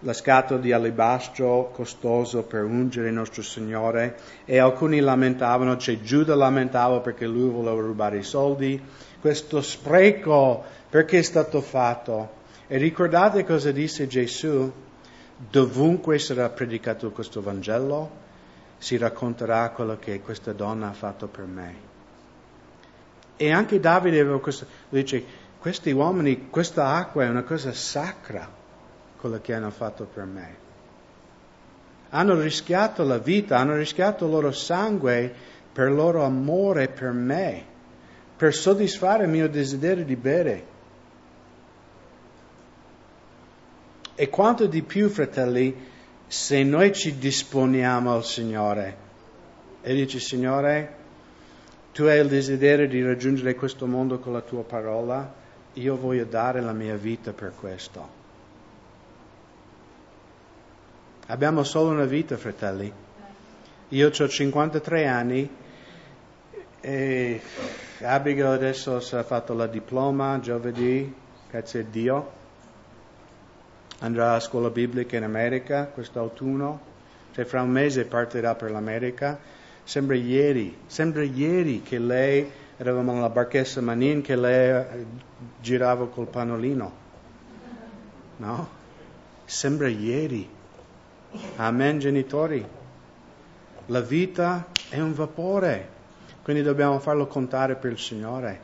la 0.00 0.12
scatola 0.14 0.58
di 0.58 0.72
alibastro 0.72 1.70
costoso 1.70 2.44
per 2.44 2.64
ungere 2.64 3.08
il 3.08 3.14
nostro 3.14 3.42
Signore 3.42 4.16
e 4.46 4.58
alcuni 4.58 5.00
lamentavano, 5.00 5.76
cioè 5.76 6.00
Giuda 6.00 6.34
lamentava 6.34 7.00
perché 7.00 7.26
lui 7.26 7.50
voleva 7.50 7.80
rubare 7.80 8.18
i 8.18 8.22
soldi, 8.22 8.80
questo 9.20 9.60
spreco 9.60 10.64
perché 10.88 11.18
è 11.18 11.22
stato 11.22 11.60
fatto. 11.60 12.44
E 12.66 12.78
ricordate 12.78 13.44
cosa 13.44 13.70
disse 13.70 14.06
Gesù? 14.06 14.72
Dovunque 15.50 16.18
sarà 16.18 16.48
predicato 16.48 17.10
questo 17.10 17.42
Vangelo, 17.42 18.24
si 18.78 18.96
racconterà 18.96 19.70
quello 19.70 19.98
che 19.98 20.20
questa 20.20 20.52
donna 20.52 20.88
ha 20.88 20.92
fatto 20.92 21.26
per 21.26 21.44
me. 21.44 21.74
E 23.36 23.52
anche 23.52 23.80
Davide 23.80 24.20
aveva 24.20 24.40
questo, 24.40 24.66
dice, 24.88 25.24
questi 25.58 25.90
uomini, 25.90 26.48
questa 26.48 26.94
acqua 26.94 27.24
è 27.24 27.28
una 27.28 27.42
cosa 27.42 27.72
sacra, 27.72 28.48
quello 29.18 29.40
che 29.40 29.54
hanno 29.54 29.70
fatto 29.70 30.04
per 30.04 30.24
me. 30.24 30.64
Hanno 32.10 32.40
rischiato 32.40 33.02
la 33.02 33.18
vita, 33.18 33.58
hanno 33.58 33.74
rischiato 33.76 34.26
il 34.26 34.30
loro 34.30 34.52
sangue 34.52 35.34
per 35.72 35.88
il 35.88 35.94
loro 35.94 36.24
amore 36.24 36.88
per 36.88 37.10
me, 37.10 37.64
per 38.36 38.54
soddisfare 38.54 39.24
il 39.24 39.30
mio 39.30 39.48
desiderio 39.48 40.04
di 40.04 40.16
bere. 40.16 40.64
E 44.14 44.28
quanto 44.30 44.66
di 44.66 44.82
più, 44.82 45.10
fratelli, 45.10 45.76
se 46.26 46.62
noi 46.62 46.92
ci 46.92 47.18
disponiamo 47.18 48.12
al 48.12 48.24
Signore 48.24 48.96
e 49.82 49.94
dici, 49.94 50.18
Signore, 50.18 50.94
tu 51.92 52.02
hai 52.04 52.18
il 52.18 52.28
desiderio 52.28 52.88
di 52.88 53.02
raggiungere 53.02 53.54
questo 53.54 53.86
mondo 53.86 54.18
con 54.18 54.32
la 54.32 54.40
tua 54.40 54.64
parola, 54.64 55.32
io 55.74 55.96
voglio 55.96 56.24
dare 56.24 56.60
la 56.60 56.72
mia 56.72 56.96
vita 56.96 57.32
per 57.32 57.52
questo. 57.58 58.24
Abbiamo 61.28 61.62
solo 61.64 61.90
una 61.90 62.04
vita, 62.04 62.36
fratelli. 62.36 62.92
Io 63.90 64.08
ho 64.08 64.28
53 64.28 65.06
anni 65.06 65.48
e 66.80 67.40
Abigail 68.00 68.46
adesso 68.46 69.00
si 69.00 69.16
è 69.16 69.22
fatto 69.22 69.54
la 69.54 69.66
diploma 69.66 70.38
giovedì, 70.40 71.12
grazie 71.48 71.80
a 71.80 71.84
Dio. 71.88 72.32
Andrà 74.00 74.34
a 74.34 74.40
scuola 74.40 74.70
biblica 74.70 75.16
in 75.16 75.22
America 75.24 75.86
quest'autunno. 75.86 76.94
Cioè 77.32 77.44
fra 77.44 77.62
un 77.62 77.70
mese 77.70 78.04
partirà 78.04 78.54
per 78.54 78.70
l'America. 78.70 79.38
Sembra 79.84 80.16
ieri, 80.16 80.76
sembra 80.86 81.22
ieri 81.22 81.82
che 81.82 81.98
lei 81.98 82.50
eravamo 82.76 83.12
nella 83.12 83.30
barchessa 83.30 83.80
Manin 83.80 84.20
che 84.20 84.36
lei 84.36 84.84
girava 85.60 86.08
col 86.08 86.26
panolino. 86.26 86.92
No? 88.38 88.68
Sembra 89.44 89.88
ieri. 89.88 90.48
Amen, 91.56 91.98
genitori. 91.98 92.66
La 93.86 94.00
vita 94.00 94.66
è 94.88 95.00
un 95.00 95.14
vapore, 95.14 95.88
quindi 96.42 96.62
dobbiamo 96.62 96.98
farlo 96.98 97.26
contare 97.26 97.76
per 97.76 97.92
il 97.92 97.98
Signore. 97.98 98.60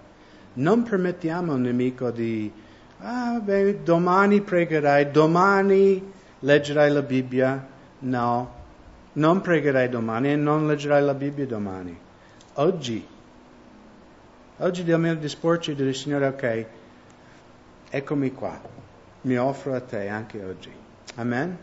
Non 0.55 0.83
permettiamo 0.83 1.53
al 1.53 1.61
nemico 1.61 2.11
di, 2.11 2.53
ah, 3.03 3.41
beh, 3.41 3.83
domani 3.83 4.41
pregherai, 4.41 5.11
domani 5.11 6.13
leggerai 6.41 6.91
la 6.91 7.03
Bibbia. 7.03 7.67
No, 8.01 8.51
non 9.15 9.41
pregherai 9.41 9.89
domani 9.89 10.33
e 10.33 10.37
non 10.37 10.67
leggerai 10.67 11.03
la 11.03 11.15
Bibbia 11.15 11.47
domani. 11.47 11.99
Oggi 12.55 13.07
Oggi 14.63 14.85
dobbiamo 14.85 15.19
disporci 15.19 15.75
dire, 15.75 15.93
Signore, 15.93 16.27
ok, 16.27 16.67
eccomi 17.91 18.33
qua, 18.33 18.61
mi 19.23 19.37
offro 19.37 19.75
a 19.75 19.81
te 19.81 20.07
anche 20.07 20.41
oggi. 20.41 20.71
Amen? 21.17 21.59